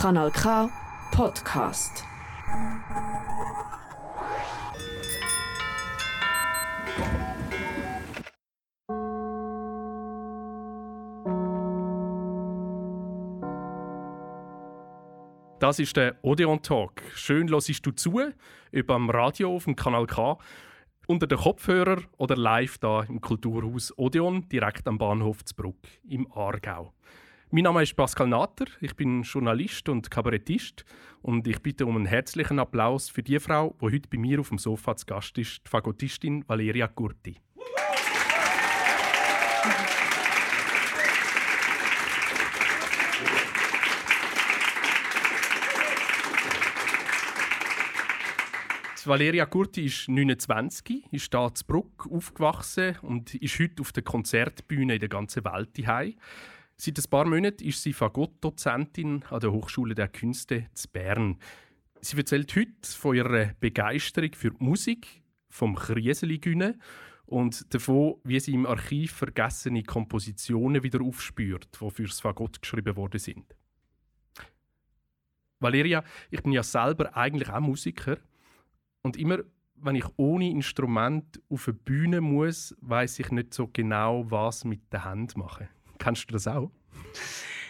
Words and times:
Kanal 0.00 0.30
K 0.30 0.70
Podcast. 1.10 2.04
Das 15.58 15.80
ist 15.80 15.96
der 15.96 16.14
Odeon 16.22 16.62
Talk. 16.62 17.02
Schön 17.16 17.48
hörst 17.48 17.84
du 17.84 17.90
zu, 17.90 18.20
über 18.70 18.94
am 18.94 19.10
Radio 19.10 19.56
auf 19.56 19.64
dem 19.64 19.74
Kanal 19.74 20.06
K, 20.06 20.38
unter 21.08 21.26
den 21.26 21.38
Kopfhörer 21.38 22.02
oder 22.18 22.36
live 22.36 22.78
da 22.78 23.02
im 23.02 23.20
Kulturhaus 23.20 23.92
Odeon, 23.98 24.48
direkt 24.48 24.86
am 24.86 24.96
Bahnhof 24.96 25.44
Zbruck 25.44 25.78
im 26.04 26.30
Aargau. 26.30 26.92
Mein 27.50 27.64
Name 27.64 27.82
ist 27.82 27.96
Pascal 27.96 28.28
Natter, 28.28 28.66
ich 28.82 28.94
bin 28.94 29.22
Journalist 29.22 29.88
und 29.88 30.10
Kabarettist 30.10 30.84
und 31.22 31.48
ich 31.48 31.62
bitte 31.62 31.86
um 31.86 31.96
einen 31.96 32.04
herzlichen 32.04 32.58
Applaus 32.58 33.08
für 33.08 33.22
die 33.22 33.40
Frau, 33.40 33.74
die 33.80 33.86
heute 33.86 34.06
bei 34.10 34.18
mir 34.18 34.40
auf 34.40 34.50
dem 34.50 34.58
Sofa 34.58 34.94
zu 34.96 35.06
Gast 35.06 35.38
ist, 35.38 35.64
die 35.64 35.70
Fagottistin 35.70 36.46
Valeria 36.46 36.88
Curti. 36.88 37.36
Valeria 49.06 49.46
Curti 49.46 49.86
ist 49.86 50.06
29, 50.06 51.10
ist 51.12 51.32
hier 51.32 51.46
in 51.46 51.66
Bruck 51.66 52.06
aufgewachsen 52.10 52.96
und 53.00 53.34
ist 53.36 53.58
heute 53.58 53.80
auf 53.80 53.92
der 53.92 54.02
Konzertbühne 54.02 54.96
in 54.96 55.00
der 55.00 55.08
ganzen 55.08 55.46
Welt 55.46 55.70
daheim. 55.78 56.12
Seit 56.80 56.96
ein 56.96 57.10
paar 57.10 57.24
Monaten 57.24 57.64
ist 57.64 57.82
sie 57.82 57.92
Fagottdozentin 57.92 59.24
an 59.30 59.40
der 59.40 59.50
Hochschule 59.50 59.96
der 59.96 60.06
Künste 60.06 60.68
zu 60.74 60.88
Bern. 60.88 61.36
Sie 62.00 62.16
erzählt 62.16 62.54
heute 62.54 62.88
von 62.96 63.16
ihrer 63.16 63.46
Begeisterung 63.58 64.32
für 64.32 64.52
die 64.52 64.62
Musik, 64.64 65.24
vom 65.50 65.74
Krieseli 65.74 66.40
und 67.26 67.74
davon, 67.74 68.20
wie 68.22 68.38
sie 68.38 68.54
im 68.54 68.64
Archiv 68.64 69.10
vergessene 69.10 69.82
Kompositionen 69.82 70.84
wieder 70.84 71.02
aufspürt, 71.02 71.68
die 71.80 71.90
für 71.90 72.04
das 72.04 72.20
Fagott 72.20 72.62
geschrieben 72.62 72.94
worden 72.94 73.18
sind. 73.18 73.56
Valeria, 75.58 76.04
ich 76.30 76.44
bin 76.44 76.52
ja 76.52 76.62
selber 76.62 77.16
eigentlich 77.16 77.50
auch 77.50 77.58
Musiker 77.58 78.18
und 79.02 79.16
immer, 79.16 79.40
wenn 79.74 79.96
ich 79.96 80.06
ohne 80.16 80.48
Instrument 80.48 81.42
auf 81.48 81.66
eine 81.66 81.74
Bühne 81.74 82.20
muss, 82.20 82.76
weiß 82.82 83.18
ich 83.18 83.32
nicht 83.32 83.52
so 83.52 83.66
genau, 83.66 84.30
was 84.30 84.64
mit 84.64 84.92
der 84.92 85.04
Hand 85.04 85.36
machen. 85.36 85.68
Kennst 85.98 86.28
du 86.28 86.32
das 86.32 86.46
auch? 86.46 86.70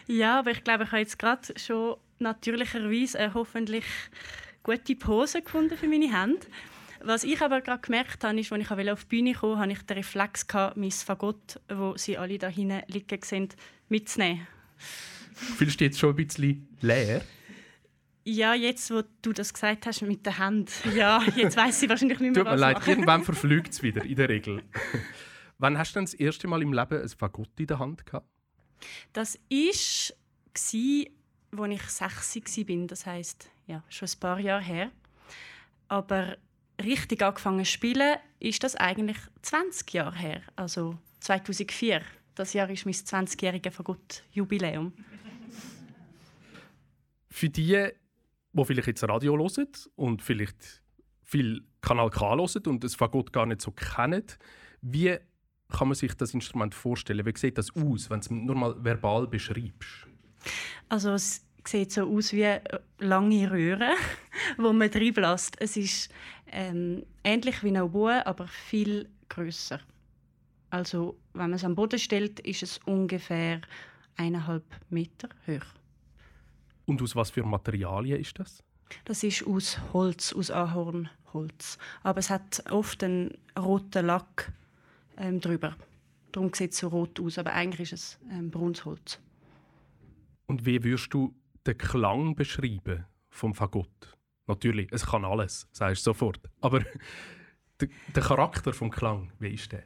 Ja, 0.06 0.38
aber 0.38 0.50
ich 0.52 0.64
glaube, 0.64 0.84
ich 0.84 0.90
habe 0.90 1.00
jetzt 1.00 1.18
gerade 1.18 1.42
schon 1.58 1.96
natürlicherweise 2.18 3.18
eine 3.18 3.34
hoffentlich 3.34 3.84
gute 4.62 4.96
Pose 4.96 5.42
gefunden 5.42 5.76
für 5.76 5.86
meine 5.88 6.12
Hände. 6.12 6.46
Was 7.02 7.22
ich 7.24 7.40
aber 7.40 7.60
gerade 7.60 7.80
gemerkt 7.80 8.24
habe, 8.24 8.40
ist, 8.40 8.50
als 8.52 8.62
ich 8.62 8.90
auf 8.90 9.04
die 9.04 9.08
Bühne 9.08 9.32
kam, 9.32 9.58
habe 9.58 9.70
ich 9.72 9.82
den 9.82 9.96
Reflex 9.98 10.46
gehabt, 10.46 10.76
mein 10.76 10.90
Fagott, 10.90 11.60
wo 11.68 11.96
sie 11.96 12.18
alle 12.18 12.38
da 12.38 12.48
hinten 12.48 12.82
liegen 12.88 13.20
sehen, 13.22 13.48
mitzunehmen. 13.88 14.46
Fühlst 15.32 15.74
du 15.74 15.78
dich 15.78 15.86
jetzt 15.92 15.98
schon 16.00 16.10
ein 16.10 16.16
bisschen 16.16 16.66
leer? 16.80 17.22
Ja, 18.24 18.52
jetzt, 18.54 18.90
wo 18.90 19.02
du 19.22 19.32
das 19.32 19.54
gesagt 19.54 19.86
hast 19.86 20.02
mit 20.02 20.26
der 20.26 20.38
Hand. 20.38 20.70
Ja, 20.94 21.22
jetzt 21.36 21.56
weiß 21.56 21.80
sie 21.80 21.88
wahrscheinlich 21.88 22.18
nicht 22.20 22.34
mehr, 22.34 22.44
Tut 22.44 22.52
mir 22.52 22.58
leid, 22.58 22.78
machen. 22.78 22.90
irgendwann 22.90 23.24
verflügt 23.24 23.72
es 23.72 23.82
wieder, 23.82 24.04
in 24.04 24.16
der 24.16 24.28
Regel. 24.28 24.62
Wann 25.58 25.76
hast 25.76 25.92
du 25.92 25.98
denn 25.98 26.04
das 26.04 26.14
erste 26.14 26.46
Mal 26.46 26.62
im 26.62 26.72
Leben 26.72 27.02
ein 27.02 27.08
Fagott 27.08 27.50
in 27.58 27.66
der 27.66 27.78
Hand 27.78 28.06
gehabt? 28.06 28.28
Das 29.12 29.34
war, 29.34 31.10
als 31.80 32.00
ich 32.00 32.20
sechs 32.20 32.56
war. 32.56 32.86
Das 32.86 33.06
heisst, 33.06 33.50
ja, 33.66 33.82
schon 33.88 34.08
ein 34.08 34.20
paar 34.20 34.38
Jahre 34.38 34.62
her. 34.62 34.92
Aber 35.88 36.36
richtig 36.82 37.22
angefangen 37.22 37.64
zu 37.64 37.72
spielen, 37.72 38.18
ist 38.38 38.62
das 38.62 38.76
eigentlich 38.76 39.16
20 39.42 39.92
Jahre 39.92 40.16
her. 40.16 40.42
Also 40.54 40.96
2004. 41.20 42.02
Das 42.36 42.52
Jahr 42.52 42.70
ist 42.70 42.84
mein 42.84 42.94
20-jähriges 42.94 43.72
Fagott-Jubiläum. 43.72 44.92
Für 47.30 47.48
die 47.48 47.88
die 48.52 48.64
vielleicht 48.64 48.86
jetzt 48.86 49.04
Radio 49.04 49.36
hören 49.36 49.68
und 49.96 50.22
vielleicht 50.22 50.82
viel 51.22 51.66
Kanal 51.80 52.10
K 52.10 52.36
hören 52.36 52.62
und 52.66 52.84
das 52.84 52.94
Fagott 52.94 53.32
gar 53.32 53.46
nicht 53.46 53.60
so 53.60 53.72
kennen. 53.72 54.24
Wie 54.80 55.18
kann 55.70 55.88
man 55.88 55.94
sich 55.94 56.14
das 56.14 56.34
Instrument 56.34 56.74
vorstellen? 56.74 57.24
Wie 57.24 57.36
sieht 57.36 57.58
das 57.58 57.74
aus, 57.74 58.10
wenn 58.10 58.20
du 58.20 58.24
es 58.24 58.30
nur 58.30 58.54
mal 58.54 58.84
verbal 58.84 59.26
beschreibst? 59.26 60.06
Also 60.88 61.10
es 61.10 61.44
sieht 61.66 61.92
so 61.92 62.08
aus 62.08 62.32
wie 62.32 62.56
lange 62.98 63.50
Röhren, 63.50 63.92
wo 64.56 64.72
man 64.72 64.88
reinbläst. 64.88 65.60
Es 65.60 65.76
ist 65.76 66.10
ähm, 66.50 67.04
ähnlich 67.22 67.62
wie 67.62 67.68
ein 67.68 67.82
Oboe, 67.82 68.26
aber 68.26 68.48
viel 68.48 69.08
größer. 69.28 69.80
Also 70.70 71.16
wenn 71.32 71.50
man 71.50 71.54
es 71.54 71.64
am 71.64 71.74
Boden 71.74 71.98
stellt, 71.98 72.40
ist 72.40 72.62
es 72.62 72.78
ungefähr 72.86 73.60
eineinhalb 74.16 74.64
Meter 74.90 75.28
hoch. 75.46 75.64
Und 76.86 77.02
aus 77.02 77.14
was 77.14 77.30
für 77.30 77.42
Materialien 77.42 78.18
ist 78.18 78.38
das? 78.38 78.62
Das 79.04 79.22
ist 79.22 79.46
aus 79.46 79.78
Holz, 79.92 80.32
aus 80.32 80.50
Ahornholz. 80.50 81.78
Aber 82.02 82.18
es 82.18 82.30
hat 82.30 82.64
oft 82.70 83.04
einen 83.04 83.36
roten 83.58 84.06
Lack 84.06 84.50
ähm, 85.18 85.40
drüber. 85.40 85.76
Darum 86.32 86.52
sieht 86.52 86.72
es 86.72 86.78
so 86.78 86.88
rot 86.88 87.20
aus, 87.20 87.38
aber 87.38 87.52
eigentlich 87.52 87.92
ist 87.92 87.92
es 87.92 88.18
ähm, 88.30 88.50
braunes 88.50 88.84
Und 90.46 90.66
wie 90.66 90.82
würdest 90.82 91.12
du 91.12 91.34
den 91.66 91.78
Klang 91.78 92.34
beschreiben 92.34 93.04
vom 93.30 93.54
Fagott? 93.54 94.16
Natürlich, 94.46 94.88
es 94.92 95.06
kann 95.06 95.24
alles, 95.24 95.68
sagst 95.72 96.06
du 96.06 96.10
sofort. 96.10 96.40
Aber 96.60 96.80
der, 97.80 97.88
der 98.14 98.22
Charakter 98.22 98.72
vom 98.72 98.90
Klang, 98.90 99.32
wie 99.38 99.54
ist 99.54 99.72
der? 99.72 99.84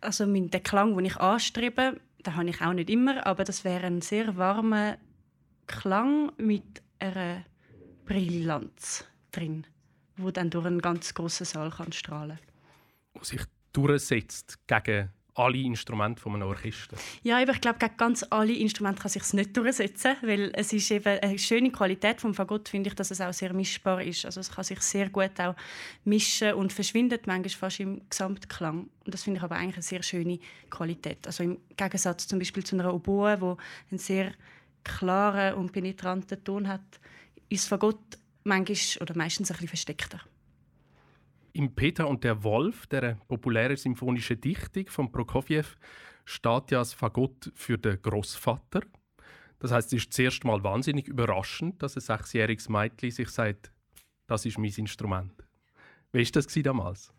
Also 0.00 0.26
der 0.26 0.60
Klang, 0.60 0.96
den 0.96 1.06
ich 1.06 1.16
anstrebe, 1.16 2.00
den 2.24 2.36
habe 2.36 2.48
ich 2.48 2.60
auch 2.60 2.72
nicht 2.72 2.90
immer, 2.90 3.26
aber 3.26 3.44
das 3.44 3.64
wäre 3.64 3.86
ein 3.86 4.02
sehr 4.02 4.36
warmer 4.36 4.98
Klang 5.66 6.32
mit 6.36 6.82
einer 6.98 7.44
Brillanz 8.04 9.06
drin, 9.32 9.66
wo 10.16 10.30
dann 10.30 10.50
durch 10.50 10.66
einen 10.66 10.82
ganz 10.82 11.14
großen 11.14 11.46
Saal 11.46 11.70
kann 11.70 11.92
strahlen. 11.92 12.38
Wo 13.14 13.24
sich 13.24 13.40
durchsetzt 13.74 14.58
gegen 14.66 15.10
alle 15.34 15.58
Instrumente 15.58 16.22
von 16.22 16.34
einem 16.34 16.48
Orchester. 16.48 16.96
Ja, 17.22 17.40
ich 17.40 17.60
glaube, 17.60 17.78
gegen 17.78 17.96
ganz 17.96 18.24
alle 18.30 18.52
Instrumente 18.52 19.02
kann 19.02 19.10
sich 19.10 19.22
es 19.22 19.32
nicht 19.32 19.56
durchsetzen, 19.56 20.16
weil 20.22 20.52
es 20.54 20.72
ist 20.72 20.90
eben 20.90 21.18
eine 21.18 21.38
schöne 21.38 21.70
Qualität 21.70 22.20
vom 22.20 22.34
Fagott, 22.34 22.68
finde 22.68 22.88
ich, 22.88 22.94
dass 22.94 23.10
es 23.10 23.20
auch 23.20 23.32
sehr 23.32 23.52
mischbar 23.52 24.02
ist. 24.02 24.24
Also 24.24 24.40
es 24.40 24.50
kann 24.50 24.64
sich 24.64 24.80
sehr 24.80 25.10
gut 25.10 25.38
auch 25.40 25.56
mischen 26.04 26.54
und 26.54 26.72
verschwindet 26.72 27.26
manchmal 27.26 27.50
fast 27.50 27.80
im 27.80 28.00
Gesamtklang. 28.08 28.88
Und 29.04 29.14
das 29.14 29.24
finde 29.24 29.38
ich 29.38 29.44
aber 29.44 29.56
eigentlich 29.56 29.76
eine 29.76 29.82
sehr 29.82 30.02
schöne 30.02 30.38
Qualität. 30.70 31.26
Also 31.26 31.42
im 31.42 31.58
Gegensatz 31.76 32.28
zum 32.28 32.38
Beispiel 32.38 32.64
zu 32.64 32.76
einer 32.76 32.94
Oboe, 32.94 33.40
wo 33.40 33.56
ein 33.90 33.98
sehr 33.98 34.32
klaren 34.84 35.54
und 35.54 35.72
penetranten 35.72 36.44
Ton 36.44 36.68
hat, 36.68 37.00
ist 37.48 37.68
Fagott 37.68 37.98
manchmal 38.44 39.02
oder 39.02 39.16
meistens 39.16 39.50
ein 39.50 39.54
bisschen 39.54 39.68
versteckter. 39.68 40.20
Im 41.56 41.72
Peter 41.72 42.08
und 42.08 42.24
der 42.24 42.42
Wolf, 42.42 42.88
der 42.88 43.14
populären 43.28 43.76
symphonischen 43.76 44.40
Dichtung 44.40 44.88
von 44.88 45.12
Prokofjew, 45.12 45.62
steht 46.24 46.72
ja 46.72 46.78
das 46.80 46.92
Fagott 46.92 47.52
für 47.54 47.78
den 47.78 48.02
Großvater. 48.02 48.80
Das 49.60 49.70
heißt, 49.70 49.92
es 49.92 50.02
ist 50.02 50.12
zuerst 50.12 50.42
mal 50.42 50.64
wahnsinnig 50.64 51.06
überraschend, 51.06 51.80
dass 51.80 51.96
ein 51.96 52.00
sechsjähriges 52.00 52.68
Mädchen 52.68 53.12
sich 53.12 53.28
sagt, 53.28 53.70
das 54.26 54.44
ist 54.44 54.58
mein 54.58 54.72
Instrument. 54.76 55.32
Wie 56.10 56.24
war 56.24 56.32
das 56.32 56.46
damals? 56.48 57.12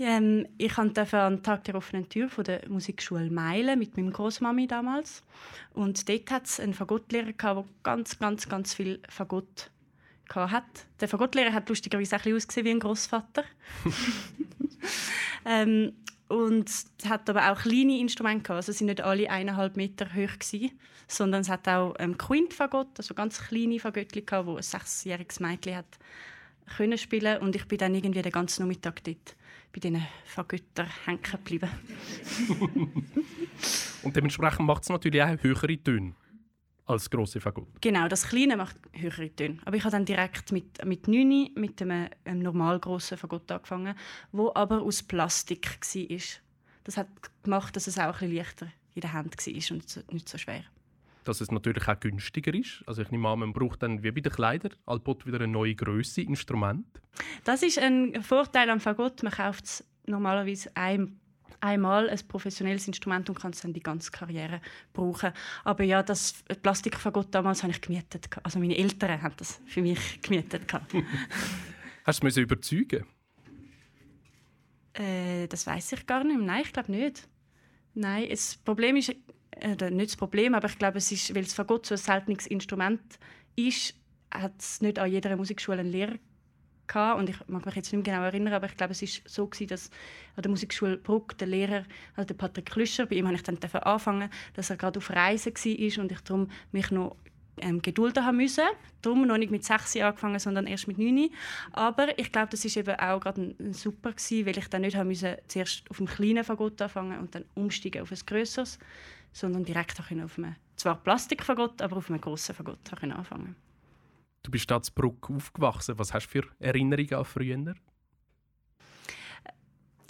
Ähm, 0.00 0.48
ich 0.58 0.74
durfte 0.74 1.20
an 1.20 1.44
Tag 1.44 1.62
der 1.62 1.76
offenen 1.76 2.08
Tür 2.08 2.28
von 2.28 2.42
der 2.42 2.68
Musikschule 2.68 3.30
Meilen 3.30 3.78
mit 3.78 3.96
meinem 3.96 4.12
Großmami 4.12 4.66
damals. 4.66 5.22
Und 5.74 6.08
dort 6.08 6.30
hat 6.32 6.46
es 6.46 6.58
einen 6.58 6.74
Fagottlehrer, 6.74 7.32
der 7.32 7.64
ganz, 7.84 8.18
ganz, 8.18 8.48
ganz 8.48 8.74
viel 8.74 9.00
Fagott 9.08 9.70
hat. 10.34 10.86
Der 11.00 11.08
Fagottlehrer 11.08 11.52
hat 11.52 11.68
lustigerweise 11.68 12.16
auch 12.16 12.24
ein 12.24 12.34
ausgesehen 12.34 12.66
wie 12.66 12.70
ein 12.70 12.80
Großvater. 12.80 13.44
ähm, 15.44 15.92
und 16.28 16.70
hat 17.08 17.28
aber 17.28 17.50
auch 17.50 17.62
kleine 17.62 17.98
Instrumente 17.98 18.44
gehabt. 18.44 18.56
Also 18.56 18.72
sind 18.72 18.86
nicht 18.86 19.00
alle 19.00 19.28
eineinhalb 19.28 19.76
Meter 19.76 20.06
hoch 20.06 20.38
gewesen, 20.38 20.70
sondern 21.08 21.40
es 21.40 21.48
hat 21.48 21.66
auch 21.68 21.94
ähm, 21.98 22.16
Quintfagott, 22.16 22.98
also 22.98 23.14
ganz 23.14 23.40
kleine 23.40 23.80
Fagöttli 23.80 24.22
gehabt, 24.22 24.46
wo 24.46 24.56
ein 24.56 24.62
sechsjähriges 24.62 25.40
Mädchen 25.40 25.76
hat 25.76 25.98
können 26.76 26.98
spielen 26.98 27.38
und 27.38 27.56
ich 27.56 27.66
bin 27.66 27.78
dann 27.78 27.94
irgendwie 27.94 28.22
den 28.22 28.32
ganzen 28.32 28.62
Nachmittag 28.62 29.02
dort 29.02 29.34
bei 29.72 29.80
diesen 29.80 30.06
Fagöttern 30.24 30.88
hängen 31.04 31.20
geblieben. 31.22 31.68
und 34.04 34.16
dementsprechend 34.16 34.66
macht 34.66 34.84
es 34.84 34.88
natürlich 34.88 35.22
auch 35.22 35.36
höhere 35.42 35.76
Töne 35.78 36.14
als 36.90 37.08
grosse 37.08 37.40
Fagott. 37.40 37.68
Genau, 37.80 38.08
das 38.08 38.28
Kleine 38.28 38.56
macht 38.56 38.76
höhere 38.92 39.30
Töne. 39.34 39.58
Aber 39.64 39.76
ich 39.76 39.84
habe 39.84 39.92
dann 39.92 40.04
direkt 40.04 40.52
mit, 40.52 40.84
mit 40.84 41.08
9 41.08 41.50
mit 41.54 41.80
einem, 41.82 42.08
einem 42.24 42.40
normal 42.40 42.78
grossen 42.80 43.18
Fagott 43.18 43.50
angefangen, 43.50 43.94
wo 44.32 44.52
aber 44.54 44.82
aus 44.82 45.02
Plastik 45.02 45.68
war. 45.68 46.18
Das 46.84 46.96
hat 46.96 47.08
gemacht, 47.42 47.76
dass 47.76 47.86
es 47.86 47.98
auch 47.98 48.04
ein 48.04 48.12
bisschen 48.12 48.36
leichter 48.36 48.66
in 48.94 49.00
der 49.02 49.12
Hand 49.12 49.36
war 49.36 49.76
und 49.76 50.12
nicht 50.12 50.28
so 50.28 50.38
schwer. 50.38 50.64
dass 51.24 51.40
es 51.40 51.50
natürlich 51.50 51.86
auch 51.86 52.00
günstiger 52.00 52.52
ist. 52.54 52.82
Also 52.86 53.02
ich 53.02 53.10
nehme 53.10 53.28
an, 53.28 53.40
man 53.40 53.52
braucht 53.52 53.82
dann 53.82 54.02
wie 54.02 54.10
bei 54.10 54.20
den 54.20 54.32
Kleidern 54.32 54.72
allbot 54.86 55.26
wieder 55.26 55.38
eine 55.38 55.48
neue 55.48 55.74
Größe 55.74 56.22
Instrument. 56.22 56.86
Das 57.44 57.62
ist 57.62 57.78
ein 57.78 58.22
Vorteil 58.22 58.70
am 58.70 58.80
Fagott. 58.80 59.22
Man 59.22 59.32
kauft 59.32 59.64
es 59.64 59.84
normalerweise 60.06 60.70
ein, 60.74 61.19
einmal 61.60 62.08
ein 62.08 62.18
professionelles 62.28 62.86
Instrument 62.86 63.28
und 63.28 63.38
kann 63.38 63.52
es 63.52 63.60
dann 63.60 63.72
die 63.72 63.82
ganze 63.82 64.10
Karriere 64.10 64.60
brauchen. 64.92 65.32
Aber 65.64 65.84
ja, 65.84 66.02
das 66.02 66.42
Plastikfagott 66.62 67.28
damals 67.34 67.62
habe 67.62 67.72
ich 67.72 67.80
gemietet. 67.80 68.28
Also 68.42 68.58
meine 68.58 68.76
Eltern 68.76 69.22
haben 69.22 69.34
das 69.36 69.60
für 69.66 69.82
mich 69.82 70.20
gemietet. 70.22 70.62
Hast 72.04 72.22
du 72.22 72.26
es 72.26 72.36
überzeugen? 72.36 73.04
Äh, 74.94 75.46
das 75.48 75.66
weiß 75.66 75.92
ich 75.92 76.06
gar 76.06 76.24
nicht. 76.24 76.40
Nein, 76.40 76.62
ich 76.64 76.72
glaube 76.72 76.90
nicht. 76.90 77.28
Nein, 77.94 78.28
das 78.30 78.56
Problem 78.56 78.96
ist, 78.96 79.14
äh, 79.52 79.90
nicht 79.90 80.10
das 80.10 80.16
Problem, 80.16 80.54
aber 80.54 80.68
ich 80.68 80.78
glaube, 80.78 80.98
es 80.98 81.10
ist, 81.12 81.34
weil 81.34 81.42
das 81.42 81.54
Fagott 81.54 81.86
so 81.86 81.94
ein 81.94 81.98
seltenes 81.98 82.46
Instrument 82.46 83.00
ist, 83.56 83.94
hat 84.30 84.54
es 84.58 84.80
nicht 84.80 84.98
an 84.98 85.10
jeder 85.10 85.36
Musikschule 85.36 85.80
einen 85.80 85.90
Lehrer 85.90 86.16
gehabt. 86.92 87.18
und 87.18 87.30
ich 87.30 87.36
mag 87.48 87.64
mich 87.64 87.74
jetzt 87.74 87.92
nicht 87.92 88.06
mehr 88.06 88.14
genau 88.14 88.26
erinnern, 88.26 88.52
aber 88.54 88.66
ich 88.66 88.76
glaube, 88.76 88.92
es 88.92 89.02
ist 89.02 89.22
so 89.28 89.46
gewesen, 89.46 89.68
dass 89.68 89.90
an 90.36 90.42
der 90.42 90.50
Musikschule 90.50 90.96
Bruck 90.96 91.38
der 91.38 91.48
Lehrer, 91.48 91.84
also 92.16 92.26
der 92.26 92.34
Patrick 92.34 92.66
Klüscher, 92.66 93.06
bei 93.06 93.16
ihm 93.16 93.26
habe 93.26 93.36
ich 93.36 93.42
dann 93.42 93.58
anfangen, 93.82 94.30
dass 94.54 94.70
er 94.70 94.76
gerade 94.76 94.98
auf 94.98 95.10
Reisen 95.10 95.54
war 95.54 96.02
und 96.02 96.12
ich 96.12 96.20
darum 96.20 96.48
mich 96.72 96.90
noch 96.90 97.16
ähm, 97.60 97.82
gedulden 97.82 98.24
haben 98.24 98.36
müssen. 98.36 98.64
Darum 99.02 99.26
noch 99.26 99.38
nicht 99.38 99.50
mit 99.50 99.64
sechs 99.64 99.94
Jahren 99.94 100.10
angefangen, 100.10 100.38
sondern 100.38 100.66
erst 100.66 100.88
mit 100.88 100.98
neun. 100.98 101.30
Aber 101.72 102.18
ich 102.18 102.32
glaube, 102.32 102.48
das 102.50 102.64
ist 102.64 102.76
eben 102.76 102.98
auch 102.98 103.20
gerade 103.20 103.54
super 103.72 104.12
gewesen, 104.12 104.46
weil 104.46 104.58
ich 104.58 104.68
dann 104.68 104.82
nicht 104.82 104.96
haben 104.96 105.08
müssen, 105.08 105.36
zuerst 105.48 105.84
auf 105.90 105.98
einem 105.98 106.08
kleinen 106.08 106.44
Fagott 106.44 106.80
anfangen 106.82 107.18
und 107.18 107.34
dann 107.34 107.44
umsteigen 107.54 108.02
auf 108.02 108.12
ein 108.12 108.18
grösseres, 108.26 108.78
sondern 109.32 109.64
direkt 109.64 109.98
auf 110.00 110.10
einem, 110.10 110.28
zwar 110.76 110.96
Plastikfagott, 110.96 111.82
aber 111.82 111.98
auf 111.98 112.10
einem 112.10 112.20
grossen 112.20 112.54
Fagott 112.54 112.78
anfangen. 113.02 113.56
Du 114.42 114.50
bist 114.50 114.70
in 114.70 114.80
Bruck 114.94 115.30
aufgewachsen. 115.30 115.98
Was 115.98 116.14
hast 116.14 116.26
du 116.26 116.30
für 116.30 116.48
Erinnerungen 116.58 117.14
an 117.14 117.24
früher? 117.24 117.74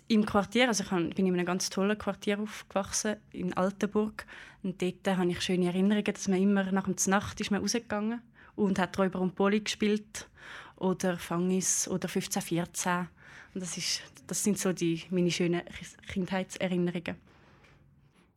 Im 0.06 0.26
Quartier, 0.26 0.68
also 0.68 0.82
ich 0.82 1.14
bin 1.14 1.26
in 1.26 1.34
einem 1.34 1.46
ganz 1.46 1.70
tollen 1.70 1.96
Quartier 1.96 2.40
aufgewachsen, 2.40 3.16
in 3.32 3.52
Altenburg. 3.54 4.26
Und 4.62 4.82
dort 4.82 5.06
habe 5.06 5.30
ich 5.30 5.40
schöne 5.40 5.66
Erinnerungen, 5.66 6.12
dass 6.12 6.28
man 6.28 6.40
immer 6.40 6.70
nach 6.72 6.88
der 6.88 7.10
Nacht 7.10 7.40
ist 7.40 7.50
man 7.50 7.60
rausgegangen 7.60 8.20
und 8.56 8.78
hat 8.78 8.98
Räuber 8.98 9.20
und 9.20 9.34
Poli 9.34 9.60
gespielt 9.60 10.28
oder 10.76 11.16
Fangis 11.16 11.86
oder 11.86 12.08
1514. 12.08 13.08
Und 13.54 13.60
das, 13.62 13.76
ist, 13.76 14.02
das 14.26 14.42
sind 14.42 14.58
so 14.58 14.72
die, 14.72 15.02
meine 15.10 15.30
schönen 15.30 15.62
Kindheitserinnerungen. 16.08 17.16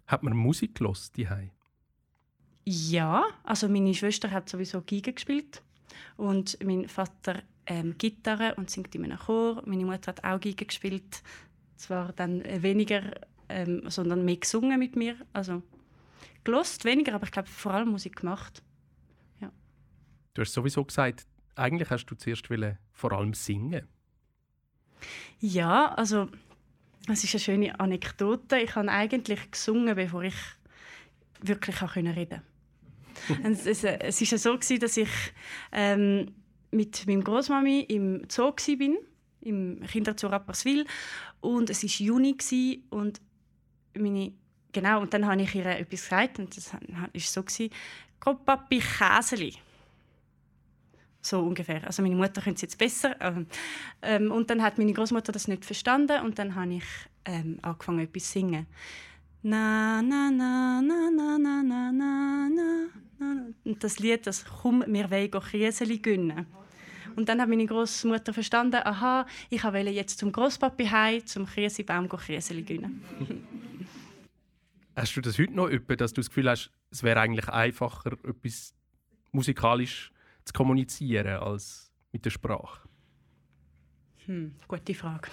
Hat 0.08 0.24
man 0.24 0.36
Musik 0.36 0.76
gelost 0.76 1.18
Ja, 2.66 3.26
also 3.44 3.68
meine 3.68 3.94
Schwester 3.94 4.30
hat 4.30 4.50
sowieso 4.50 4.82
Geige 4.82 5.14
gespielt 5.14 5.62
und 6.18 6.58
mein 6.64 6.88
Vater 6.88 7.44
ähm, 7.66 7.96
Gitarre 7.98 8.56
und 8.56 8.70
singt 8.70 8.94
in 8.96 9.06
einem 9.06 9.18
Chor. 9.18 9.62
Meine 9.66 9.86
Mutter 9.86 10.08
hat 10.08 10.24
auch 10.24 10.40
Geige 10.40 10.66
gespielt 10.66 11.24
zwar 11.76 12.14
dann 12.14 12.44
weniger, 12.62 13.04
ähm, 13.50 13.84
sondern 13.90 14.26
mehr 14.26 14.38
gesungen 14.38 14.80
mit 14.80 14.96
mir. 14.96 15.16
Also 15.34 15.62
gelost 16.44 16.86
weniger, 16.86 17.16
aber 17.16 17.26
ich 17.26 17.32
glaube 17.32 17.50
vor 17.50 17.74
allem 17.74 17.90
Musik 17.90 18.18
gemacht. 18.18 18.64
Ja. 19.42 19.52
Du 20.34 20.42
hast 20.42 20.54
sowieso 20.54 20.84
gesagt, 20.84 21.26
eigentlich 21.56 21.90
hast 21.90 22.06
du 22.06 22.16
zuerst 22.16 22.50
wollen, 22.50 22.78
vor 22.92 23.12
allem 23.12 23.34
singen. 23.34 23.88
Ja, 25.40 25.94
also 25.94 26.30
es 27.10 27.24
ist 27.24 27.34
eine 27.34 27.42
schöne 27.42 27.80
Anekdote. 27.80 28.60
Ich 28.60 28.76
habe 28.76 28.90
eigentlich 28.90 29.52
gesungen, 29.52 29.96
bevor 29.96 30.24
ich 30.24 30.36
wirklich 31.42 31.82
reden 31.82 32.14
konnte. 32.14 32.42
es, 33.44 33.66
es, 33.66 33.84
es 33.84 34.22
ist 34.22 34.32
ja 34.32 34.38
so 34.38 34.58
dass 34.58 34.98
ich 34.98 35.10
ähm, 35.72 36.34
mit 36.72 37.06
meinem 37.08 37.24
Großmami 37.24 37.82
im 37.82 38.24
Zoo 38.30 38.52
war 38.52 38.98
im 39.42 39.82
Kinderzoo 39.82 40.28
Rapperswil 40.28 40.86
und 41.42 41.70
es 41.70 41.84
war 41.84 41.90
Juni 41.90 42.84
und 42.90 43.22
meine 43.98 44.34
genau 44.72 45.02
und 45.02 45.14
dann 45.14 45.26
habe 45.26 45.42
ich 45.42 45.54
ihr 45.56 45.66
etwas 45.66 46.10
gesagt 46.10 46.40
und 46.40 46.56
das 46.56 46.74
war 46.74 46.80
so 47.16 47.44
«Komm, 48.20 48.44
Papi, 48.46 48.80
Käseli!» 48.80 49.54
So 51.22 51.40
ungefähr. 51.40 51.86
Also 51.86 52.02
meine 52.02 52.16
Mutter 52.16 52.42
könnte 52.42 52.58
es 52.58 52.62
jetzt 52.64 52.78
besser. 52.78 53.16
Ähm, 54.02 54.32
und 54.32 54.50
dann 54.50 54.62
hat 54.62 54.78
meine 54.78 54.92
Großmutter 54.92 55.32
das 55.32 55.48
nicht 55.48 55.64
verstanden 55.64 56.22
und 56.22 56.38
dann 56.38 56.54
habe 56.56 56.76
ich 56.76 56.84
ähm, 57.24 57.60
angefangen, 57.62 58.00
etwas 58.00 58.24
zu 58.26 58.32
singen. 58.32 58.68
Na, 59.42 60.02
na, 60.02 60.32
na, 60.32 60.82
na, 60.82 61.10
na, 61.12 61.38
na, 61.38 61.64
na, 61.64 61.92
na, 61.92 62.50
na. 62.50 62.86
Und 63.64 63.84
das 63.84 64.00
Lied, 64.00 64.26
das 64.28 64.46
«Komm, 64.46 64.84
wir 64.88 65.10
wollen 65.10 65.32
Käseli 65.32 66.00
gönnen». 66.00 66.46
Und 67.16 67.30
dann 67.30 67.40
hat 67.42 67.50
meine 67.50 67.66
Großmutter 67.66 68.34
verstanden, 68.34 68.82
aha, 68.84 69.28
ich 69.50 69.64
wollte 69.64 69.90
jetzt 69.92 70.18
zum 70.18 70.32
Großpapi 70.32 70.86
heim, 70.86 71.26
zum 71.26 71.46
Krisebaum 71.46 72.10
Krieseli 72.10 72.64
gönnen. 72.64 73.04
Hast 74.96 75.16
du 75.16 75.22
das 75.22 75.40
heute 75.40 75.54
noch 75.54 75.70
öppe, 75.70 75.98
dass 75.98 76.14
du 76.14 76.22
das 76.22 76.30
Gefühl 76.30 76.50
hast, 76.50 76.72
es 76.92 77.02
wäre 77.02 77.20
eigentlich 77.20 77.50
einfacher, 77.50 78.14
etwas 78.14 78.76
musikalisch 79.32 80.12
zu 80.46 80.54
kommunizieren 80.54 81.40
als 81.40 81.92
mit 82.12 82.26
der 82.26 82.30
Sprache? 82.30 82.88
Hm, 84.26 84.54
gute 84.68 84.94
Frage. 84.94 85.30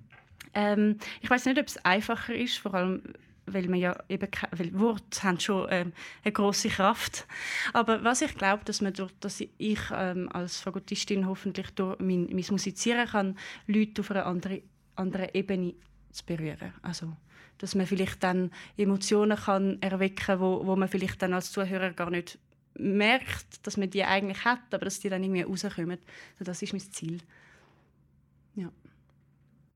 ähm, 0.54 0.96
ich 1.20 1.28
weiß 1.28 1.44
nicht, 1.46 1.58
ob 1.58 1.66
es 1.66 1.76
einfacher 1.84 2.34
ist, 2.34 2.58
vor 2.58 2.74
allem 2.74 3.02
weil 3.46 3.68
man 3.68 3.78
ja 3.78 3.96
eben 4.08 4.28
weil 4.52 4.78
Worte 4.78 5.22
haben 5.22 5.40
schon 5.40 5.66
ähm, 5.70 5.92
eine 6.24 6.32
große 6.32 6.68
Kraft. 6.68 7.26
Aber 7.72 8.04
was 8.04 8.22
ich 8.22 8.36
glaube, 8.36 8.64
dass 8.64 8.80
man 8.80 8.92
durch, 8.92 9.12
dass 9.20 9.40
ich 9.40 9.80
ähm, 9.92 10.28
als 10.32 10.60
Fagottistin 10.60 11.26
hoffentlich 11.26 11.70
durch 11.70 11.98
mein, 11.98 12.28
mein 12.32 12.44
Musizieren 12.50 13.08
kann, 13.08 13.38
Leute 13.66 14.02
auf 14.02 14.10
einer 14.10 14.26
anderen, 14.26 14.62
anderen 14.96 15.28
Ebene 15.32 15.74
zu 16.12 16.24
berühren. 16.24 16.72
Also 16.82 17.12
dass 17.58 17.76
man 17.76 17.86
vielleicht 17.86 18.22
dann 18.24 18.50
Emotionen 18.76 19.38
kann 19.38 19.80
erwecken, 19.80 20.40
wo, 20.40 20.66
wo 20.66 20.74
man 20.74 20.88
vielleicht 20.88 21.22
dann 21.22 21.32
als 21.32 21.52
Zuhörer 21.52 21.92
gar 21.92 22.10
nicht 22.10 22.38
merkt, 22.74 23.64
dass 23.64 23.76
man 23.76 23.88
die 23.88 24.02
eigentlich 24.02 24.44
hat, 24.44 24.60
aber 24.72 24.86
dass 24.86 24.98
die 24.98 25.08
dann 25.08 25.22
irgendwie 25.22 25.42
rauskommen. 25.42 25.98
Also 26.38 26.44
das 26.44 26.60
ist 26.60 26.72
mein 26.72 26.80
Ziel. 26.80 27.20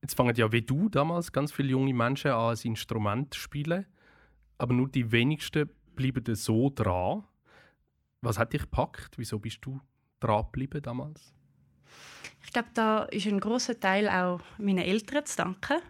Jetzt 0.06 0.14
fangen 0.14 0.36
ja 0.36 0.52
wie 0.52 0.62
du 0.62 0.88
damals 0.88 1.32
ganz 1.32 1.50
viele 1.50 1.70
junge 1.70 1.92
Menschen 1.92 2.30
an, 2.30 2.54
ein 2.54 2.58
Instrument 2.62 3.34
zu 3.34 3.40
spielen, 3.40 3.86
aber 4.56 4.72
nur 4.72 4.88
die 4.88 5.10
wenigsten 5.10 5.68
bleiben 5.96 6.32
so 6.36 6.70
dran. 6.72 7.24
Was 8.20 8.38
hat 8.38 8.52
dich 8.52 8.62
gepackt? 8.62 9.18
Wieso 9.18 9.40
bist 9.40 9.58
du 9.62 9.80
dran 10.20 10.44
geblieben 10.44 10.80
damals? 10.80 11.34
Ich 12.44 12.52
glaube, 12.52 12.68
da 12.72 13.02
ist 13.06 13.26
ein 13.26 13.40
großer 13.40 13.80
Teil 13.80 14.08
auch 14.08 14.42
meinen 14.58 14.78
Eltern 14.78 15.26
zu 15.26 15.38
danken 15.38 15.82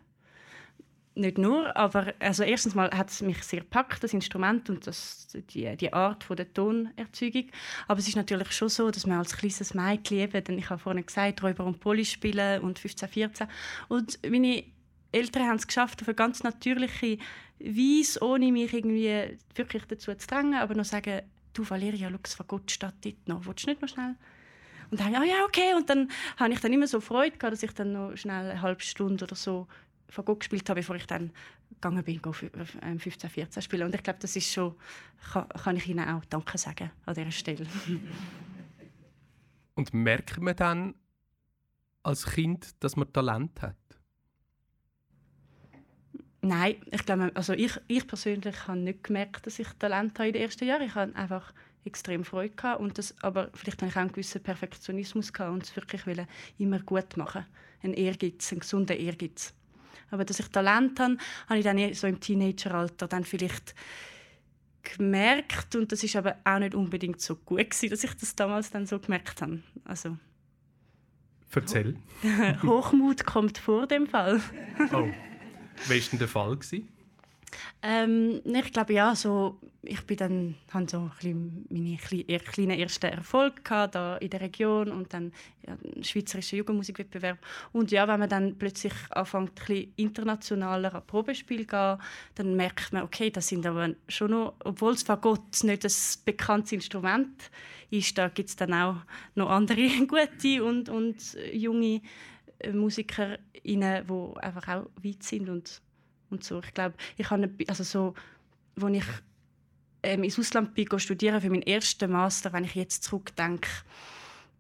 nicht 1.17 1.39
nur, 1.39 1.75
aber 1.77 2.13
also 2.19 2.43
erstens 2.43 2.75
mal 2.75 2.91
hat 2.91 3.11
es 3.11 3.23
mich 3.23 3.43
sehr 3.43 3.63
packt 3.63 4.05
das 4.05 4.13
Instrument 4.13 4.69
und 4.69 4.87
das, 4.87 5.29
die, 5.51 5.75
die 5.77 5.93
Art 5.93 6.25
von 6.25 6.37
der 6.37 6.53
Tonerzeugung. 6.53 7.47
Aber 7.89 7.99
es 7.99 8.09
ist 8.09 8.17
natürlich 8.17 8.53
schon 8.53 8.69
so, 8.69 8.91
dass 8.91 9.07
man 9.07 9.19
als 9.19 9.37
kleines 9.37 9.75
Mädchen 9.75 10.19
eben, 10.19 10.45
denn 10.45 10.59
ich 10.59 10.69
habe 10.69 10.81
vorhin 10.81 11.05
gesagt, 11.05 11.43
Räuber 11.43 11.65
und 11.65 11.81
Poli 11.81 12.05
spielen 12.05 12.61
und 12.61 12.79
15, 12.79 13.09
14. 13.09 13.47
Und 13.89 14.19
meine 14.29 14.65
Eltern 15.11 15.49
haben 15.49 15.57
es 15.57 15.67
geschafft, 15.67 16.03
auf 16.03 16.09
eine 16.09 16.15
ganz 16.15 16.43
natürliche 16.43 17.19
Weise, 17.59 18.23
ohne 18.23 18.53
mich 18.53 18.75
irgendwie 18.75 19.39
wirklich 19.55 19.85
dazu 19.87 20.15
zu 20.15 20.27
drängen, 20.27 20.55
aber 20.55 20.75
noch 20.75 20.85
sagen, 20.85 21.23
du 21.55 21.69
Valeria, 21.69 22.11
schau, 22.11 22.19
es 22.23 22.39
Gott 22.47 22.71
statt 22.71 22.95
dort 23.01 23.29
noch. 23.29 23.47
Willst 23.47 23.65
du 23.65 23.71
nicht 23.71 23.81
noch 23.81 23.89
schnell? 23.89 24.17
Und 24.91 25.01
dann, 25.01 25.17
oh 25.17 25.25
ja, 25.25 25.45
okay. 25.47 25.75
Und 25.75 25.89
dann 25.91 26.11
habe 26.37 26.53
ich 26.53 26.61
dann 26.61 26.73
immer 26.73 26.87
so 26.87 27.01
Freude 27.01 27.37
gehabt, 27.37 27.55
dass 27.55 27.63
ich 27.63 27.73
dann 27.73 27.93
noch 27.93 28.17
schnell 28.17 28.51
eine 28.51 28.63
halbe 28.63 28.83
Stunde 28.83 29.25
oder 29.25 29.35
so 29.35 29.67
Fagott 30.09 30.41
gespielt 30.41 30.69
habe, 30.69 30.81
bevor 30.81 30.97
ich 30.97 31.07
dann 31.07 31.31
gegangen 31.71 32.05
bin, 32.05 32.21
15, 32.21 33.31
14 33.31 33.61
ähm, 33.61 33.63
spielen. 33.63 33.87
Und 33.87 33.95
ich 33.95 34.03
glaube, 34.03 34.19
das 34.21 34.37
ist 34.37 34.53
schon, 34.53 34.75
kann, 35.33 35.49
kann 35.49 35.77
ich 35.77 35.89
Ihnen 35.89 36.09
auch 36.09 36.25
Danke 36.27 36.59
sagen 36.59 36.91
an 37.05 37.15
dieser 37.15 37.31
Stelle. 37.31 37.67
Und 39.75 39.93
merkt 39.93 40.41
man 40.41 40.57
dann 40.57 40.95
als 42.03 42.25
Kind, 42.25 42.83
dass 42.83 42.97
man 42.97 43.13
Talent 43.13 43.61
hat? 43.61 43.77
Nein, 46.41 46.77
ich 46.93 47.05
glaube, 47.05 47.33
also 47.35 47.53
ich, 47.53 47.79
ich 47.89 48.07
persönlich 48.07 48.69
habe 48.69 48.79
nicht 48.79 49.03
gemerkt, 49.03 49.47
dass 49.47 49.59
ich 49.59 49.69
Talent 49.79 50.19
habe 50.19 50.29
in 50.29 50.35
den 50.35 50.43
ersten 50.43 50.65
Jahren. 50.65 50.83
Ich 50.83 50.95
habe 50.95 51.15
einfach 51.17 51.53
extrem 51.85 52.25
Freude 52.25 52.55
gehabt 52.55 52.81
und 52.81 52.97
das, 52.99 53.15
aber 53.23 53.51
vielleicht 53.55 53.83
habe 53.83 53.91
ich 53.91 53.97
auch 53.97 54.01
einen 54.01 54.13
gewissen 54.13 54.43
Perfektionismus 54.43 55.33
gehabt 55.33 55.53
und 55.53 55.65
es 55.65 55.75
wirklich 55.75 56.03
immer 56.59 56.79
gut 56.81 57.17
machen. 57.17 57.45
Ein 57.83 57.95
Ehrgeiz, 57.95 58.53
ein 58.53 58.61
gesunder 58.61 58.97
Ehrgeiz. 58.97 59.56
Aber 60.11 60.25
dass 60.25 60.39
ich 60.39 60.49
Talent 60.49 61.01
habe, 61.01 61.17
habe 61.49 61.59
ich 61.59 61.65
dann 61.65 61.95
so 61.95 62.07
im 62.07 62.21
Teenageralter 62.21 63.09
dann 63.09 63.25
vielleicht 63.25 63.75
gemerkt 64.83 65.75
und 65.75 65.91
das 65.91 66.05
ist 66.05 66.15
aber 66.17 66.37
auch 66.45 66.59
nicht 66.59 66.75
unbedingt 66.75 67.21
so 67.21 67.35
gut 67.35 67.71
gewesen, 67.71 67.91
dass 67.91 68.05
ich 68.05 68.15
das 68.15 68.37
damals 68.37 68.71
dann 68.71 68.87
so 68.87 68.99
gemerkt 68.99 69.43
habe. 69.43 69.63
Also 69.85 70.17
Erzähl. 71.55 71.97
Hochmut 72.63 73.25
kommt 73.25 73.57
vor 73.57 73.87
dem 73.87 74.07
Fall. 74.07 74.43
oh, 74.93 75.09
wie 75.87 75.95
war 75.95 76.11
denn 76.11 76.19
der 76.19 76.29
Fall 76.29 76.55
gewesen? 76.57 76.89
Ähm, 77.83 78.41
ich 78.45 78.73
glaube 78.73 78.93
ja, 78.93 79.15
so, 79.15 79.59
ich 79.83 80.03
bin 80.03 80.17
dann 80.17 80.55
habe 80.73 80.89
so 80.89 81.11
ein 81.23 81.67
meine 81.71 81.97
kleinen 82.39 82.79
ersten 82.79 83.07
Erfolge 83.07 83.63
gehabt, 83.63 83.95
da 83.95 84.17
in 84.17 84.31
der 84.31 84.41
Region 84.41 84.91
und 84.91 85.13
dann 85.13 85.33
ja, 85.67 85.77
schweizerischer 86.03 86.57
Jugendmusikwettbewerb. 86.57 87.39
Und 87.73 87.91
ja, 87.91 88.07
wenn 88.09 88.21
man 88.21 88.29
dann 88.29 88.59
plötzlich 88.59 88.93
anfängt 89.11 89.61
ein 89.69 89.93
internationaler 89.97 90.95
an 90.95 91.07
Probespiel 91.07 91.67
gehen, 91.67 91.99
dann 92.35 92.57
merkt 92.57 92.93
man, 92.93 93.03
okay, 93.03 93.31
das 93.31 93.49
sind 93.49 93.67
aber 93.67 93.91
schon 94.09 94.31
noch, 94.31 94.55
obwohl 94.65 94.95
es 94.95 95.03
Fagott 95.03 95.65
nicht 95.65 95.85
ein 95.85 95.93
bekanntes 96.25 96.73
Instrument 96.73 97.51
ist, 97.91 98.19
da 98.19 98.29
gibt 98.29 98.49
es 98.49 98.57
dann 98.57 98.75
auch 98.75 98.97
noch 99.35 99.51
andere 99.51 99.89
gute 100.07 100.65
und, 100.65 100.89
und 100.89 101.37
junge 101.53 102.01
Musiker, 102.73 103.39
die 103.65 103.77
einfach 104.41 104.69
auch 104.69 104.87
weit 105.03 105.23
sind 105.23 105.49
und 105.49 105.83
und 106.31 106.45
so. 106.45 106.61
Ich 106.61 106.75
glaube, 106.75 106.95
ich 107.17 107.31
habe 107.31 107.51
also 107.69 107.85
so, 107.85 108.15
als 108.81 108.97
ich 108.97 109.05
ähm, 110.03 110.25
ins 110.25 110.39
Ausland 110.39 110.75
bin, 110.75 110.99
studieren 110.99 111.41
für 111.41 111.51
meinen 111.51 111.63
ersten 111.63 112.11
Master, 112.11 112.53
wenn 112.53 112.65
ich 112.65 112.75
jetzt 112.75 113.05
zurückdenke, 113.05 113.69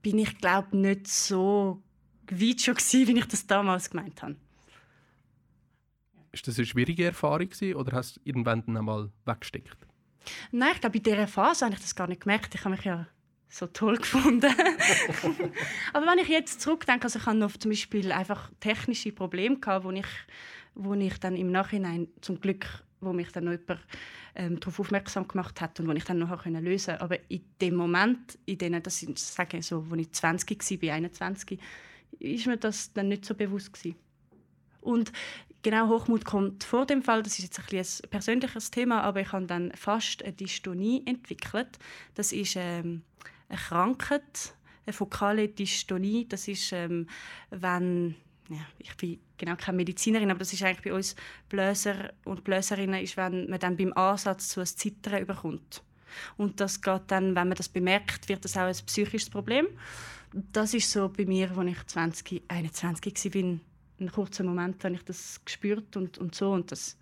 bin 0.02 0.18
ich 0.18 0.38
glaube 0.38 0.76
nicht 0.76 1.08
so 1.08 1.82
weit 2.30 2.60
schon 2.60 2.74
gewesen, 2.74 3.06
wie 3.08 3.18
ich 3.18 3.26
das 3.26 3.46
damals 3.46 3.90
gemeint 3.90 4.22
habe. 4.22 4.36
Ist 6.32 6.46
das 6.46 6.58
eine 6.58 6.66
schwierige 6.66 7.04
Erfahrung 7.04 7.48
gewesen, 7.48 7.74
oder 7.76 7.92
hast 7.96 8.16
du 8.16 8.20
irgendwann 8.24 8.64
dann 8.66 8.76
einmal 8.76 9.10
weggesteckt? 9.24 9.76
Nein, 10.50 10.72
ich 10.74 10.80
glaube, 10.80 10.96
in 10.98 11.02
dieser 11.02 11.28
Phase 11.28 11.64
habe 11.64 11.74
ich 11.74 11.80
das 11.80 11.94
gar 11.94 12.08
nicht 12.08 12.22
gemerkt. 12.22 12.54
Ich 12.54 12.64
habe 12.64 12.74
mich 12.74 12.84
ja 12.84 13.06
so 13.48 13.66
toll 13.66 13.96
gefunden. 13.96 14.52
Aber 15.92 16.06
wenn 16.06 16.18
ich 16.18 16.28
jetzt 16.28 16.60
zurückdenke, 16.60 17.04
also 17.04 17.18
ich 17.18 17.26
hatte 17.26 17.38
noch 17.38 17.56
zum 17.56 17.70
Beispiel 17.70 18.12
einfach 18.12 18.50
technische 18.60 19.12
Probleme 19.12 19.58
gehabt, 19.58 19.84
wo 19.84 19.90
ich 19.92 20.06
wo 20.76 20.94
ich 20.94 21.18
dann 21.18 21.36
im 21.36 21.50
Nachhinein 21.50 22.08
zum 22.20 22.40
Glück, 22.40 22.66
wo 23.00 23.12
mich 23.12 23.32
dann 23.32 23.44
noch 23.44 23.52
jemand 23.52 23.80
ähm, 24.34 24.60
darauf 24.60 24.78
aufmerksam 24.78 25.26
gemacht 25.26 25.60
hat 25.60 25.80
und 25.80 25.88
wo 25.88 25.92
ich 25.92 26.04
dann 26.04 26.28
können 26.38 26.64
lösen 26.64 26.92
konnte. 26.98 27.02
Aber 27.02 27.30
in 27.30 27.44
dem 27.60 27.74
Moment, 27.74 28.38
in 28.44 28.58
denen, 28.58 28.82
das 28.82 29.00
sind, 29.00 29.18
sage 29.18 29.62
so, 29.62 29.84
als 29.90 30.00
ich 30.00 30.12
20 30.12 30.82
war, 30.82 30.94
21, 30.94 31.58
ist 32.18 32.46
mir 32.46 32.56
das 32.56 32.92
dann 32.92 33.08
nicht 33.08 33.24
so 33.24 33.34
bewusst 33.34 33.72
gewesen. 33.72 33.96
Und 34.80 35.12
genau 35.62 35.88
Hochmut 35.88 36.24
kommt 36.24 36.62
vor 36.62 36.86
dem 36.86 37.02
Fall. 37.02 37.22
Das 37.22 37.38
ist 37.38 37.44
jetzt 37.44 37.58
ein, 37.58 37.78
ein 37.78 38.10
persönliches 38.10 38.70
Thema, 38.70 39.02
aber 39.02 39.20
ich 39.20 39.32
habe 39.32 39.46
dann 39.46 39.72
fast 39.72 40.22
eine 40.22 40.32
Dystonie 40.32 41.02
entwickelt. 41.06 41.78
Das 42.14 42.32
ist 42.32 42.54
ähm, 42.56 43.02
eine 43.48 43.58
Krankheit, 43.58 44.54
eine 44.84 44.92
fokale 44.92 45.48
Dystonie. 45.48 46.26
Das 46.28 46.46
ist, 46.46 46.72
ähm, 46.72 47.08
wenn 47.50 48.14
ja, 48.48 48.64
ich 48.78 48.96
bin 48.96 49.18
genau 49.38 49.56
keine 49.56 49.76
Medizinerin, 49.76 50.30
aber 50.30 50.40
das 50.40 50.52
ist 50.52 50.62
eigentlich 50.62 50.82
bei 50.82 50.92
uns 50.92 51.16
Blöser 51.48 52.12
und 52.24 52.44
Blöserinnen, 52.44 53.02
ist, 53.02 53.16
wenn 53.16 53.48
man 53.48 53.58
dann 53.58 53.76
beim 53.76 53.92
Ansatz 53.94 54.48
zu 54.48 54.60
einem 54.60 54.66
Zittern 54.66 55.22
überkommt. 55.22 55.82
Und 56.36 56.60
das 56.60 56.80
geht 56.80 57.02
dann, 57.08 57.34
wenn 57.34 57.48
man 57.48 57.56
das 57.56 57.68
bemerkt, 57.68 58.28
wird 58.28 58.44
das 58.44 58.56
auch 58.56 58.62
ein 58.62 58.74
psychisches 58.86 59.30
Problem. 59.30 59.66
Das 60.52 60.74
ist 60.74 60.90
so 60.90 61.08
bei 61.08 61.24
mir, 61.24 61.56
als 61.56 61.70
ich 61.70 61.86
20, 61.86 62.42
21 62.48 63.34
war, 63.34 63.58
einen 63.98 64.12
kurzen 64.12 64.46
Moment 64.46 64.84
habe 64.84 64.94
ich 64.94 65.04
das 65.04 65.40
gespürt 65.44 65.96
und, 65.96 66.18
und 66.18 66.34
so. 66.34 66.52
Und 66.52 66.72
das, 66.72 66.98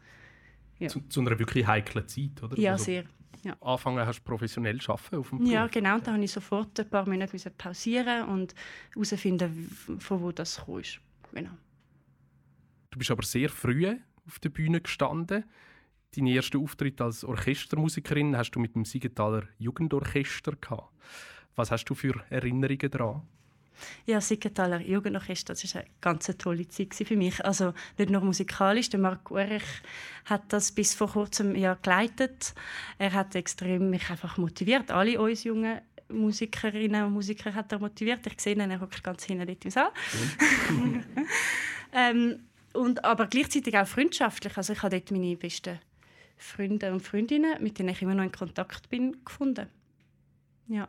ja. 0.78 0.88
zu, 0.88 1.00
zu, 1.08 1.20
einer 1.20 1.38
wirklich 1.38 1.66
heiklen 1.66 2.06
Zeit, 2.06 2.42
oder? 2.42 2.58
Ja, 2.58 2.72
also, 2.72 2.84
sehr. 2.84 3.04
Ja. 3.42 3.56
Anfangen 3.60 4.06
hast 4.06 4.20
du 4.20 4.24
professionell 4.24 4.80
zu 4.80 4.92
arbeiten 4.92 5.16
auf 5.16 5.28
dem 5.28 5.38
Beruf. 5.38 5.52
Ja, 5.52 5.66
genau. 5.66 5.98
Da 5.98 6.12
habe 6.12 6.24
ich 6.24 6.32
sofort 6.32 6.78
ein 6.80 6.88
paar 6.88 7.06
Monate 7.06 7.50
pausieren 7.50 8.28
und 8.28 8.54
herausfinden, 8.94 9.70
von 9.98 10.22
wo 10.22 10.32
das 10.32 10.64
kam. 10.64 10.82
Genau. 11.32 11.50
Du 12.94 12.98
bist 12.98 13.10
aber 13.10 13.24
sehr 13.24 13.48
früh 13.48 13.92
auf 14.24 14.38
der 14.38 14.50
Bühne 14.50 14.80
gestanden. 14.80 15.42
Deinen 16.14 16.28
ersten 16.28 16.62
Auftritt 16.62 17.00
als 17.00 17.24
Orchestermusikerin 17.24 18.36
hast 18.36 18.52
du 18.52 18.60
mit 18.60 18.76
dem 18.76 18.84
Siegenthaler 18.84 19.48
Jugendorchester 19.58 20.52
gehabt. 20.52 20.92
Was 21.56 21.72
hast 21.72 21.86
du 21.86 21.96
für 21.96 22.24
Erinnerungen 22.30 22.88
daran? 22.88 23.22
Ja, 24.06 24.20
Siegenthaler 24.20 24.80
Jugendorchester, 24.80 25.54
das 25.54 25.74
war 25.74 25.80
eine 25.80 25.90
ganz 26.00 26.26
tolle 26.38 26.68
Zeit 26.68 26.94
für 26.94 27.16
mich. 27.16 27.44
Also 27.44 27.74
nicht 27.98 28.10
nur 28.10 28.20
musikalisch, 28.20 28.90
der 28.90 29.00
Marc 29.00 29.28
Urich 29.32 29.64
hat 30.26 30.52
das 30.52 30.70
bis 30.70 30.94
vor 30.94 31.08
kurzem 31.08 31.56
ja 31.56 31.74
geleitet. 31.74 32.54
Er 32.98 33.12
hat 33.12 33.34
extrem 33.34 33.90
mich 33.90 34.08
einfach 34.08 34.38
motiviert, 34.38 34.92
alle 34.92 35.20
uns 35.20 35.42
jungen 35.42 35.80
Musikerinnen 36.10 37.06
und 37.06 37.12
Musiker 37.14 37.52
hat 37.52 37.72
er 37.72 37.80
motiviert. 37.80 38.24
Ich 38.24 38.40
sehe 38.40 38.54
ihn, 38.54 38.70
er 38.70 38.80
hockt 38.80 39.02
ganz 39.02 39.24
hinten 39.24 39.48
dort 39.48 39.64
im 39.64 39.70
Saal. 39.72 39.90
ähm, 41.92 42.38
und, 42.74 43.04
aber 43.04 43.26
gleichzeitig 43.26 43.76
auch 43.76 43.86
freundschaftlich. 43.86 44.56
Also 44.56 44.72
ich 44.72 44.82
habe 44.82 44.98
dort 44.98 45.10
meine 45.10 45.36
besten 45.36 45.78
Freunde 46.36 46.92
und 46.92 47.00
Freundinnen, 47.00 47.62
mit 47.62 47.78
denen 47.78 47.90
ich 47.90 48.02
immer 48.02 48.14
noch 48.14 48.24
in 48.24 48.32
Kontakt 48.32 48.88
bin, 48.90 49.24
gefunden. 49.24 49.68
Ja. 50.68 50.88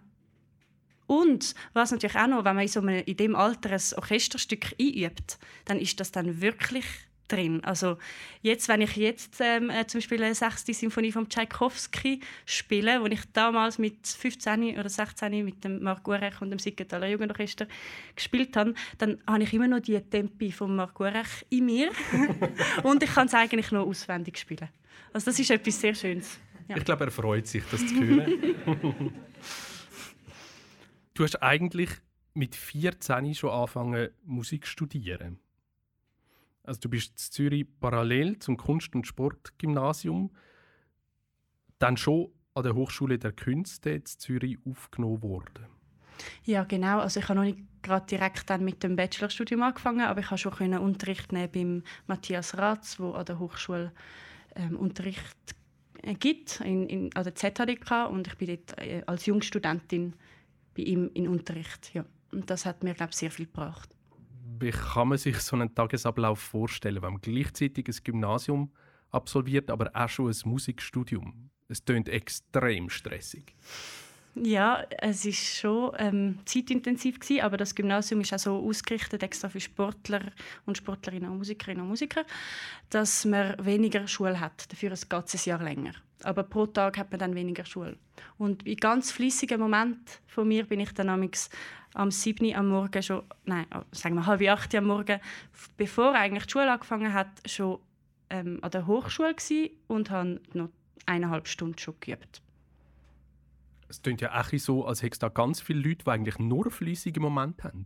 Und 1.08 1.54
was 1.74 1.92
natürlich 1.92 2.16
auch 2.16 2.28
noch, 2.28 2.44
wenn 2.44 2.56
man 2.56 2.64
in, 2.64 2.68
so 2.68 2.80
einem, 2.82 3.04
in 3.06 3.18
dem 3.18 3.36
Alter 3.36 3.72
ein 3.72 3.82
Orchesterstück 3.98 4.76
einübt, 4.80 5.38
dann 5.66 5.80
ist 5.80 6.00
das 6.00 6.12
dann 6.12 6.42
wirklich 6.42 6.86
drin. 7.28 7.64
Also 7.64 7.98
jetzt, 8.42 8.68
wenn 8.68 8.82
ich 8.82 8.96
jetzt 8.96 9.38
ähm, 9.40 9.70
äh, 9.70 9.86
zum 9.88 10.00
Beispiel 10.00 10.24
eine 10.24 10.36
sechste 10.36 10.74
Symphonie 10.74 11.12
von 11.12 11.28
Tchaikovsky 11.28 12.20
spiele, 12.46 13.02
wo 13.02 13.06
ich 13.08 13.22
damals 13.34 13.78
mit 13.78 14.08
15 14.08 14.78
oder 14.80 14.90
16 14.90 15.44
mit 15.44 15.64
dem 15.64 15.82
Marc 15.84 16.08
Urech 16.08 16.42
und 16.42 16.52
dem 16.52 16.60
Siegenthaler 16.60 17.08
Jugendorchester 17.08 17.68
gespielt 18.16 18.56
habe, 18.56 18.74
dann 18.98 19.20
habe 19.28 19.44
ich 19.44 19.54
immer 19.54 19.68
noch 19.68 19.80
die 19.80 20.00
Tempi 20.00 20.52
von 20.52 20.76
Marc 20.76 21.00
Urech 21.00 21.46
in 21.50 21.66
mir 21.66 21.92
und 22.84 23.04
ich 23.04 23.14
kann 23.14 23.28
es 23.28 23.34
eigentlich 23.34 23.72
noch 23.72 23.86
auswendig 23.86 24.38
spielen. 24.38 24.70
Also 25.14 25.32
das 25.32 25.40
ist 25.40 25.52
etwas 25.52 25.80
sehr 25.80 25.96
Schönes. 25.96 26.38
Ja. 26.68 26.78
Ich 26.78 26.86
glaube, 26.86 27.06
er 27.06 27.12
freut 27.12 27.48
sich, 27.48 27.64
das 27.70 27.86
zu 27.86 27.96
hören. 27.96 29.14
du 31.14 31.24
hast 31.24 31.42
eigentlich 31.42 31.90
mit 32.34 32.56
14 32.56 33.34
schon 33.36 33.50
angefangen, 33.50 34.10
Musik 34.26 34.66
zu 34.66 34.72
studieren. 34.72 35.40
Also 36.66 36.80
du 36.82 36.90
bist 36.90 37.12
in 37.12 37.18
Zürich 37.18 37.66
parallel 37.80 38.40
zum 38.40 38.58
Kunst- 38.58 38.96
und 38.96 39.06
Sportgymnasium 39.06 40.32
dann 41.80 41.98
schon 41.98 42.30
an 42.54 42.64
der 42.64 42.74
Hochschule 42.74 43.20
der 43.20 43.34
Künste 43.34 43.92
in 43.92 44.06
Zürich 44.06 44.58
aufgenommen 44.66 45.22
worden. 45.22 45.68
Ja, 46.44 46.64
genau. 46.64 47.00
Also 47.00 47.20
ich 47.20 47.28
habe 47.28 47.40
noch 47.40 47.46
nicht 47.46 47.60
gerade 47.82 48.06
direkt 48.06 48.50
dann 48.50 48.64
mit 48.64 48.82
dem 48.84 48.96
Bachelorstudium 48.96 49.62
angefangen, 49.62 50.02
aber 50.02 50.22
ich 50.22 50.32
habe 50.32 50.38
schon 50.38 50.74
Unterricht 50.78 51.32
nehmen 51.34 51.52
beim 51.52 51.84
Matthias 52.08 52.58
Ratz, 52.58 53.00
wo 53.00 53.12
an 53.12 53.26
der 53.26 53.38
Hochschule 53.38 53.92
ähm, 54.56 54.78
Unterricht 54.78 55.56
äh, 56.02 56.14
gibt 56.14 56.62
in, 56.62 56.88
in, 56.88 57.16
an 57.16 57.26
der 57.26 57.36
ZHDK 57.36 58.10
und 58.10 58.28
ich 58.28 58.36
bin 58.36 58.48
dort 58.48 58.80
äh, 58.80 59.04
als 59.06 59.26
Jungstudentin 59.26 60.14
bei 60.76 60.84
ihm 60.84 61.12
in 61.14 61.28
Unterricht. 61.28 61.94
Ja. 61.94 62.06
Und 62.32 62.50
das 62.50 62.66
hat 62.66 62.84
mir 62.84 62.94
glaube 62.94 63.12
ich, 63.12 63.18
sehr 63.18 63.32
viel 63.32 63.46
gebracht 63.46 63.95
wie 64.60 64.72
kann 64.72 65.10
man 65.10 65.18
sich 65.18 65.38
so 65.40 65.56
einen 65.56 65.74
Tagesablauf 65.74 66.40
vorstellen, 66.40 67.02
wenn 67.02 67.14
man 67.14 67.22
gleichzeitig 67.22 67.88
ein 67.88 67.96
Gymnasium 68.04 68.72
absolviert, 69.12 69.70
aber 69.70 69.92
auch 69.94 70.10
schon 70.10 70.30
ein 70.30 70.38
Musikstudium? 70.46 71.50
Es 71.68 71.84
klingt 71.84 72.10
extrem 72.10 72.90
stressig. 72.90 73.56
Ja, 74.36 74.84
es 74.98 75.24
ist 75.26 75.60
schon 75.60 75.94
ähm, 75.98 76.40
zeitintensiv 76.44 77.22
gewesen, 77.22 77.42
aber 77.42 77.56
das 77.56 77.74
Gymnasium 77.74 78.20
ist 78.20 78.34
auch 78.34 78.40
so 78.40 78.68
ausgerichtet 78.68 79.24
extra 79.24 79.48
für 79.48 79.62
Sportler 79.62 80.34
und 80.66 80.78
Sportlerinnen 80.78 81.32
und 81.32 81.38
Musikerinnen 81.38 81.84
und 81.84 81.88
Musiker, 81.88 82.26
dass 82.90 83.24
man 83.24 83.56
weniger 83.66 84.08
Schule 84.10 84.38
hat, 84.42 84.70
dafür 84.72 84.92
ein 84.92 85.00
ganzes 85.08 85.46
Jahr 85.46 85.64
länger. 85.64 85.94
Aber 86.24 86.44
pro 86.44 86.66
Tag 86.66 86.98
hat 86.98 87.12
man 87.12 87.20
dann 87.20 87.36
weniger 87.36 87.64
Schule. 87.64 87.98
Und 88.38 88.68
in 88.68 88.76
ganz 88.76 89.12
flüssigen 89.12 89.60
Momenten 89.60 90.06
von 90.28 90.48
mir 90.48 90.66
bin 90.66 90.82
ich 90.82 90.94
dann 90.94 91.10
am 91.96 92.12
7. 92.12 92.54
am 92.54 92.68
Morgen 92.68 93.02
schon, 93.02 93.24
nein, 93.46 93.66
oh, 93.74 93.82
sagen 93.92 94.16
wir 94.16 94.26
halb 94.26 94.42
acht 94.42 94.76
am 94.76 94.86
Morgen, 94.86 95.20
bevor 95.78 96.14
eigentlich 96.14 96.46
die 96.46 96.52
Schule 96.52 96.72
angefangen 96.72 97.14
hat, 97.14 97.28
schon 97.46 97.80
ähm, 98.30 98.60
an 98.62 98.72
der 98.72 98.86
Hochschule 98.86 99.36
und 99.88 100.10
habe 100.10 100.42
noch 100.54 100.70
eineinhalb 101.06 101.48
Stunden 101.48 101.78
schon 101.78 101.96
geübt. 102.00 102.42
Es 103.88 104.02
klingt 104.02 104.22
ja 104.22 104.40
auch 104.40 104.52
so, 104.58 104.86
als 104.86 105.02
hätte 105.02 105.14
es 105.14 105.20
da 105.20 105.30
ganz 105.30 105.62
viele 105.62 105.88
Leute, 105.88 106.04
die 106.04 106.12
eigentlich 106.12 106.40
nur 106.40 106.70
flüssige 106.70 107.20
Momente 107.20 107.64
haben. 107.64 107.86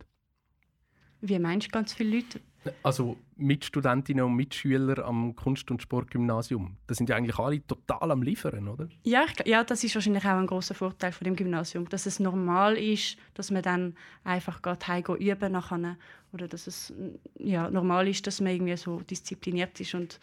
Wie 1.22 1.38
meinst 1.38 1.68
du 1.68 1.72
ganz 1.72 1.94
viele 1.94 2.18
Leute? 2.18 2.42
Also 2.84 3.18
Mitstudentinnen 3.38 4.24
und 4.26 4.36
Mitschüler 4.36 5.06
am 5.06 5.36
Kunst- 5.36 5.72
und 5.72 5.82
Sportgymnasium, 5.82 6.76
das 6.88 6.98
sind 6.98 7.10
ja 7.10 7.16
eigentlich 7.16 7.40
alle 7.40 7.66
total 7.66 8.12
am 8.12 8.22
Liefern, 8.22 8.68
oder? 8.68 8.90
Ja, 9.04 9.26
ich, 9.26 9.48
ja 9.48 9.64
das 9.64 9.84
ist 9.84 9.96
wahrscheinlich 9.96 10.26
auch 10.26 10.38
ein 10.38 10.48
großer 10.48 10.76
Vorteil 10.76 11.12
von 11.12 11.26
dem 11.26 11.36
Gymnasium, 11.36 11.88
dass 11.88 12.06
es 12.06 12.20
normal 12.20 12.78
ist, 12.78 13.18
dass 13.34 13.50
man 13.50 13.62
dann 13.62 13.96
einfach 14.24 14.62
geht 14.62 14.88
heim 14.88 15.04
üben 15.20 15.52
nachher 15.54 15.98
oder 16.34 16.48
dass 16.48 16.68
es 16.68 16.94
ja, 17.38 17.70
normal 17.70 18.08
ist, 18.08 18.28
dass 18.28 18.42
man 18.42 18.54
irgendwie 18.54 18.76
so 18.76 19.00
diszipliniert 19.02 19.80
ist 19.80 19.96
und 19.96 20.20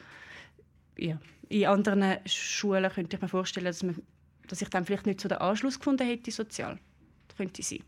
ja. 0.99 1.19
In 1.49 1.66
anderen 1.66 2.19
Schulen 2.26 2.90
könnte 2.90 3.16
ich 3.16 3.23
mir 3.23 3.28
vorstellen, 3.28 3.66
dass, 3.66 3.83
man, 3.83 3.97
dass 4.49 4.61
ich 4.61 4.69
dann 4.69 4.85
vielleicht 4.85 5.07
nicht 5.07 5.21
so 5.21 5.28
den 5.28 5.38
Anschluss 5.38 5.78
gefunden 5.78 6.07
hätte 6.07 6.31
sozial. 6.33 6.78
Das 7.28 7.37
könnte 7.37 7.62
sein. 7.62 7.85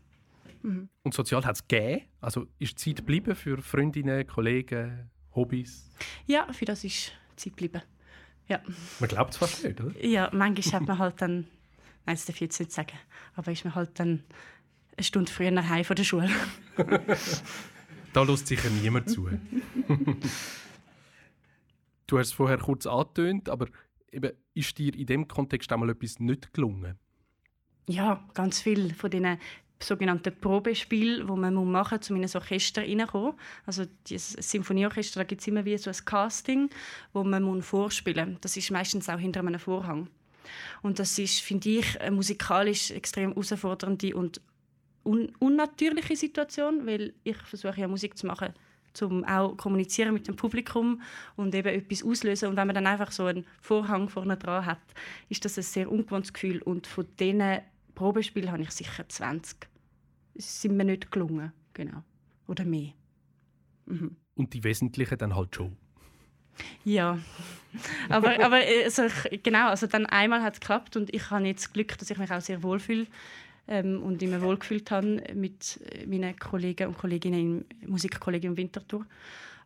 Mhm. 0.61 0.89
Und 1.03 1.13
sozial 1.13 1.45
hat 1.45 1.55
es 1.55 1.67
gegeben? 1.67 2.03
Also 2.21 2.47
ist 2.59 2.79
Zeit 2.79 2.97
geblieben 2.97 3.35
für 3.35 3.61
Freundinnen, 3.61 4.25
Kollegen, 4.27 5.09
Hobbys? 5.35 5.89
Ja, 6.25 6.51
für 6.51 6.65
das 6.65 6.83
ist 6.83 7.13
Zeit 7.35 7.53
geblieben. 7.53 7.81
Ja. 8.47 8.61
Man 8.99 9.09
glaubt 9.09 9.31
es 9.31 9.37
fast 9.37 9.63
nicht, 9.63 9.79
oder? 9.79 9.93
Ja, 10.03 10.29
manchmal 10.33 10.81
hat 10.81 10.87
man 10.87 10.97
halt 10.97 11.21
dann, 11.21 11.35
nein, 12.05 12.15
das 12.15 12.25
darf 12.25 12.35
ich 12.35 12.41
jetzt 12.41 12.59
nicht 12.59 12.71
sagen, 12.71 12.97
aber 13.35 13.51
ist 13.51 13.63
man 13.63 13.75
halt 13.75 13.99
dann 13.99 14.23
eine 14.97 15.03
Stunde 15.03 15.31
früher 15.31 15.51
nach 15.51 15.69
Hause 15.69 15.83
von 15.83 15.95
der 15.95 16.03
Schule. 16.03 16.29
da 18.13 18.23
lässt 18.23 18.47
sicher 18.47 18.69
niemand 18.69 19.09
zu. 19.09 19.29
du 22.07 22.17
hast 22.17 22.27
es 22.27 22.33
vorher 22.33 22.57
kurz 22.57 22.85
angetönt, 22.85 23.49
aber 23.49 23.67
eben, 24.11 24.31
ist 24.53 24.77
dir 24.77 24.93
in 24.95 25.05
dem 25.05 25.27
Kontext 25.27 25.71
einmal 25.71 25.91
etwas 25.91 26.19
nicht 26.19 26.51
gelungen? 26.53 26.97
Ja, 27.87 28.27
ganz 28.33 28.61
viel 28.61 28.93
von 28.93 29.09
diesen 29.09 29.39
sogenannten 29.81 30.35
Probespiel, 30.35 31.27
wo 31.27 31.35
man 31.35 31.53
machen 31.53 31.97
muss, 31.99 32.09
um 32.09 32.17
in 32.17 32.23
ein 32.23 32.35
Orchester 32.35 32.81
reinzukommen. 32.81 33.33
Also 33.65 33.85
das 34.09 34.33
Symphonieorchester, 34.33 35.21
da 35.21 35.23
gibt 35.23 35.41
es 35.41 35.47
immer 35.47 35.65
wie 35.65 35.77
so 35.77 35.89
ein 35.89 36.05
Casting, 36.05 36.69
wo 37.13 37.23
man 37.23 37.61
vorspielen 37.61 38.31
muss. 38.31 38.41
Das 38.41 38.57
ist 38.57 38.71
meistens 38.71 39.09
auch 39.09 39.19
hinter 39.19 39.39
einem 39.39 39.59
Vorhang. 39.59 40.07
Und 40.81 40.99
das 40.99 41.17
ist, 41.17 41.41
finde 41.41 41.69
ich, 41.69 41.99
eine 42.01 42.15
musikalisch 42.15 42.91
extrem 42.91 43.29
herausfordernde 43.29 44.15
und 44.15 44.41
un 45.03 45.31
unnatürliche 45.39 46.15
Situation, 46.15 46.85
weil 46.85 47.13
ich 47.23 47.37
versuche 47.37 47.79
ja 47.79 47.87
Musik 47.87 48.17
zu 48.17 48.27
machen, 48.27 48.53
um 49.01 49.23
auch 49.23 49.55
kommunizieren 49.55 50.13
mit 50.13 50.27
dem 50.27 50.35
Publikum 50.35 51.01
und 51.37 51.55
eben 51.55 51.69
etwas 51.69 52.03
auslösen. 52.03 52.49
Und 52.49 52.57
wenn 52.57 52.67
man 52.67 52.75
dann 52.75 52.87
einfach 52.87 53.11
so 53.11 53.25
einen 53.25 53.45
Vorhang 53.61 54.09
vorne 54.09 54.35
dran 54.35 54.65
hat, 54.65 54.81
ist 55.29 55.45
das 55.45 55.57
ein 55.57 55.63
sehr 55.63 55.91
ungewohntes 55.91 56.33
Gefühl. 56.33 56.61
Und 56.61 56.85
von 56.85 57.07
diesen 57.17 57.59
Probespielen 57.95 58.51
habe 58.51 58.63
ich 58.63 58.71
sicher 58.71 59.07
20. 59.07 59.68
Es 60.39 60.61
sind 60.61 60.77
mir 60.77 60.85
nicht 60.85 61.11
gelungen, 61.11 61.51
genau. 61.73 62.01
Oder 62.47 62.63
mehr. 62.63 62.93
Mhm. 63.85 64.15
Und 64.35 64.53
die 64.53 64.63
wesentlichen 64.63 65.17
dann 65.17 65.35
halt 65.35 65.53
schon. 65.53 65.75
Ja, 66.85 67.19
aber, 68.09 68.39
aber 68.43 68.61
also, 68.83 69.03
genau, 69.43 69.67
also 69.67 69.85
dann 69.87 70.05
einmal 70.05 70.41
hat 70.41 70.53
es 70.53 70.59
geklappt 70.61 70.95
und 70.95 71.13
ich 71.13 71.29
habe 71.29 71.45
jetzt 71.45 71.73
Glück, 71.73 71.97
dass 71.97 72.09
ich 72.09 72.17
mich 72.17 72.31
auch 72.31 72.41
sehr 72.41 72.63
wohlfühle 72.63 73.05
ähm, 73.67 74.01
und 74.01 74.23
immer 74.23 74.41
wohlgefühlt 74.41 74.89
habe 74.91 75.21
mit 75.35 75.79
meinen 76.07 76.37
Kollegen 76.39 76.87
und 76.87 76.97
Kolleginnen 76.97 77.65
im 77.81 77.89
Musikkollegium 77.89 78.55
Winterthur. 78.55 79.05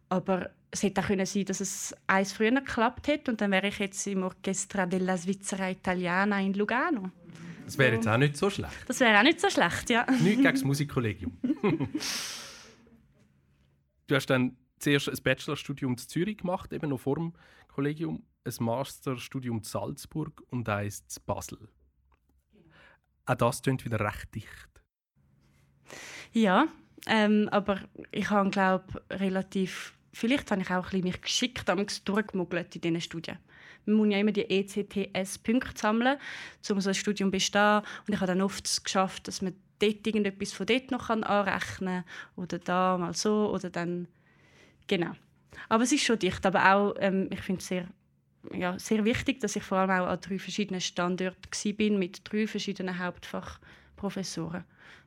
Aber 0.09 0.49
es 0.71 0.81
hätte 0.81 1.01
auch 1.01 1.07
können 1.07 1.25
sein, 1.25 1.45
dass 1.45 1.61
es 1.61 1.95
eins 2.07 2.33
früher 2.33 2.51
geklappt 2.51 3.07
hätte 3.07 3.29
und 3.29 3.41
dann 3.41 3.51
wäre 3.51 3.67
ich 3.67 3.77
jetzt 3.77 4.07
im 4.07 4.23
Orchestra 4.23 4.87
della 4.87 5.17
Svizzera 5.17 5.69
Italiana 5.69 6.41
in 6.41 6.53
Lugano. 6.53 7.11
Das 7.65 7.77
wäre 7.77 7.95
jetzt 7.95 8.07
auch 8.07 8.17
nicht 8.17 8.37
so 8.37 8.49
schlecht. 8.49 8.87
Das 8.87 8.99
wäre 8.99 9.17
auch 9.17 9.23
nicht 9.23 9.39
so 9.39 9.49
schlecht, 9.49 9.89
ja. 9.89 10.05
Nicht 10.11 10.37
gegen 10.37 10.43
das 10.43 10.63
Musikkollegium. 10.63 11.37
du 14.07 14.15
hast 14.15 14.27
dann 14.27 14.57
zuerst 14.79 15.09
ein 15.09 15.17
Bachelorstudium 15.23 15.93
in 15.93 15.97
Zürich 15.97 16.37
gemacht, 16.37 16.73
eben 16.73 16.89
noch 16.89 16.99
vor 16.99 17.15
dem 17.15 17.33
Kollegium, 17.67 18.23
ein 18.45 18.53
Masterstudium 18.59 19.57
in 19.57 19.63
Salzburg 19.63 20.43
und 20.49 20.67
eins 20.67 20.99
in 20.99 21.23
Basel. 21.25 21.69
Auch 23.25 23.35
das 23.35 23.61
klingt 23.61 23.85
wieder 23.85 23.99
recht 23.99 24.35
dicht. 24.35 24.69
Ja, 26.33 26.67
ähm, 27.07 27.47
aber 27.51 27.81
ich 28.11 28.29
habe, 28.29 28.49
glaube 28.49 29.03
relativ, 29.09 29.97
vielleicht 30.11 30.51
habe 30.51 30.61
ich 30.61 30.69
auch 30.69 30.75
ein 30.75 30.81
bisschen 30.83 31.03
mich 31.03 31.21
geschickt 31.21 31.69
durchgemogelt 32.05 32.75
in 32.75 32.81
diesen 32.81 33.01
Studien. 33.01 33.37
Man 33.85 33.95
muss 33.95 34.11
ja 34.11 34.19
immer 34.19 34.31
die 34.31 34.49
ECTS-Punkte 34.49 35.77
sammeln, 35.77 36.17
um 36.69 36.81
so 36.81 36.89
ein 36.89 36.95
Studium 36.95 37.29
zu 37.29 37.31
bestehen. 37.31 37.81
Und 38.07 38.13
ich 38.13 38.15
habe 38.15 38.27
dann 38.27 38.41
oft 38.41 38.83
geschafft, 38.83 39.27
dass 39.27 39.41
man 39.41 39.55
dort 39.79 40.05
irgendetwas 40.07 40.53
von 40.53 40.65
dort 40.65 40.91
noch 40.91 41.09
anrechnen 41.09 42.03
kann. 42.03 42.43
Oder 42.43 42.59
da 42.59 42.97
mal 42.97 43.15
so. 43.15 43.51
Oder 43.53 43.69
dann... 43.69 44.07
Genau. 44.87 45.11
Aber 45.69 45.83
es 45.83 45.91
ist 45.91 46.03
schon 46.03 46.19
dicht. 46.19 46.45
Aber 46.45 46.73
auch, 46.73 46.95
ähm, 46.99 47.29
ich 47.31 47.41
finde 47.41 47.59
es 47.59 47.67
sehr, 47.67 47.87
ja, 48.53 48.77
sehr 48.79 49.05
wichtig, 49.05 49.39
dass 49.39 49.55
ich 49.55 49.63
vor 49.63 49.79
allem 49.79 49.91
auch 49.91 50.07
an 50.07 50.19
drei 50.21 50.39
verschiedenen 50.39 50.81
Standorten 50.81 51.51
war, 51.53 51.97
mit 51.97 52.21
drei 52.23 52.47
verschiedenen 52.47 52.99
Hauptfachprofessoren. 52.99 54.63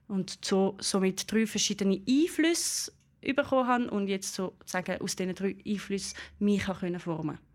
Und 0.08 0.44
so, 0.44 0.76
so 0.80 1.00
mit 1.00 1.30
drei 1.30 1.46
verschiedenen 1.46 2.02
Einflüssen 2.08 2.94
bekommen 3.34 3.66
habe 3.66 3.90
und 3.90 4.08
jetzt 4.08 4.34
sozusagen 4.34 5.00
aus 5.00 5.16
diesen 5.16 5.34
drei 5.34 5.56
Einflüssen 5.66 6.16
mich 6.38 6.64
formen 6.64 7.00
konnte 7.02 7.45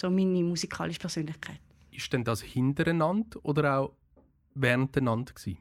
so 0.00 0.10
meine 0.10 0.42
musikalische 0.42 1.00
Persönlichkeit. 1.00 1.60
Ist 1.90 2.12
denn 2.12 2.24
das 2.24 2.40
hintereinander 2.40 3.38
oder 3.42 3.78
auch 3.78 3.92
währendeinander 4.54 5.32
gewesen? 5.32 5.58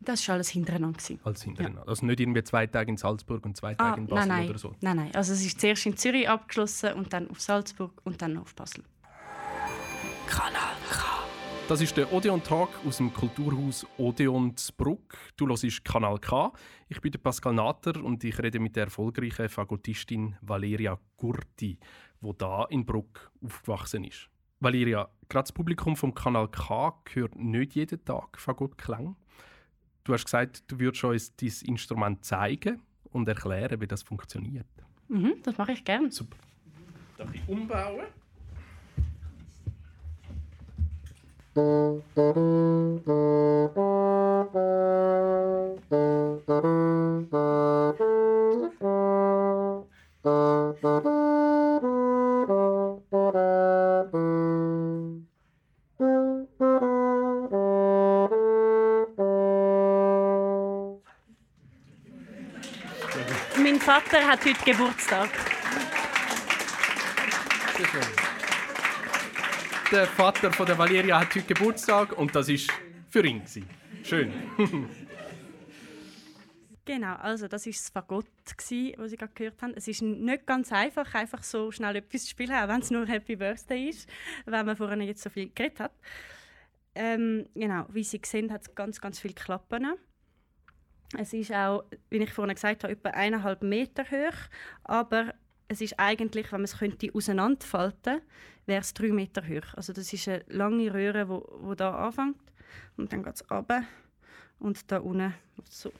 Das 0.00 0.26
war 0.26 0.34
alles 0.34 0.48
hintereinander. 0.48 0.98
Als 1.22 1.42
hintereinander. 1.42 1.82
Ja. 1.82 1.88
Also 1.88 2.06
nicht 2.06 2.18
irgendwie 2.18 2.42
zwei 2.42 2.66
Tage 2.66 2.90
in 2.90 2.96
Salzburg 2.96 3.44
und 3.44 3.56
zwei 3.56 3.74
Tage 3.74 3.94
ah, 3.94 3.98
in 3.98 4.06
Basel 4.06 4.28
nein, 4.28 4.38
nein. 4.40 4.50
oder 4.50 4.58
so? 4.58 4.74
Nein, 4.80 4.96
nein. 4.96 5.14
Also 5.14 5.32
es 5.32 5.44
ist 5.44 5.60
zuerst 5.60 5.86
in 5.86 5.96
Zürich 5.96 6.28
abgeschlossen 6.28 6.94
und 6.94 7.12
dann 7.12 7.30
auf 7.30 7.40
Salzburg 7.40 7.92
und 8.04 8.20
dann 8.20 8.36
auf 8.38 8.54
Basel. 8.54 8.82
Kanal. 10.26 10.61
Das 11.72 11.80
ist 11.80 11.96
der 11.96 12.12
Odeon 12.12 12.42
Talk 12.42 12.68
aus 12.86 12.98
dem 12.98 13.14
Kulturhaus 13.14 13.86
Odeon 13.96 14.54
Bruck. 14.76 15.16
Du 15.38 15.48
hörst 15.48 15.82
Kanal 15.86 16.18
K. 16.18 16.52
Ich 16.90 17.00
bin 17.00 17.12
Pascal 17.12 17.54
Natter 17.54 18.04
und 18.04 18.22
ich 18.24 18.38
rede 18.38 18.60
mit 18.60 18.76
der 18.76 18.84
erfolgreichen 18.84 19.48
Fagottistin 19.48 20.36
Valeria 20.42 20.98
Gurti 21.16 21.78
wo 22.20 22.34
da 22.34 22.66
in 22.68 22.84
Bruck 22.84 23.32
aufgewachsen 23.42 24.04
ist. 24.04 24.28
Valeria, 24.60 25.08
gerade 25.30 25.44
das 25.44 25.52
Publikum 25.52 25.96
vom 25.96 26.12
Kanal 26.12 26.48
K 26.48 26.94
hört 27.14 27.36
nicht 27.36 27.74
jeden 27.74 28.04
Tag 28.04 28.38
Fagottklang. 28.38 29.16
Du 30.04 30.12
hast 30.12 30.26
gesagt, 30.26 30.70
du 30.70 30.78
würdest 30.78 31.04
uns 31.04 31.34
dein 31.36 31.52
Instrument 31.68 32.22
zeigen 32.22 32.82
und 33.04 33.26
erklären, 33.28 33.80
wie 33.80 33.86
das 33.86 34.02
funktioniert. 34.02 34.66
Mhm, 35.08 35.36
das 35.42 35.56
mache 35.56 35.72
ich 35.72 35.82
gerne. 35.82 36.12
Super. 36.12 36.36
Darf 37.16 37.32
ich 37.32 37.48
umbauen? 37.48 38.04
Vater 63.84 64.26
hat 64.26 64.44
heute 64.44 64.64
Geburtstag. 64.64 65.28
Der 69.92 70.06
Vater 70.06 70.50
von 70.50 70.64
der 70.64 70.78
Valeria 70.78 71.20
hat 71.20 71.34
heute 71.34 71.42
Geburtstag 71.42 72.16
und 72.16 72.34
das 72.34 72.48
ist 72.48 72.70
für 73.10 73.22
ihn. 73.26 73.42
Schön. 74.02 74.32
Genau, 76.84 77.14
also 77.14 77.46
das 77.46 77.64
war 77.64 77.72
das 77.72 77.90
Fagott, 77.90 78.26
das 78.44 78.66
Sie 78.66 78.90
gerade 78.92 79.32
gehört 79.34 79.62
haben. 79.62 79.72
Es 79.76 79.86
ist 79.86 80.02
nicht 80.02 80.46
ganz 80.46 80.72
einfach, 80.72 81.14
einfach 81.14 81.44
so 81.44 81.70
schnell 81.70 81.94
etwas 81.94 82.24
zu 82.24 82.30
spielen, 82.30 82.50
auch 82.50 82.66
wenn 82.66 82.80
es 82.80 82.90
nur 82.90 83.06
Happy 83.06 83.36
Birthday 83.36 83.88
ist, 83.88 84.08
wenn 84.46 84.66
man 84.66 84.74
vorhin 84.74 85.00
jetzt 85.02 85.22
so 85.22 85.30
viel 85.30 85.52
geredet 85.54 85.78
hat. 85.78 85.92
Ähm, 86.96 87.46
genau, 87.54 87.86
wie 87.90 88.02
Sie 88.02 88.20
sehen, 88.24 88.52
hat 88.52 88.62
es 88.62 88.74
ganz, 88.74 89.00
ganz 89.00 89.20
viele 89.20 89.34
Klappen. 89.34 89.92
Es 91.16 91.32
ist 91.32 91.52
auch, 91.52 91.84
wie 92.10 92.16
ich 92.16 92.32
vorhin 92.32 92.54
gesagt 92.54 92.82
habe, 92.82 92.94
etwa 92.94 93.10
eineinhalb 93.10 93.62
Meter 93.62 94.02
hoch, 94.02 94.36
aber 94.82 95.34
es 95.68 95.80
ist 95.80 96.00
eigentlich, 96.00 96.50
wenn 96.50 96.62
man 96.62 96.64
es 96.64 96.78
könnte 96.78 97.10
auseinanderfalten, 97.14 98.22
wäre 98.66 98.80
es 98.80 98.94
drei 98.94 99.08
Meter 99.08 99.42
hoch. 99.46 99.74
Also 99.74 99.92
das 99.92 100.12
ist 100.12 100.28
eine 100.28 100.44
lange 100.48 100.92
Röhre, 100.92 101.28
wo, 101.28 101.46
wo 101.60 101.74
da 101.74 101.94
anfängt 101.94 102.40
und 102.96 103.12
dann 103.12 103.22
geht 103.22 103.34
es 103.34 103.50
runter 103.50 103.84
und 104.58 104.90
da 104.90 104.98
unten 104.98 105.34
so. 105.68 105.92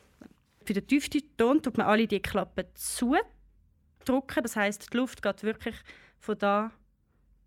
Für 0.64 0.74
den 0.74 0.86
tiefsten 0.86 1.22
Ton 1.36 1.60
tut 1.60 1.76
man 1.76 1.86
alle 1.86 2.06
die 2.06 2.20
Klappen 2.20 2.66
zudrücken. 2.74 4.42
Das 4.42 4.54
heißt, 4.54 4.92
die 4.92 4.96
Luft 4.96 5.22
geht 5.22 5.42
wirklich 5.42 5.76
von 6.18 6.38
da 6.38 6.70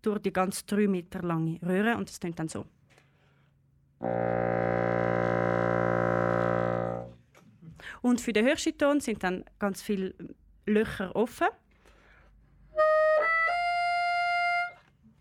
durch 0.02 0.20
die 0.20 0.32
ganz 0.32 0.66
drei 0.66 0.86
Meter 0.86 1.22
lange 1.22 1.58
Röhre 1.62 1.96
und 1.96 2.10
es 2.10 2.20
klingt 2.20 2.38
dann 2.38 2.48
so. 2.48 2.66
Und 8.02 8.20
für 8.20 8.32
den 8.32 8.46
höchsten 8.46 8.76
Ton 8.76 9.00
sind 9.00 9.22
dann 9.22 9.44
ganz 9.58 9.82
viele 9.82 10.14
Löcher 10.66 11.16
offen. 11.16 11.48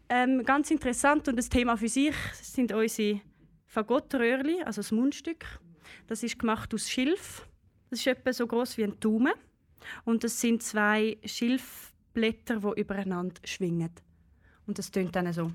Ähm, 0.08 0.44
ganz 0.44 0.70
interessant 0.70 1.28
und 1.28 1.36
das 1.36 1.50
Thema 1.50 1.78
für 1.78 1.89
sich 1.89 2.15
sind 2.34 2.72
unsere 2.72 3.22
Fagottröhrli, 3.65 4.62
also 4.63 4.80
das 4.80 4.91
Mundstück. 4.91 5.46
Das 6.08 6.22
ist 6.22 6.38
gemacht 6.38 6.74
aus 6.74 6.89
Schilf. 6.89 7.48
Das 7.89 8.00
ist 8.00 8.08
etwa 8.08 8.32
so 8.32 8.46
groß 8.46 8.78
wie 8.78 8.84
ein 8.84 9.00
Daumen. 9.00 9.34
Und 10.04 10.24
das 10.24 10.39
sind 10.39 10.63
zwei 10.63 11.18
Schilfblätter, 11.26 12.58
die 12.58 12.82
übereinander 12.82 13.41
schwingen. 13.46 13.91
Und 14.68 14.78
das 14.78 14.91
tönt 14.91 15.15
dann 15.15 15.32
so. 15.34 15.52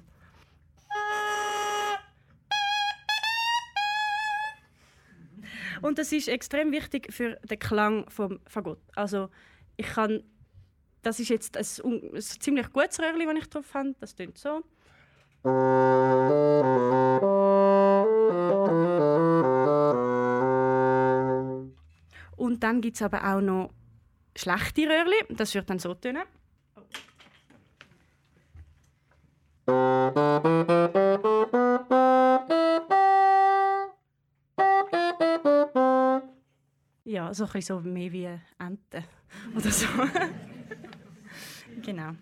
Und 5.83 5.99
das 5.99 6.13
ist 6.13 6.29
extrem 6.29 6.73
wichtig 6.73 7.13
für 7.13 7.37
den 7.37 7.59
Klang 7.59 8.09
vom 8.11 8.41
Fagott. 8.47 8.81
Also 8.95 9.31
ich 9.77 9.87
kann, 9.87 10.23
das 11.03 11.19
ist 11.21 11.29
jetzt 11.29 11.57
ein, 11.57 11.65
ein 12.15 12.21
ziemlich 12.21 12.73
gutes 12.73 12.99
Röhrchen, 13.01 13.27
das 13.27 13.39
ich 13.39 13.51
drauf 13.51 13.75
habe. 13.75 13.95
Das 14.01 14.15
tönt 14.15 14.39
so. 14.39 14.63
Und 22.37 22.63
dann 22.63 22.81
gibt 22.81 22.97
es 22.97 23.03
aber 23.03 23.25
auch 23.25 23.41
noch 23.41 23.71
schlechte 24.37 24.83
Röhrli. 24.83 25.25
Das 25.31 25.55
wird 25.55 25.71
dann 25.71 25.79
so 25.79 25.95
tönen. 25.95 26.23
Ja, 37.05 37.35
so 37.35 37.45
ein 37.45 37.53
bisschen 37.53 37.63
so 37.63 37.81
mehr 37.81 38.13
wie 38.13 38.29
Enten 38.59 39.05
oder 39.57 39.71
so. 39.71 39.87
genau. 41.83 42.13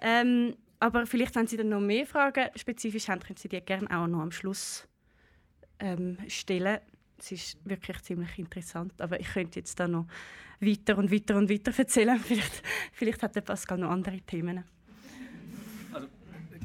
Ähm, 0.00 0.54
aber 0.78 1.06
vielleicht, 1.06 1.34
wenn 1.36 1.46
Sie 1.46 1.56
dann 1.56 1.68
noch 1.68 1.80
mehr 1.80 2.06
Fragen 2.06 2.48
spezifisch 2.56 3.08
haben, 3.08 3.20
können 3.20 3.36
Sie 3.36 3.48
die 3.48 3.60
gerne 3.60 3.88
auch 3.90 4.06
noch 4.06 4.20
am 4.20 4.32
Schluss 4.32 4.88
ähm, 5.78 6.16
stellen. 6.28 6.78
Es 7.18 7.32
ist 7.32 7.58
wirklich 7.64 8.00
ziemlich 8.02 8.38
interessant, 8.38 9.00
aber 9.00 9.20
ich 9.20 9.28
könnte 9.28 9.60
jetzt 9.60 9.78
da 9.78 9.86
noch 9.86 10.06
weiter 10.60 10.96
und 10.96 11.12
weiter 11.12 11.36
und 11.36 11.50
weiter 11.50 11.72
erzählen. 11.76 12.18
Vielleicht, 12.24 12.62
vielleicht 12.92 13.22
hat 13.22 13.36
der 13.36 13.42
Pascal 13.42 13.78
noch 13.78 13.90
andere 13.90 14.20
Themen. 14.20 14.64
Also, 15.92 16.08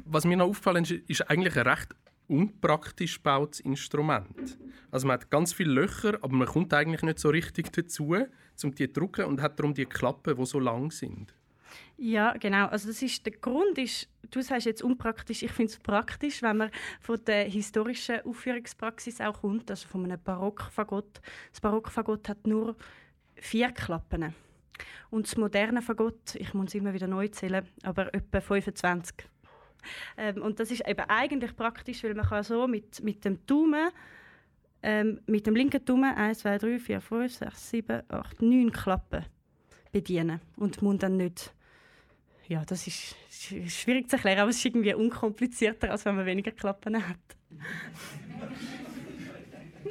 was 0.05 0.25
mir 0.25 0.37
noch 0.37 0.47
aufgefallen 0.47 0.83
ist, 0.83 0.91
ist 0.91 1.29
eigentlich 1.29 1.57
ein 1.57 1.67
recht 1.67 1.95
unpraktisch 2.27 3.17
gebautes 3.17 3.59
Instrument. 3.59 4.57
Also 4.91 5.07
man 5.07 5.15
hat 5.15 5.29
ganz 5.29 5.53
viele 5.53 5.73
Löcher, 5.73 6.17
aber 6.21 6.33
man 6.33 6.47
kommt 6.47 6.73
eigentlich 6.73 7.03
nicht 7.03 7.19
so 7.19 7.29
richtig 7.29 7.71
dazu, 7.71 8.15
um 8.63 8.73
die 8.73 8.87
zu 8.87 8.99
drücken 8.99 9.25
und 9.25 9.41
hat 9.41 9.59
darum 9.59 9.73
die 9.73 9.85
Klappen, 9.85 10.35
die 10.35 10.45
so 10.45 10.59
lang 10.59 10.91
sind. 10.91 11.33
Ja, 11.97 12.33
genau. 12.33 12.67
Also 12.67 12.87
das 12.87 13.01
ist 13.01 13.25
der 13.25 13.33
Grund 13.33 13.77
ist, 13.77 14.09
du 14.31 14.41
sagst 14.41 14.65
jetzt 14.65 14.83
unpraktisch, 14.83 15.43
ich 15.43 15.51
finde 15.51 15.71
es 15.71 15.79
praktisch, 15.79 16.41
wenn 16.41 16.57
man 16.57 16.71
von 16.99 17.23
der 17.25 17.45
historischen 17.45 18.21
Aufführungspraxis 18.21 19.21
auch 19.21 19.41
kommt, 19.41 19.69
also 19.69 19.87
von 19.87 20.03
einem 20.03 20.21
Barockfagott. 20.21 21.21
Das 21.51 21.61
Barockfagott 21.61 22.29
hat 22.29 22.45
nur 22.47 22.75
vier 23.35 23.71
Klappen. 23.71 24.33
Und 25.09 25.27
das 25.27 25.37
moderne 25.37 25.81
Fagott, 25.81 26.35
ich 26.35 26.53
muss 26.53 26.75
immer 26.75 26.93
wieder 26.93 27.07
neu 27.07 27.29
zählen, 27.29 27.65
aber 27.83 28.13
etwa 28.13 28.41
25. 28.41 29.15
Ähm, 30.17 30.41
und 30.41 30.59
das 30.59 30.71
ist 30.71 30.85
eben 30.87 31.05
eigentlich 31.07 31.55
praktisch, 31.55 32.03
weil 32.03 32.15
man 32.15 32.25
kann 32.25 32.43
so 32.43 32.67
mit, 32.67 33.03
mit 33.03 33.23
dem 33.23 33.45
Daumen, 33.45 33.89
ähm, 34.83 35.19
mit 35.25 35.47
dem 35.47 35.55
linken 35.55 35.83
Daumen 35.83 36.13
1, 36.15 36.39
2, 36.39 36.57
3, 36.57 36.79
4, 36.79 37.01
5, 37.01 37.33
6, 37.33 37.69
7, 37.69 38.01
8, 38.07 38.41
9 38.41 38.71
Klappen 38.71 39.25
bedienen 39.91 40.41
und 40.57 40.81
muss 40.81 40.97
dann 40.99 41.17
nicht. 41.17 41.53
Ja, 42.47 42.63
das 42.63 42.85
ist 42.85 43.15
schwierig 43.67 44.09
zu 44.09 44.17
erklären, 44.17 44.39
aber 44.39 44.49
es 44.49 44.57
ist 44.57 44.65
irgendwie 44.65 44.93
unkomplizierter, 44.93 45.89
als 45.89 46.05
wenn 46.05 46.15
man 46.15 46.25
weniger 46.25 46.51
Klappen 46.51 46.95
hat. 46.95 47.17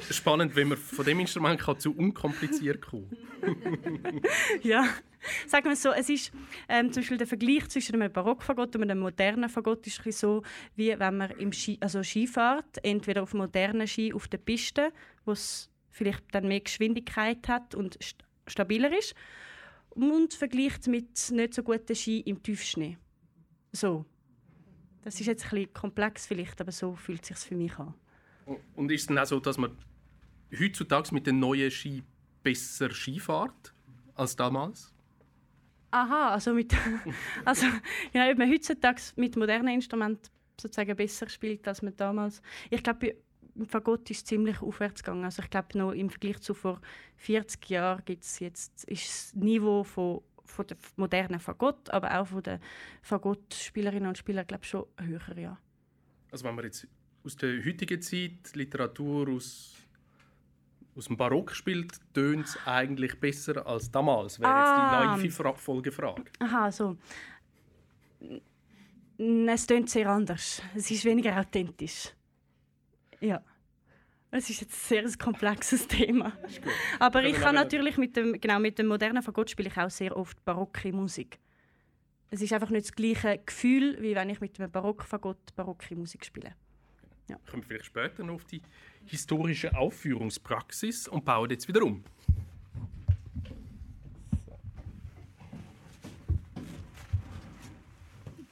Spannend, 0.09 0.55
wenn 0.55 0.69
man 0.69 0.77
von 0.77 1.05
dem 1.05 1.19
Instrument 1.19 1.59
kann 1.59 1.79
zu 1.79 1.95
unkompliziert 1.95 2.81
kommen 2.81 3.15
Ja, 4.61 4.85
sagen 5.47 5.65
wir 5.65 5.73
es 5.73 5.81
so, 5.81 5.91
es 5.91 6.09
ist 6.09 6.31
ähm, 6.69 6.91
zum 6.91 7.01
Beispiel 7.01 7.17
der 7.17 7.27
Vergleich 7.27 7.67
zwischen 7.69 7.95
einem 7.95 8.11
Barockfagott 8.11 8.75
und 8.75 8.83
einem 8.83 8.99
modernen 8.99 9.49
Fagott 9.49 9.85
ist 9.87 10.01
so, 10.19 10.43
wie 10.75 10.97
wenn 10.97 11.17
man 11.17 11.31
im 11.31 11.51
Ski, 11.51 11.77
also 11.81 12.03
Ski 12.03 12.27
fährt, 12.27 12.83
entweder 12.83 13.23
auf 13.23 13.33
modernen 13.33 13.87
Ski 13.87 14.13
auf 14.13 14.27
der 14.27 14.37
Piste, 14.37 14.91
wo 15.25 15.31
es 15.31 15.69
vielleicht 15.89 16.23
dann 16.31 16.47
mehr 16.47 16.59
Geschwindigkeit 16.59 17.47
hat 17.47 17.75
und 17.75 17.97
st 18.03 18.23
stabiler 18.47 18.95
ist, 18.95 19.15
und 19.89 20.33
vergleicht 20.33 20.87
mit 20.87 21.31
nicht 21.31 21.53
so 21.53 21.63
guten 21.63 21.95
Ski 21.95 22.19
im 22.19 22.43
Tiefschnee. 22.43 22.97
So. 23.71 24.05
Das 25.03 25.19
ist 25.19 25.27
jetzt 25.27 25.45
ein 25.45 25.49
bisschen 25.51 25.73
komplex 25.73 26.27
vielleicht, 26.27 26.59
aber 26.61 26.71
so 26.71 26.95
fühlt 26.95 27.21
es 27.21 27.27
sich 27.27 27.37
für 27.37 27.55
mich 27.55 27.77
an. 27.77 27.93
Und 28.75 28.91
ist 28.91 29.01
es 29.01 29.07
dann 29.07 29.17
auch 29.19 29.25
so, 29.25 29.39
dass 29.39 29.57
man 29.57 29.77
heutzutage 30.59 31.13
mit 31.13 31.27
den 31.27 31.39
neuen 31.39 31.71
Ski 31.71 32.03
besser 32.43 32.91
Ski 32.91 33.19
fährt 33.19 33.73
als 34.15 34.35
damals? 34.35 34.94
Aha, 35.95 36.33
also 36.33 36.53
mit 36.53 36.73
also 37.45 37.67
genau, 38.11 38.29
ob 38.29 38.37
man 38.37 38.51
heutzutage 38.51 39.01
mit 39.15 39.37
modernen 39.37 39.75
Instrumenten 39.75 40.29
sozusagen 40.59 40.93
besser 40.93 41.29
spielt 41.29 41.65
als 41.69 41.81
man 41.81 41.95
damals. 41.95 42.41
Ich 42.69 42.83
glaube, 42.83 43.15
im 43.55 43.65
Fagott 43.65 44.09
ist 44.09 44.17
es 44.17 44.25
ziemlich 44.25 44.61
aufwärts 44.61 45.01
gegangen. 45.01 45.23
Also 45.23 45.41
ich 45.41 45.49
glaube, 45.49 45.77
noch 45.77 45.93
im 45.93 46.09
Vergleich 46.09 46.41
zu 46.41 46.53
vor 46.53 46.81
40 47.15 47.69
Jahren 47.69 48.03
gibt's 48.03 48.39
jetzt, 48.39 48.83
ist 48.89 49.07
das 49.07 49.35
Niveau 49.35 49.85
von, 49.85 50.21
von 50.43 50.67
der 50.67 50.75
modernen 50.97 51.39
Fagott, 51.39 51.89
aber 51.91 52.19
auch 52.19 52.27
von 52.27 52.43
den 52.43 52.59
Fagott-Spielerinnen 53.01 54.09
und 54.09 54.17
Spielern, 54.17 54.45
glaube 54.45 54.65
schon 54.65 54.85
höher, 54.99 55.37
ja. 55.37 55.57
Also 56.29 56.43
wenn 56.43 56.55
man 56.55 56.65
jetzt 56.65 56.89
aus 57.23 57.37
der 57.37 57.63
heutigen 57.63 58.01
Zeit 58.01 58.53
Literatur 58.53 59.29
aus, 59.29 59.77
aus 60.95 61.05
dem 61.05 61.17
Barock 61.17 61.53
spielt, 61.53 61.99
tönt 62.13 62.45
es 62.45 62.57
eigentlich 62.65 63.19
besser 63.19 63.65
als 63.67 63.91
damals, 63.91 64.39
wäre 64.39 64.53
ah. 64.53 65.15
jetzt 65.17 65.23
die 65.23 65.27
naive 65.27 65.53
Folgefrage. 65.57 66.23
Aha, 66.39 66.71
so. 66.71 66.97
Es 69.17 69.67
tönt 69.67 69.89
sehr 69.89 70.09
anders. 70.09 70.61
Es 70.75 70.91
ist 70.91 71.05
weniger 71.05 71.37
authentisch. 71.39 72.13
Ja. 73.19 73.41
Es 74.31 74.49
ist 74.49 74.61
jetzt 74.61 74.91
ein 74.91 75.07
sehr 75.07 75.17
komplexes 75.17 75.87
Thema. 75.87 76.33
Aber 76.99 77.23
ich 77.23 77.35
kann 77.35 77.55
natürlich 77.55 77.97
mit 77.97 78.17
dem, 78.17 78.39
genau, 78.39 78.59
mit 78.59 78.77
dem 78.77 78.87
modernen 78.87 79.23
Fagott 79.23 79.49
spiele 79.49 79.69
ich 79.69 79.77
auch 79.77 79.89
sehr 79.89 80.15
oft 80.15 80.43
barocke 80.43 80.91
Musik. 80.91 81.39
Es 82.29 82.41
ist 82.41 82.51
einfach 82.51 82.69
nicht 82.69 82.85
das 82.85 82.91
gleiche 82.91 83.39
Gefühl, 83.45 83.97
wie 84.01 84.15
wenn 84.15 84.29
ich 84.29 84.41
mit 84.41 84.59
einem 84.59 84.71
Barockfagott 84.71 85.55
barocke 85.55 85.95
Musik 85.95 86.25
spiele. 86.25 86.53
Ja. 87.27 87.37
Kommen 87.49 87.63
wir 87.63 87.67
vielleicht 87.67 87.85
später 87.85 88.23
noch 88.23 88.35
auf 88.35 88.45
die 88.45 88.61
historische 89.05 89.75
Aufführungspraxis 89.75 91.07
und 91.07 91.25
bauen 91.25 91.49
jetzt 91.49 91.67
wieder 91.67 91.83
um. 91.83 92.03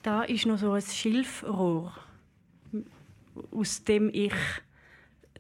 Da 0.02 0.24
ist 0.24 0.46
noch 0.46 0.58
so 0.58 0.74
ein 0.74 0.82
Schilfrohr 0.82 1.94
aus 3.52 3.84
dem 3.84 4.10
ich 4.14 4.34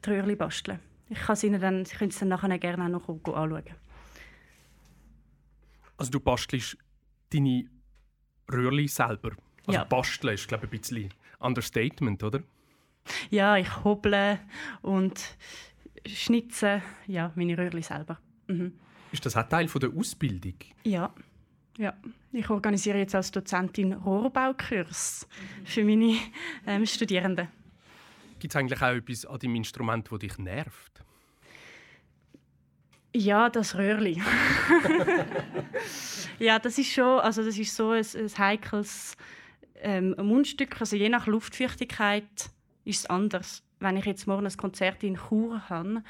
die 0.05 0.09
Röhrchen 0.09 0.37
bastle. 0.37 0.79
Ich 1.09 1.19
kann 1.19 1.35
sie 1.35 1.47
Ihnen 1.47 1.61
dann, 1.61 1.85
Sie 1.85 1.95
können 1.95 2.09
es 2.09 2.19
dann 2.19 2.29
nachher 2.29 2.57
gerne 2.57 2.85
auch 2.85 2.89
noch 2.89 3.09
anschauen. 3.09 3.63
Also 5.97 6.11
du 6.11 6.19
bastelst 6.19 6.77
deine 7.31 7.69
Röhrchen 8.51 8.87
selber? 8.87 9.31
Also 9.65 9.79
ja. 9.79 9.83
basteln 9.83 10.33
ist, 10.33 10.47
glaube 10.47 10.65
ich, 10.65 10.71
ein 10.71 10.79
bisschen 10.79 11.13
Understatement, 11.39 12.23
oder? 12.23 12.41
Ja, 13.29 13.57
ich 13.57 13.83
hoble 13.83 14.39
und 14.81 15.19
schnitze 16.05 16.81
ja, 17.07 17.31
meine 17.35 17.57
Röhrchen 17.57 17.81
selber. 17.81 18.19
Mhm. 18.47 18.73
Ist 19.11 19.25
das 19.25 19.37
auch 19.37 19.47
Teil 19.47 19.67
von 19.67 19.81
der 19.81 19.91
Ausbildung? 19.91 20.55
Ja. 20.83 21.13
Ja, 21.77 21.95
ich 22.31 22.49
organisiere 22.51 22.99
jetzt 22.99 23.15
als 23.15 23.31
Dozentin 23.31 23.93
Rohrbaukurs 23.93 25.27
für 25.65 25.83
meine 25.83 26.17
ähm, 26.67 26.85
Studierenden. 26.85 27.47
Gibt 28.37 28.53
es 28.53 28.55
eigentlich 28.55 28.79
auch 28.81 28.91
etwas 28.91 29.25
an 29.25 29.39
deinem 29.39 29.55
Instrument, 29.55 30.07
das 30.11 30.19
dich 30.19 30.37
nervt? 30.37 31.03
Ja, 33.15 33.49
das 33.49 33.75
Röhrli. 33.75 34.21
ja, 36.39 36.59
das 36.59 36.77
ist 36.77 36.91
schon, 36.91 37.19
also 37.21 37.43
das 37.43 37.57
ist 37.57 37.75
so 37.75 37.91
ein, 37.91 38.05
ein 38.15 38.37
heikles 38.37 39.15
ähm, 39.81 40.15
Mundstück. 40.17 40.79
Also 40.79 40.95
je 40.95 41.09
nach 41.09 41.25
Luftfeuchtigkeit 41.25 42.51
ist 42.85 42.99
es 42.99 43.05
anders. 43.07 43.63
Wenn 43.79 43.97
ich 43.97 44.05
jetzt 44.05 44.27
morgen 44.27 44.45
ein 44.45 44.57
Konzert 44.57 45.03
in 45.03 45.17
Chur 45.17 45.69
habe 45.69 46.03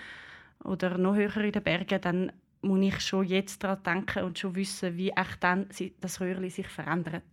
oder 0.63 0.97
noch 0.97 1.15
höher 1.15 1.37
in 1.37 1.51
den 1.51 1.63
Bergen, 1.63 2.01
dann 2.01 2.31
muss 2.61 2.81
ich 2.81 2.99
schon 3.01 3.25
jetzt 3.25 3.63
daran 3.63 3.83
denken 3.83 4.23
und 4.23 4.39
schon 4.39 4.55
wissen, 4.55 4.95
wie 4.97 5.09
echt 5.09 5.43
dann 5.43 5.67
das 5.99 6.21
Röhrli 6.21 6.49
sich 6.49 6.67
verändert. 6.67 7.23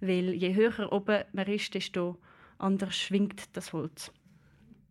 Weil 0.00 0.32
je 0.32 0.54
höher 0.54 0.92
oben 0.92 1.24
man 1.32 1.46
ist, 1.46 1.74
desto 1.74 2.18
anders 2.58 2.96
schwingt 2.96 3.56
das 3.56 3.72
Holz. 3.72 4.12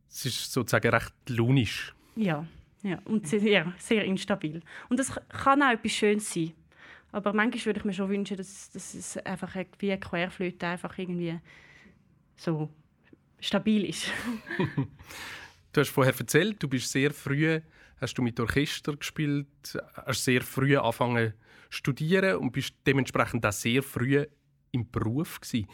Es 0.09 0.25
ist 0.25 0.51
sozusagen 0.51 0.89
recht 0.89 1.13
launisch. 1.27 1.95
Ja, 2.15 2.45
ja 2.83 2.99
und 3.05 3.27
sehr, 3.27 3.73
sehr 3.77 4.05
instabil. 4.05 4.61
Und 4.89 4.99
das 4.99 5.13
kann 5.29 5.63
auch 5.63 5.71
etwas 5.71 5.91
Schönes 5.91 6.31
sein. 6.31 6.53
Aber 7.11 7.31
manchmal 7.31 7.65
würde 7.65 7.79
ich 7.79 7.85
mir 7.85 7.93
schon 7.93 8.09
wünschen, 8.09 8.35
dass, 8.35 8.69
dass 8.71 8.93
es 8.93 9.17
einfach 9.17 9.55
wie 9.79 9.91
eine 9.91 9.99
Querflöte 9.99 10.67
einfach 10.67 10.97
irgendwie 10.97 11.39
so 12.35 12.69
stabil 13.39 13.85
ist. 13.85 14.07
du 15.73 15.81
hast 15.81 15.89
vorher 15.89 16.13
erzählt, 16.17 16.61
du 16.61 16.67
bist 16.67 16.91
sehr 16.91 17.11
früh, 17.11 17.59
hast 18.01 18.17
du 18.17 18.21
mit 18.21 18.39
Orchester 18.39 18.95
gespielt, 18.95 19.77
hast 19.93 20.23
sehr 20.23 20.41
früh 20.41 20.77
angefangen 20.77 21.33
zu 21.69 21.77
studieren 21.77 22.37
und 22.37 22.51
bist 22.51 22.75
dementsprechend 22.85 23.45
auch 23.45 23.51
sehr 23.51 23.83
früh 23.83 24.25
im 24.71 24.89
Beruf 24.91 25.39
gewesen. 25.41 25.67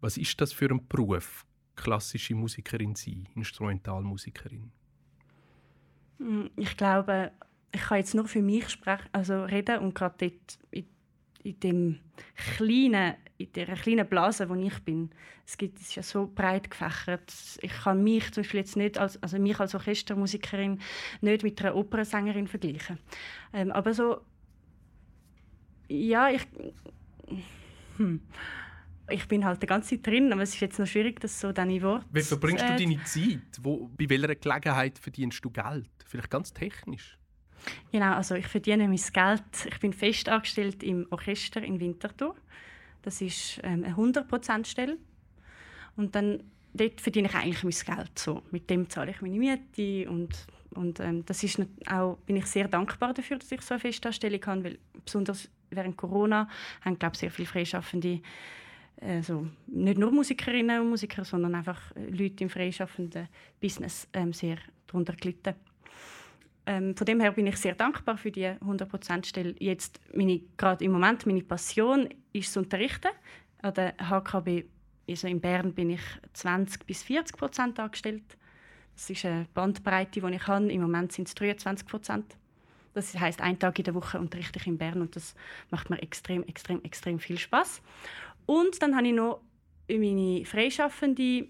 Was 0.00 0.16
ist 0.16 0.40
das 0.40 0.52
für 0.52 0.70
ein 0.70 0.86
Beruf? 0.86 1.44
klassische 1.76 2.34
Musikerin 2.34 2.94
sein, 2.94 3.28
Instrumentalmusikerin? 3.34 4.70
Mm, 6.18 6.46
ich 6.56 6.76
glaube, 6.76 7.32
ich 7.72 7.80
kann 7.80 7.98
jetzt 7.98 8.14
nur 8.14 8.28
für 8.28 8.42
mich 8.42 8.68
sprechen, 8.68 9.08
also 9.12 9.44
reden 9.44 9.80
und 9.80 9.94
gerade 9.94 10.14
dort 10.18 10.58
in, 10.70 10.86
in 11.42 11.60
dem 11.60 12.00
kleinen, 12.56 13.14
in 13.44 13.52
der 13.52 13.76
kleinen 13.76 14.06
Blase, 14.06 14.48
wo 14.48 14.54
ich 14.54 14.78
bin. 14.80 15.10
Es, 15.46 15.56
gibt, 15.56 15.78
es 15.78 15.88
ist 15.88 15.94
ja 15.96 16.02
so 16.02 16.30
breit 16.32 16.70
gefächert. 16.70 17.32
Ich 17.60 17.72
kann 17.72 18.02
mich 18.02 18.32
zum 18.32 18.42
Beispiel 18.42 18.60
jetzt 18.60 18.76
nicht 18.76 18.98
als, 18.98 19.22
also 19.22 19.38
mich 19.38 19.58
als 19.58 19.74
Orchestermusikerin 19.74 20.80
nicht 21.20 21.42
mit 21.42 21.60
einer 21.60 21.76
Opernsängerin 21.76 22.46
vergleichen. 22.46 22.98
Ähm, 23.52 23.70
aber 23.72 23.94
so, 23.94 24.20
ja, 25.88 26.30
ich, 26.30 26.46
hm, 27.96 28.20
ich 29.10 29.28
bin 29.28 29.44
halt 29.44 29.62
die 29.62 29.66
ganze 29.66 29.96
Zeit 29.96 30.06
drin, 30.06 30.32
aber 30.32 30.42
es 30.42 30.54
ist 30.54 30.60
jetzt 30.60 30.78
noch 30.78 30.86
schwierig, 30.86 31.20
das 31.20 31.38
so 31.40 31.48
in 31.48 31.82
Worte 31.82 32.06
Wie 32.10 32.22
verbringst 32.22 32.64
du 32.64 32.72
äh, 32.72 32.76
deine 32.76 33.02
Zeit? 33.04 33.58
Wo, 33.62 33.90
bei 33.98 34.08
welcher 34.08 34.34
Gelegenheit 34.34 34.98
verdienst 34.98 35.44
du 35.44 35.50
Geld? 35.50 35.90
Vielleicht 36.06 36.30
ganz 36.30 36.52
technisch. 36.52 37.18
Genau, 37.92 38.14
also 38.14 38.34
ich 38.34 38.46
verdiene 38.46 38.88
mein 38.88 39.00
Geld. 39.12 39.42
Ich 39.66 39.80
bin 39.80 39.92
fest 39.92 40.28
angestellt 40.28 40.82
im 40.82 41.06
Orchester 41.10 41.62
in 41.62 41.80
Winterthur. 41.80 42.34
Das 43.04 43.20
ist 43.20 43.60
ähm, 43.62 43.84
eine 43.84 43.94
100%-Stelle. 43.94 44.96
Und 45.96 46.14
dann 46.14 46.42
dort 46.72 47.00
verdiene 47.00 47.28
ich 47.28 47.34
eigentlich 47.34 47.62
mein 47.62 47.96
Geld. 47.96 48.18
So. 48.18 48.42
Mit 48.50 48.70
dem 48.70 48.88
zahle 48.88 49.10
ich 49.10 49.20
meine 49.20 49.38
Miete 49.38 50.10
und, 50.10 50.46
und 50.74 51.00
ähm, 51.00 51.24
das 51.26 51.44
ist 51.44 51.60
auch, 51.88 52.16
bin 52.26 52.36
ich 52.36 52.46
sehr 52.46 52.66
dankbar 52.66 53.12
dafür, 53.12 53.38
dass 53.38 53.52
ich 53.52 53.60
so 53.60 53.74
eine 53.74 53.80
Festanstellung 53.80 54.40
habe, 54.46 54.64
weil 54.64 54.78
besonders 55.04 55.50
während 55.70 55.96
Corona 55.96 56.48
haben 56.80 56.98
glaube 56.98 57.16
sehr 57.16 57.30
viele 57.30 57.46
Freischaffende 57.46 58.20
also 59.00 59.46
nicht 59.66 59.98
nur 59.98 60.12
Musikerinnen 60.12 60.80
und 60.80 60.90
Musiker, 60.90 61.24
sondern 61.24 61.54
einfach 61.54 61.80
Leute 61.96 62.44
im 62.44 62.48
freischaffenden 62.48 63.28
Business 63.60 64.08
ähm, 64.12 64.32
sehr 64.32 64.56
darunter 64.86 65.14
gelitten. 65.14 65.54
Ähm, 66.66 66.96
von 66.96 67.04
dem 67.04 67.20
her 67.20 67.32
bin 67.32 67.46
ich 67.46 67.56
sehr 67.56 67.74
dankbar 67.74 68.16
für 68.16 68.30
die 68.30 68.46
100% 68.46 69.26
Stelle. 69.26 69.54
Jetzt 69.58 70.00
meine, 70.14 70.40
gerade 70.56 70.84
im 70.84 70.92
Moment 70.92 71.26
meine 71.26 71.42
Passion 71.42 72.08
ist 72.32 72.48
das 72.48 72.56
Unterrichten. 72.56 73.10
An 73.60 73.74
der 73.74 73.94
HKB 73.98 74.64
also 75.08 75.26
in 75.26 75.40
Bern 75.40 75.72
bin 75.74 75.90
ich 75.90 76.00
20 76.32 76.86
bis 76.86 77.02
40 77.02 77.36
Prozent 77.36 77.78
angestellt. 77.78 78.24
Das 78.94 79.10
ist 79.10 79.24
eine 79.24 79.46
Bandbreite, 79.52 80.20
die 80.20 80.34
ich 80.34 80.46
habe. 80.46 80.72
Im 80.72 80.82
Moment 80.82 81.12
sind 81.12 81.28
es 81.28 81.34
23 81.34 81.86
Prozent. 81.86 82.36
Das 82.94 83.18
heißt, 83.18 83.40
einen 83.40 83.58
Tag 83.58 83.78
in 83.78 83.84
der 83.84 83.94
Woche 83.94 84.18
unterrichte 84.18 84.58
ich 84.58 84.66
in 84.66 84.78
Bern 84.78 85.00
und 85.00 85.16
das 85.16 85.34
macht 85.70 85.90
mir 85.90 86.00
extrem, 86.00 86.44
extrem, 86.44 86.82
extrem 86.84 87.18
viel 87.18 87.38
Spaß. 87.38 87.82
Und 88.46 88.80
dann 88.80 88.96
habe 88.96 89.08
ich 89.08 89.14
noch 89.14 89.40
meine 89.90 90.44
freischaffende 90.44 91.48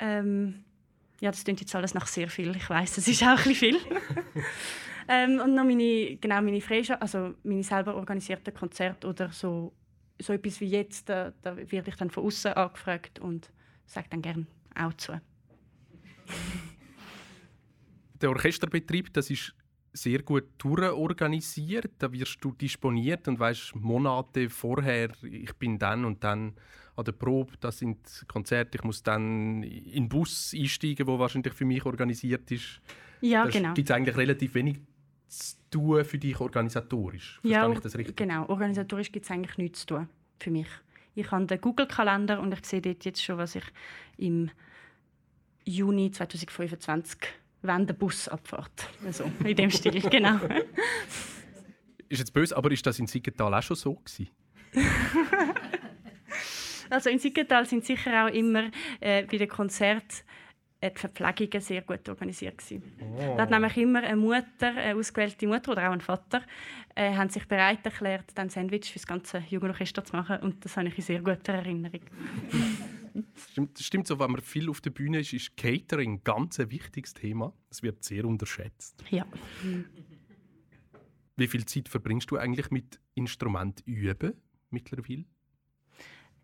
ähm, 0.00 0.64
ja, 1.20 1.30
das 1.30 1.44
klingt 1.44 1.60
jetzt 1.60 1.74
alles 1.74 1.94
nach 1.94 2.06
sehr 2.06 2.28
viel. 2.28 2.54
Ich 2.56 2.68
weiß, 2.68 2.98
es 2.98 3.08
ist 3.08 3.22
auch 3.22 3.44
ein 3.44 3.54
viel. 3.54 3.76
ähm, 5.08 5.40
und 5.40 5.54
noch 5.54 5.64
meine, 5.64 6.16
genau, 6.16 6.40
meine 6.42 6.60
Freischaffende, 6.60 7.02
also 7.02 7.34
meine 7.42 7.62
selber 7.62 7.96
organisierten 7.96 8.54
Konzerte 8.54 9.06
oder 9.06 9.30
so, 9.32 9.72
so 10.20 10.32
etwas 10.32 10.60
wie 10.60 10.66
jetzt, 10.66 11.08
da, 11.08 11.32
da 11.42 11.56
werde 11.56 11.90
ich 11.90 11.96
dann 11.96 12.10
von 12.10 12.24
außen 12.24 12.52
angefragt 12.52 13.18
und 13.18 13.50
sage 13.86 14.08
dann 14.10 14.22
gerne 14.22 14.46
auch 14.76 14.92
zu. 14.94 15.20
Der 18.20 18.30
Orchesterbetrieb, 18.30 19.12
das 19.12 19.30
ist 19.30 19.54
sehr 19.92 20.22
gut 20.22 20.44
durchorganisiert. 20.58 21.92
Da 21.98 22.12
wirst 22.12 22.38
du 22.40 22.52
disponiert 22.52 23.26
und 23.28 23.38
weißt 23.38 23.74
Monate 23.76 24.48
vorher, 24.48 25.10
ich 25.22 25.54
bin 25.54 25.78
dann 25.78 26.04
und 26.04 26.22
dann 26.22 26.54
an 26.98 27.04
der 27.04 27.12
Probe, 27.12 27.52
das 27.60 27.78
sind 27.78 28.24
Konzerte, 28.26 28.76
ich 28.76 28.84
muss 28.84 29.02
dann 29.02 29.62
in 29.62 30.04
den 30.04 30.08
Bus 30.08 30.52
einsteigen, 30.54 31.06
wo 31.06 31.18
wahrscheinlich 31.18 31.54
für 31.54 31.64
mich 31.64 31.84
organisiert 31.86 32.50
ist. 32.50 32.80
Ja, 33.20 33.44
da 33.44 33.50
genau. 33.50 33.74
gibt 33.74 33.88
es 33.88 33.94
eigentlich 33.94 34.16
relativ 34.16 34.54
wenig 34.54 34.80
zu 35.28 35.56
tun 35.70 36.04
für 36.04 36.18
dich 36.18 36.40
organisatorisch. 36.40 37.38
Verstehe 37.40 37.52
ja, 37.52 37.70
ich 37.70 37.78
das 37.78 37.96
richtig? 37.96 38.16
genau. 38.16 38.48
Organisatorisch 38.48 39.12
gibt 39.12 39.26
es 39.26 39.30
eigentlich 39.30 39.56
nichts 39.58 39.80
zu 39.80 39.86
tun 39.86 40.08
für 40.40 40.50
mich. 40.50 40.66
Ich 41.14 41.30
habe 41.30 41.46
den 41.46 41.60
Google-Kalender 41.60 42.40
und 42.40 42.52
ich 42.52 42.64
sehe 42.64 42.80
dort 42.80 43.04
jetzt 43.04 43.22
schon, 43.22 43.38
was 43.38 43.54
ich 43.54 43.64
im 44.16 44.50
Juni 45.64 46.10
2025 46.10 47.18
wenn 47.62 47.86
der 47.86 47.94
Bus 47.94 48.28
abfährt. 48.28 48.88
Also 49.04 49.30
in 49.44 49.56
dem 49.56 49.70
Stil, 49.70 50.00
genau. 50.10 50.38
Ist 52.08 52.20
jetzt 52.20 52.32
böse, 52.32 52.56
aber 52.56 52.70
ist 52.70 52.86
das 52.86 52.98
in 53.00 53.08
Siggetal 53.08 53.52
auch 53.52 53.62
schon 53.62 53.76
so 53.76 53.94
gewesen? 53.94 54.28
Also 56.90 57.10
in 57.10 57.18
Siggetal 57.18 57.66
sind 57.66 57.84
sicher 57.84 58.26
auch 58.26 58.32
immer 58.32 58.70
äh, 59.00 59.24
bei 59.24 59.36
den 59.36 59.48
Konzerten 59.48 60.24
äh, 60.80 60.90
die 60.92 60.98
Verpflegungen 60.98 61.60
sehr 61.60 61.82
gut 61.82 62.08
organisiert 62.08 62.62
Oh. 62.70 63.34
Da 63.36 63.42
hat 63.42 63.50
nämlich 63.50 63.76
immer 63.76 64.02
eine 64.02 64.16
Mutter, 64.16 64.76
eine 64.76 64.94
ausgewählte 64.94 65.46
Mutter 65.46 65.72
oder 65.72 65.88
auch 65.88 65.92
ein 65.92 66.00
Vater, 66.00 66.42
äh, 66.94 67.14
haben 67.14 67.30
sich 67.30 67.46
bereit 67.46 67.84
erklärt, 67.84 68.26
dann 68.34 68.48
Sandwich 68.48 68.92
für 68.92 68.98
das 68.98 69.06
ganze 69.06 69.42
Jugendorchester 69.48 70.04
zu 70.04 70.14
machen 70.14 70.38
und 70.40 70.64
das 70.64 70.76
habe 70.76 70.88
ich 70.88 70.98
in 70.98 71.02
sehr 71.02 71.20
guter 71.20 71.54
Erinnerung. 71.54 72.00
stimmt, 73.50 73.78
stimmt 73.78 74.06
so, 74.06 74.18
wenn 74.20 74.30
man 74.30 74.40
viel 74.40 74.70
auf 74.70 74.80
der 74.80 74.90
Bühne 74.90 75.20
ist, 75.20 75.32
ist 75.32 75.56
Catering 75.56 76.14
ein 76.14 76.24
ganz 76.24 76.58
wichtiges 76.58 77.14
Thema. 77.14 77.52
Es 77.70 77.82
wird 77.82 78.04
sehr 78.04 78.24
unterschätzt. 78.24 79.02
Ja. 79.10 79.26
Wie 81.36 81.46
viel 81.46 81.64
Zeit 81.64 81.88
verbringst 81.88 82.30
du 82.30 82.36
eigentlich 82.36 82.70
mit 82.70 83.00
Instrument 83.14 83.82
üben 83.86 84.34
mittlerweile? 84.70 85.24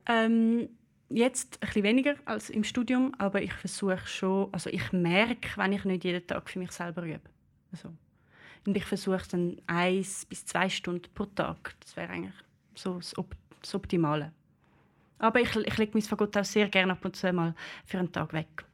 Ähm, 0.07 0.69
jetzt 1.09 1.59
ein 1.61 1.67
bisschen 1.67 1.83
weniger 1.83 2.15
als 2.25 2.51
im 2.51 2.65
Studium, 2.65 3.15
aber 3.19 3.43
ich 3.43 3.53
versuche 3.53 4.07
schon, 4.07 4.49
also 4.53 4.71
ich 4.71 4.93
merke, 4.93 5.51
wenn 5.57 5.73
ich 5.73 5.85
nicht 5.85 6.05
jeden 6.05 6.27
Tag 6.27 6.49
für 6.51 6.59
mich 6.59 6.73
selber 6.73 7.03
übe. 7.03 7.21
Also, 7.73 7.93
und 8.67 8.77
ich 8.77 8.85
versuche 8.85 9.23
dann 9.31 9.61
eins 9.67 10.25
bis 10.25 10.47
zwei 10.47 10.69
Stunden 10.69 11.13
pro 11.15 11.27
Tag. 11.27 11.75
Das 11.81 11.97
wäre 11.97 12.11
eigentlich 12.11 12.35
so 12.75 12.95
das, 12.97 13.17
Op 13.19 13.35
das 13.61 13.75
Optimale. 13.75 14.33
Aber 15.19 15.41
ich, 15.41 15.55
ich 15.55 15.79
lege 15.79 15.93
mein 15.95 16.03
Fagott 16.03 16.37
auch 16.37 16.45
sehr 16.45 16.69
gerne 16.69 16.93
ab 16.93 17.05
und 17.05 17.17
zu 17.17 17.33
mal 17.33 17.55
für 17.85 17.99
einen 17.99 18.13
Tag 18.13 18.33
weg. 18.33 18.65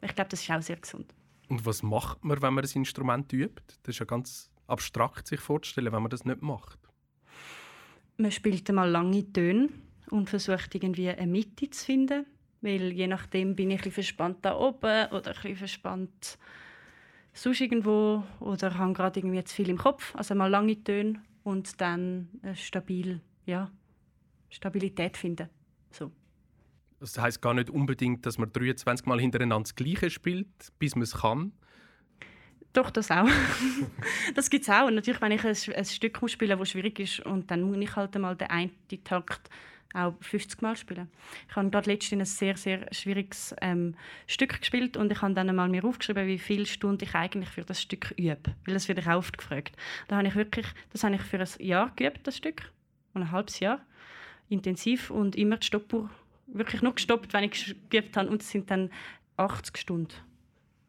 Ich 0.00 0.14
glaube, 0.14 0.30
das 0.30 0.42
ist 0.42 0.50
auch 0.50 0.62
sehr 0.62 0.76
gesund. 0.76 1.14
Und 1.48 1.64
was 1.64 1.82
macht 1.82 2.24
man, 2.24 2.40
wenn 2.42 2.54
man 2.54 2.64
ein 2.64 2.70
Instrument 2.74 3.32
übt? 3.32 3.62
Das 3.82 3.94
ist 3.94 3.98
ja 3.98 4.04
ganz 4.04 4.50
abstrakt, 4.66 5.26
sich 5.26 5.40
vorzustellen, 5.40 5.92
wenn 5.92 6.02
man 6.02 6.10
das 6.10 6.24
nicht 6.24 6.42
macht. 6.42 6.78
Man 8.18 8.30
spielt 8.30 8.68
einmal 8.68 8.90
lange 8.90 9.32
Töne 9.32 9.68
und 10.10 10.28
versucht 10.30 10.74
irgendwie 10.74 11.08
eine 11.08 11.26
Mitte 11.26 11.70
zu 11.70 11.84
finden. 11.84 12.26
Weil 12.60 12.92
je 12.92 13.06
nachdem 13.06 13.54
bin 13.54 13.70
ich 13.70 13.84
ein 13.84 13.92
verspannt 13.92 14.38
da 14.42 14.56
oben 14.56 15.06
oder 15.12 15.34
ein 15.44 15.56
verspannt 15.56 16.38
sonst 17.32 17.60
irgendwo 17.60 18.24
oder 18.40 18.76
habe 18.78 18.92
gerade 18.92 19.20
irgendwie 19.20 19.44
zu 19.44 19.54
viel 19.54 19.68
im 19.68 19.78
Kopf. 19.78 20.14
Also 20.16 20.34
mal 20.34 20.48
lange 20.48 20.82
Töne 20.82 21.22
und 21.44 21.80
dann 21.80 22.28
stabil, 22.54 23.20
ja, 23.46 23.70
Stabilität 24.50 25.16
finden. 25.16 25.48
So. 25.90 26.10
Das 27.00 27.16
heißt 27.16 27.40
gar 27.40 27.54
nicht 27.54 27.70
unbedingt, 27.70 28.26
dass 28.26 28.38
man 28.38 28.52
23 28.52 29.06
Mal 29.06 29.20
hintereinander 29.20 29.62
das 29.62 29.74
Gleiche 29.74 30.10
spielt, 30.10 30.48
bis 30.78 30.96
man 30.96 31.02
es 31.02 31.14
kann. 31.14 31.52
Doch, 32.72 32.90
das 32.90 33.10
auch. 33.10 33.28
das 34.34 34.50
gibt 34.50 34.64
es 34.64 34.70
auch. 34.70 34.86
Und 34.86 34.96
natürlich, 34.96 35.20
wenn 35.20 35.32
ich 35.32 35.44
ein, 35.44 35.74
ein 35.74 35.84
Stück 35.84 36.20
muss 36.20 36.32
spielen 36.32 36.58
muss, 36.58 36.68
das 36.68 36.70
schwierig 36.72 36.98
ist, 36.98 37.20
und 37.20 37.50
dann 37.50 37.62
muss 37.62 37.78
ich 37.78 37.96
halt 37.96 38.14
einmal 38.16 38.36
den 38.36 38.50
einen 38.50 38.72
Takt 39.04 39.48
auch 39.94 40.14
50 40.20 40.60
Mal 40.60 40.76
spielen. 40.76 41.08
Ich 41.48 41.56
habe 41.56 41.70
gerade 41.70 41.90
letztens 41.90 42.20
ein 42.20 42.24
sehr, 42.26 42.56
sehr 42.56 42.92
schwieriges 42.92 43.54
ähm, 43.60 43.94
Stück 44.26 44.60
gespielt 44.60 44.96
und 44.96 45.10
ich 45.10 45.22
habe 45.22 45.34
dann 45.34 45.48
einmal 45.48 45.68
mir 45.68 45.84
aufgeschrieben, 45.84 46.26
wie 46.26 46.38
viele 46.38 46.66
Stunden 46.66 47.04
ich 47.04 47.14
eigentlich 47.14 47.48
für 47.48 47.62
das 47.62 47.80
Stück 47.80 48.12
übe. 48.16 48.54
Weil 48.64 48.74
das 48.74 48.88
ich 48.88 49.08
auch 49.08 49.16
oft 49.16 49.38
gefragt. 49.38 49.76
Da 50.08 50.16
habe 50.16 50.28
ich 50.28 50.34
wirklich, 50.34 50.66
das 50.92 51.04
habe 51.04 51.14
ich 51.14 51.22
für 51.22 51.38
ein 51.38 51.48
Jahr 51.58 51.92
geübt, 51.96 52.26
das 52.26 52.36
Stück. 52.36 52.70
ein 53.14 53.30
halbes 53.30 53.60
Jahr. 53.60 53.80
Intensiv 54.50 55.10
und 55.10 55.36
immer 55.36 55.56
die 55.56 55.66
Stoppuhr 55.66 56.10
wirklich 56.48 56.82
nur 56.82 56.94
gestoppt, 56.94 57.32
wenn 57.32 57.44
ich 57.44 57.76
geübt 57.90 58.16
habe. 58.16 58.28
Und 58.28 58.42
es 58.42 58.50
sind 58.50 58.70
dann 58.70 58.90
80 59.36 59.76
Stunden. 59.76 60.14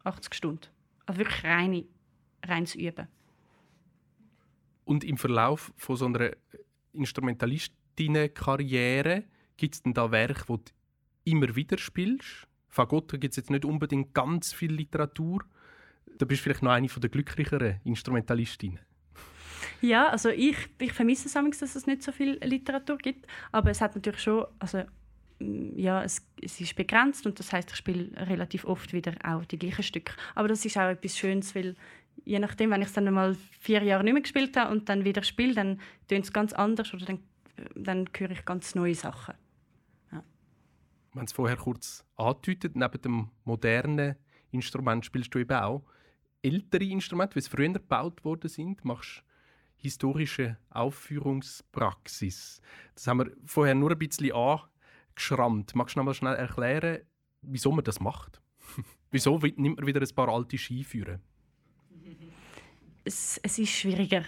80 0.03 0.33
Stunden. 0.33 0.67
Also 1.05 1.19
wirklich 1.19 1.43
reine, 1.43 1.85
reines 2.43 2.75
Üben. 2.75 3.07
Und 4.85 5.03
im 5.03 5.17
Verlauf 5.17 5.71
von 5.77 5.95
so 5.95 6.05
einer 6.05 6.31
Instrumentalist 6.93 7.73
deiner 7.99 8.29
Karriere? 8.29 9.23
Gibt 9.57 9.75
es 9.75 9.83
denn 9.83 9.93
da 9.93 10.11
Werke, 10.11 10.45
die 10.47 10.53
du 10.55 10.71
immer 11.25 11.55
wieder 11.55 11.77
spielst? 11.77 12.47
Fagotto 12.69 13.17
gibt 13.17 13.33
es 13.33 13.37
jetzt 13.37 13.49
nicht 13.49 13.65
unbedingt 13.65 14.13
ganz 14.13 14.53
viel 14.53 14.71
Literatur. 14.71 15.43
Da 16.17 16.25
bist 16.25 16.41
du 16.41 16.43
vielleicht 16.43 16.63
noch 16.63 16.71
eine 16.71 16.87
der 16.87 17.09
glücklicheren 17.09 17.79
Instrumentalistinnen. 17.83 18.79
Ja, 19.81 20.09
also 20.09 20.29
ich, 20.29 20.57
ich 20.79 20.93
vermisse 20.93 21.27
es 21.27 21.59
dass 21.59 21.75
es 21.75 21.87
nicht 21.87 22.03
so 22.03 22.11
viel 22.11 22.39
Literatur 22.43 22.97
gibt. 22.97 23.27
Aber 23.51 23.71
es 23.71 23.81
hat 23.81 23.95
natürlich 23.95 24.21
schon, 24.21 24.45
also 24.59 24.83
mm, 25.39 25.77
ja, 25.77 26.03
es, 26.03 26.25
es 26.41 26.59
ist 26.59 26.75
begrenzt 26.75 27.25
und 27.25 27.39
das 27.39 27.53
heißt, 27.53 27.69
ich 27.71 27.77
spiele 27.77 28.11
relativ 28.27 28.65
oft 28.65 28.93
wieder 28.93 29.13
auch 29.23 29.45
die 29.45 29.57
gleichen 29.57 29.83
Stücke. 29.83 30.13
Aber 30.35 30.47
das 30.47 30.65
ist 30.65 30.77
auch 30.77 30.89
etwas 30.89 31.17
Schönes, 31.17 31.55
weil 31.55 31.75
je 32.25 32.39
nachdem, 32.39 32.71
wenn 32.71 32.81
ich 32.81 32.89
es 32.89 32.93
dann 32.93 33.11
mal 33.13 33.35
vier 33.59 33.81
Jahre 33.83 34.03
nicht 34.03 34.13
mehr 34.13 34.21
gespielt 34.21 34.55
habe 34.57 34.71
und 34.71 34.89
dann 34.89 35.05
wieder 35.05 35.23
spiele, 35.23 35.53
dann 35.53 35.79
tönt 36.07 36.25
es 36.25 36.33
ganz 36.33 36.53
anders 36.53 36.93
oder 36.93 37.05
dann 37.05 37.19
dann 37.75 38.09
höre 38.15 38.31
ich 38.31 38.45
ganz 38.45 38.75
neue 38.75 38.95
Sachen. 38.95 39.35
Ja. 40.11 40.23
Wir 41.11 41.19
haben 41.19 41.25
es 41.25 41.33
vorher 41.33 41.57
kurz 41.57 42.05
angedeutet, 42.15 42.75
neben 42.75 43.01
dem 43.01 43.29
modernen 43.43 44.15
Instrument 44.51 45.05
spielst 45.05 45.33
du 45.33 45.39
eben 45.39 45.57
auch 45.57 45.85
ältere 46.41 46.85
Instrumente, 46.85 47.35
wie 47.35 47.41
sie 47.41 47.49
früher 47.49 47.69
gebaut 47.69 48.23
worden 48.23 48.49
sind. 48.49 48.83
Machst 48.85 49.23
historische 49.79 50.57
Aufführungspraxis. 50.69 52.61
Das 52.95 53.07
haben 53.07 53.19
wir 53.19 53.31
vorher 53.45 53.75
nur 53.75 53.91
ein 53.91 53.97
bisschen 53.97 54.33
angeschrammt. 54.33 55.75
Magst 55.75 55.95
du 55.95 55.99
noch 55.99 56.05
mal 56.05 56.13
schnell 56.13 56.35
erklären, 56.35 56.99
wieso 57.41 57.71
man 57.71 57.83
das 57.83 57.99
macht? 57.99 58.41
wieso 59.11 59.37
nimmt 59.37 59.77
man 59.77 59.87
wieder 59.87 60.01
ein 60.01 60.15
paar 60.15 60.29
alte 60.29 60.57
Skiführer? 60.57 61.19
Es, 63.05 63.39
es 63.41 63.57
ist 63.57 63.71
schwieriger. 63.71 64.23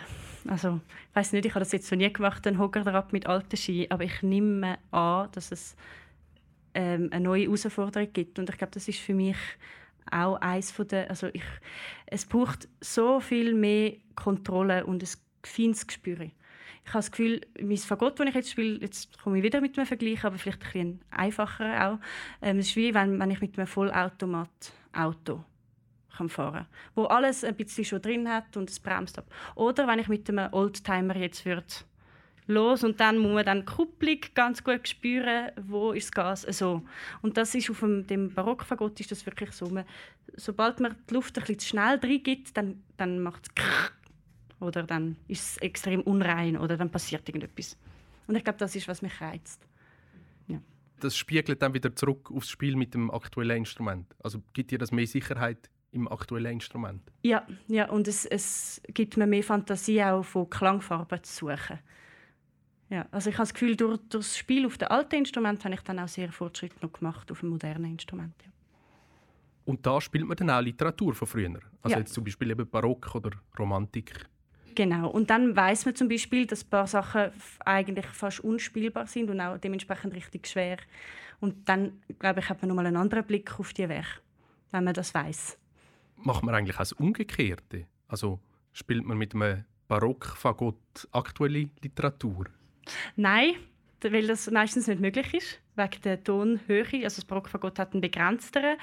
Also, 0.47 0.80
ich 1.10 1.15
weiß 1.15 1.34
nicht, 1.34 1.45
ich 1.45 1.51
habe 1.54 1.60
das 1.60 1.71
jetzt 1.71 1.91
noch 1.91 1.97
nie 1.97 2.12
gemacht, 2.12 2.45
einen 2.47 2.58
Hocker 2.58 3.06
mit 3.12 3.27
alten 3.27 3.58
Ski, 3.58 3.88
aber 3.89 4.04
ich 4.04 4.21
nehme 4.21 4.77
an, 4.91 5.30
dass 5.34 5.51
es 5.51 5.75
ähm, 6.73 7.10
eine 7.12 7.25
neue 7.25 7.43
Herausforderung 7.43 8.12
gibt. 8.13 8.39
Und 8.39 8.49
ich 8.49 8.58
glaube, 8.58 8.73
das 8.73 8.88
ist 8.88 8.99
für 8.99 9.13
mich 9.13 9.38
auch 10.10 10.36
eins 10.38 10.71
von 10.71 10.88
der, 10.88 11.10
also 11.10 11.27
ich, 11.34 11.43
es 12.08 12.25
braucht 12.25 12.67
so 12.82 13.19
viel 13.19 13.54
mehr 13.54 13.93
Kontrolle 14.15 14.86
und 14.86 15.04
ein 15.04 15.10
feines 15.43 15.86
Gespür. 15.86 16.21
Ich 16.84 16.89
habe 16.89 16.99
das 16.99 17.12
Gefühl, 17.12 17.41
mein 17.62 17.77
Fagott, 17.77 18.19
das 18.19 18.27
ich 18.27 18.36
jetzt 18.36 18.51
spiele, 18.51 18.80
jetzt 18.80 19.21
komme 19.21 19.38
ich 19.38 19.43
wieder 19.43 19.62
mit 19.62 19.77
einem 19.77 19.86
Vergleich, 19.86 20.25
aber 20.25 20.38
vielleicht 20.38 20.62
ein 20.62 20.65
bisschen 20.65 21.01
einfacher 21.12 21.91
auch. 21.91 21.99
Ähm, 22.41 22.58
es 22.58 22.69
ist 22.69 22.75
wie 22.75 22.93
wenn, 22.93 23.19
wenn 23.19 23.32
ich 23.32 23.41
mit 23.41 23.58
einem 23.58 23.67
Vollautomat 23.67 24.49
Auto 24.93 25.43
kann 26.15 26.30
fahren 26.30 26.67
wo 26.95 27.06
alles 27.06 27.43
ein 27.43 27.56
bisschen 27.56 27.86
schon 27.86 28.02
drin 28.02 28.30
hat 28.30 28.58
und 28.58 28.69
es 28.69 28.80
bremst 28.80 29.17
ab. 29.17 29.26
Oder 29.56 29.88
wenn 29.88 30.00
ich 30.00 30.08
mit 30.08 30.30
einem 30.30 30.52
Oldtimer 30.54 31.15
jetzt 31.15 31.45
würde 31.45 31.65
los 32.47 32.84
und 32.84 33.00
dann 33.00 33.17
muss 33.17 33.34
man 33.34 33.45
dann 33.45 33.60
die 33.60 33.65
Kupplung 33.65 34.19
ganz 34.34 34.63
gut 34.63 34.88
spüren, 34.88 35.52
wo 35.62 35.91
ist 35.91 36.08
das 36.08 36.12
Gas. 36.12 36.45
Also, 36.45 36.84
und 37.21 37.38
das 37.38 37.56
ist 37.56 37.69
auf 37.69 37.80
dem, 37.80 38.06
dem 38.08 38.34
Barockfagott 38.34 39.00
ist 39.00 39.12
das 39.12 39.26
wirklich 39.26 39.52
so. 39.52 39.67
Man, 39.69 39.86
sobald 40.36 40.80
man 40.80 40.95
die 41.10 41.13
Luft 41.13 41.38
ein 41.38 41.41
bisschen 41.41 41.60
zu 41.60 41.67
schnell 41.69 42.00
reingibt, 42.00 42.56
dann, 42.58 42.84
dann 42.97 43.21
macht 43.21 43.47
es 43.47 43.63
oder 44.60 44.84
dann 44.84 45.17
ist 45.28 45.41
es 45.41 45.58
extrem 45.58 46.02
unrein 46.02 46.56
oder 46.56 46.78
dann 46.78 46.91
passiert 46.91 47.28
irgendetwas. 47.28 47.78
Und 48.28 48.36
ich 48.36 48.43
glaube, 48.43 48.60
das 48.60 48.76
ist, 48.76 48.88
was 48.88 49.02
mich 49.02 49.19
reizt. 49.19 49.67
Ja. 50.47 50.62
Das 51.00 51.17
spiegelt 51.17 51.62
dann 51.63 51.74
wieder 51.74 51.95
zurück 51.95 52.30
aufs 52.32 52.50
Spiel 52.50 52.76
mit 52.76 52.93
dem 52.93 53.10
aktuellen 53.10 53.58
Instrument. 53.58 54.15
Also 54.24 54.43
gibt 54.54 54.69
dir 54.69 54.78
das 54.78 54.91
mehr 54.91 55.08
Sicherheit 55.08 55.70
im 55.91 56.08
aktuellen 56.08 56.54
Instrument? 56.54 57.01
Ja, 57.23 57.45
ja 57.67 57.89
und 57.89 58.08
es, 58.08 58.25
es 58.25 58.82
gibt 58.88 59.17
mir 59.17 59.27
mehr 59.27 59.43
Fantasie 59.43 60.04
auch 60.04 60.23
von 60.23 60.49
Klangfarben 60.49 61.23
zu 61.23 61.45
suchen. 61.45 61.80
Ja, 62.89 63.06
also 63.12 63.30
ich 63.30 63.38
habe 63.38 63.43
das 63.43 63.54
Gefühl, 63.54 63.75
durch, 63.77 63.97
durch 64.10 64.25
das 64.25 64.38
Spiel 64.38 64.65
auf 64.65 64.77
dem 64.77 64.89
alten 64.89 65.15
Instrument 65.15 65.63
habe 65.63 65.75
ich 65.75 65.82
dann 65.82 65.99
auch 65.99 66.10
sehr 66.10 66.32
Fortschritte 66.32 66.75
noch 66.82 66.91
gemacht 66.91 67.32
auf 67.32 67.39
dem 67.39 67.49
modernen 67.49 67.91
Instrument. 67.91 68.34
Ja. 68.43 68.51
Und 69.63 69.86
da 69.86 70.01
spielt 70.01 70.25
man 70.27 70.36
dann 70.36 70.49
auch 70.49 70.62
Literatur 70.62 71.13
von 71.13 71.27
früher? 71.27 71.60
Also 71.82 71.93
ja. 71.93 71.99
jetzt 71.99 72.13
zum 72.13 72.23
Beispiel 72.23 72.51
eben 72.51 72.69
Barock 72.69 73.15
oder 73.15 73.32
Romantik? 73.58 74.13
Genau. 74.75 75.10
Und 75.10 75.30
dann 75.30 75.56
weiß 75.56 75.86
man 75.86 75.95
zum 75.95 76.10
Beispiel, 76.10 76.45
dass 76.45 76.65
ein 76.65 76.69
paar 76.69 76.88
Sachen 76.88 77.32
eigentlich 77.65 78.06
fast 78.08 78.41
unspielbar 78.41 79.08
sind 79.08 79.30
und 79.30 79.39
auch 79.39 79.58
dementsprechend 79.58 80.13
richtig 80.13 80.47
schwer. 80.47 80.77
Und 81.39 81.67
dann, 81.69 82.01
glaube 82.19 82.41
ich, 82.41 82.49
hat 82.49 82.62
man 82.62 82.69
nochmal 82.69 82.88
einen 82.88 82.97
anderen 82.97 83.25
Blick 83.25 83.60
auf 83.60 83.73
die 83.73 83.88
Werke, 83.88 84.21
wenn 84.71 84.84
man 84.84 84.93
das 84.93 85.13
weiß. 85.13 85.58
Macht 86.23 86.43
man 86.43 86.55
eigentlich 86.55 86.75
auch 86.75 86.79
das 86.79 86.93
Umgekehrte? 86.93 87.88
Also 88.07 88.39
spielt 88.73 89.05
man 89.05 89.17
mit 89.17 89.34
einem 89.34 89.65
Barock-Fagott 89.88 91.07
aktuelle 91.12 91.69
Literatur? 91.81 92.45
Nein, 93.15 93.55
weil 94.10 94.27
das 94.27 94.49
meistens 94.49 94.88
nicht 94.88 94.99
möglich 94.99 95.34
ist, 95.34 95.60
wegen 95.75 96.01
der 96.03 96.23
Tonhöhe. 96.23 97.03
Also 97.03 97.21
das 97.21 97.25
Barockfagott 97.25 97.77
hat 97.77 97.93
einen 97.93 98.01
begrenzteren 98.01 98.77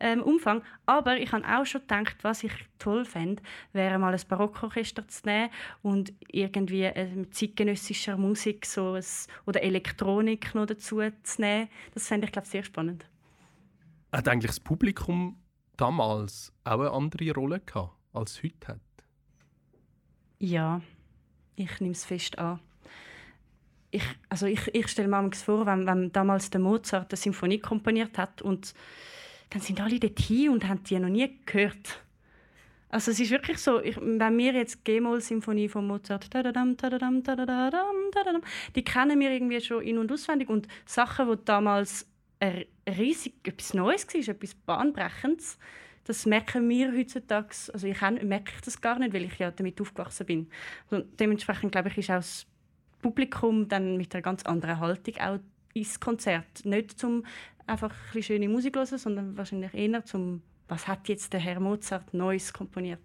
ähm, 0.00 0.22
Umfang. 0.22 0.62
Aber 0.86 1.18
ich 1.18 1.32
habe 1.32 1.44
auch 1.46 1.66
schon 1.66 1.82
gedacht, 1.82 2.16
was 2.22 2.44
ich 2.44 2.52
toll 2.78 3.04
fände, 3.04 3.42
wäre 3.72 3.98
mal 3.98 4.14
ein 4.14 4.20
Barockorchester 4.28 5.06
zu 5.08 5.26
nehmen 5.26 5.50
und 5.82 6.12
irgendwie 6.28 6.84
äh, 6.84 7.06
mit 7.14 7.34
zeitgenössischer 7.34 8.16
Musik 8.16 8.66
so 8.66 8.94
ein, 8.94 9.04
oder 9.46 9.62
Elektronik 9.62 10.54
noch 10.54 10.66
dazu 10.66 11.00
zu 11.22 11.40
nehmen. 11.40 11.68
Das 11.94 12.08
fände 12.08 12.26
ich, 12.26 12.32
glaube 12.32 12.48
sehr 12.48 12.64
spannend. 12.64 13.06
Hat 14.12 14.28
eigentlich 14.28 14.50
das 14.50 14.60
Publikum 14.60 15.36
damals 15.76 16.52
auch 16.64 16.80
eine 16.80 16.90
andere 16.90 17.32
Rolle 17.32 17.60
gehabt, 17.60 17.96
als 18.12 18.42
heute 18.42 18.68
hat? 18.68 18.80
Ja, 20.38 20.80
ich 21.56 21.80
nehme 21.80 21.92
es 21.92 22.04
fest 22.04 22.38
an 22.38 22.60
ich, 23.92 24.02
also 24.28 24.46
ich, 24.46 24.74
ich 24.74 24.88
stelle 24.88 25.08
mir 25.08 25.30
vor, 25.32 25.66
wenn, 25.66 25.86
wenn 25.86 26.10
damals 26.12 26.50
der 26.50 26.60
Mozart 26.60 27.12
eine 27.12 27.18
Symphonie 27.18 27.58
komponiert 27.58 28.18
hat 28.18 28.42
und 28.42 28.74
dann 29.50 29.60
sind 29.60 29.80
alle 29.80 30.00
dort 30.00 30.18
hin 30.18 30.48
und 30.48 30.66
haben 30.66 30.82
die 30.82 30.98
noch 30.98 31.10
nie 31.10 31.38
gehört. 31.44 32.00
Also 32.88 33.10
es 33.10 33.20
ist 33.20 33.30
wirklich 33.30 33.58
so, 33.58 33.80
ich, 33.80 33.98
wenn 34.00 34.38
wir 34.38 34.54
jetzt 34.54 34.84
G-Moll-Symphonie 34.84 35.68
von 35.68 35.86
Mozart, 35.86 36.30
die 36.34 36.42
kennen 38.84 39.20
wir 39.20 39.30
irgendwie 39.30 39.60
schon 39.60 39.82
in- 39.82 39.98
und 39.98 40.10
auswendig 40.10 40.48
und 40.48 40.66
Sachen, 40.84 41.30
die 41.30 41.44
damals 41.44 42.06
riesig 42.88 43.34
etwas 43.44 43.74
Neues 43.74 44.06
war, 44.06 44.28
etwas 44.28 44.54
Bahnbrechendes, 44.54 45.58
das 46.04 46.26
merken 46.26 46.68
wir 46.68 46.92
heutzutage, 46.92 47.54
also 47.72 47.86
ich 47.86 48.00
merke 48.00 48.52
das 48.64 48.80
gar 48.80 48.98
nicht, 48.98 49.14
weil 49.14 49.24
ich 49.24 49.38
ja 49.38 49.50
damit 49.50 49.80
aufgewachsen 49.80 50.26
bin. 50.26 50.50
Und 50.90 51.20
dementsprechend 51.20 51.72
glaube 51.72 51.90
ich, 51.90 51.98
ist 51.98 52.10
auch 52.10 52.16
das 52.16 52.46
Publikum 53.00 53.68
dann 53.68 53.96
mit 53.96 54.14
einer 54.14 54.22
ganz 54.22 54.42
anderen 54.44 54.80
Haltung 54.80 55.16
auch 55.18 55.38
ins 55.74 56.00
Konzert. 56.00 56.64
Nicht 56.64 56.98
zum 56.98 57.24
einfach 57.66 57.94
ein 58.14 58.22
schöne 58.22 58.48
Musik 58.48 58.76
hören, 58.76 58.98
sondern 58.98 59.36
wahrscheinlich 59.36 59.74
eher 59.74 60.04
zum, 60.04 60.42
was 60.68 60.88
hat 60.88 61.08
jetzt 61.08 61.32
der 61.32 61.40
Herr 61.40 61.60
Mozart 61.60 62.12
Neues 62.12 62.52
komponiert. 62.52 63.00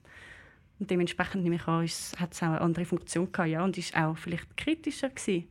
Und 0.79 0.89
dementsprechend 0.89 1.43
nehme 1.43 1.55
ich 1.55 1.67
an, 1.67 1.87
hat 2.19 2.33
es 2.33 2.43
auch 2.43 2.47
eine 2.47 2.61
andere 2.61 2.85
Funktion 2.85 3.31
gehabt, 3.31 3.49
ja, 3.49 3.63
und 3.63 3.77
ist 3.77 3.95
auch 3.95 4.17
vielleicht 4.17 4.57
kritischer 4.57 5.09
gewesen. 5.09 5.47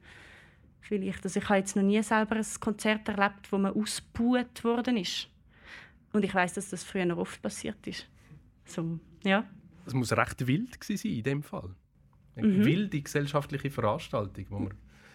Vielleicht. 0.86 1.24
Also 1.24 1.40
ich 1.40 1.48
habe 1.48 1.58
jetzt 1.58 1.74
noch 1.74 1.82
nie 1.82 2.00
selber 2.02 2.36
ein 2.36 2.46
Konzert 2.60 3.08
erlebt, 3.08 3.50
wo 3.50 3.58
man 3.58 3.74
ausgebuht 3.74 4.62
worden 4.62 4.96
ist. 4.96 5.28
Und 6.12 6.24
ich 6.24 6.32
weiß, 6.32 6.54
dass 6.54 6.70
das 6.70 6.84
früher 6.84 7.04
noch 7.04 7.18
oft 7.18 7.42
passiert 7.42 7.84
ist. 7.86 8.06
So, 8.64 9.00
ja. 9.24 9.44
Es 9.84 9.94
muss 9.94 10.16
recht 10.16 10.46
wild 10.46 10.78
sein 10.82 10.98
in 11.02 11.22
dem 11.24 11.42
Fall. 11.42 11.74
Eine 12.36 12.46
mhm. 12.46 12.64
wilde 12.64 13.00
gesellschaftliche 13.00 13.70
Veranstaltung, 13.70 14.46
wo 14.50 14.58
man 14.60 14.74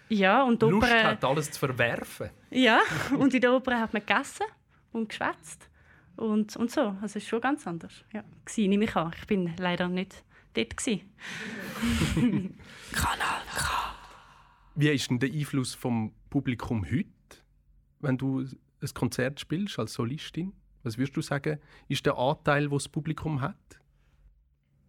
ja, 0.09 0.43
und 0.43 0.61
Lust 0.61 0.91
Oper... 0.91 1.03
hat, 1.03 1.23
alles 1.23 1.51
zu 1.51 1.59
verwerfen. 1.59 2.31
Ja, 2.49 2.81
und 3.17 3.33
in 3.33 3.39
der 3.39 3.53
Oper 3.53 3.79
hat 3.79 3.93
man 3.93 4.05
gegessen 4.05 4.45
und 4.91 5.07
geschwätzt 5.07 5.69
und, 6.17 6.53
und 6.57 6.69
so. 6.69 6.81
Also 6.81 7.05
es 7.05 7.15
ist 7.15 7.27
schon 7.29 7.39
ganz 7.39 7.65
anders. 7.65 8.03
Ja, 8.11 8.25
gewesen, 8.43 8.69
nehme 8.69 8.83
ich 8.83 8.95
an. 8.97 9.13
Ich 9.17 9.25
bin 9.25 9.53
leider 9.57 9.87
nicht 9.87 10.21
dort. 10.53 10.75
Kanal 10.75 11.01
K. 13.55 13.80
Wie 14.75 14.89
ist 14.89 15.09
denn 15.09 15.19
der 15.19 15.31
Einfluss 15.31 15.73
vom 15.73 16.13
Publikum 16.29 16.85
heute, 16.85 17.07
wenn 17.99 18.17
du 18.17 18.39
ein 18.39 18.93
Konzert 18.93 19.39
spielst 19.39 19.77
als 19.79 19.93
Solistin? 19.93 20.53
Was 20.83 20.97
würdest 20.97 21.17
du 21.17 21.21
sagen, 21.21 21.59
ist 21.87 22.05
der 22.05 22.17
Anteil, 22.17 22.63
den 22.63 22.71
das 22.71 22.87
Publikum 22.87 23.41
hat? 23.41 23.55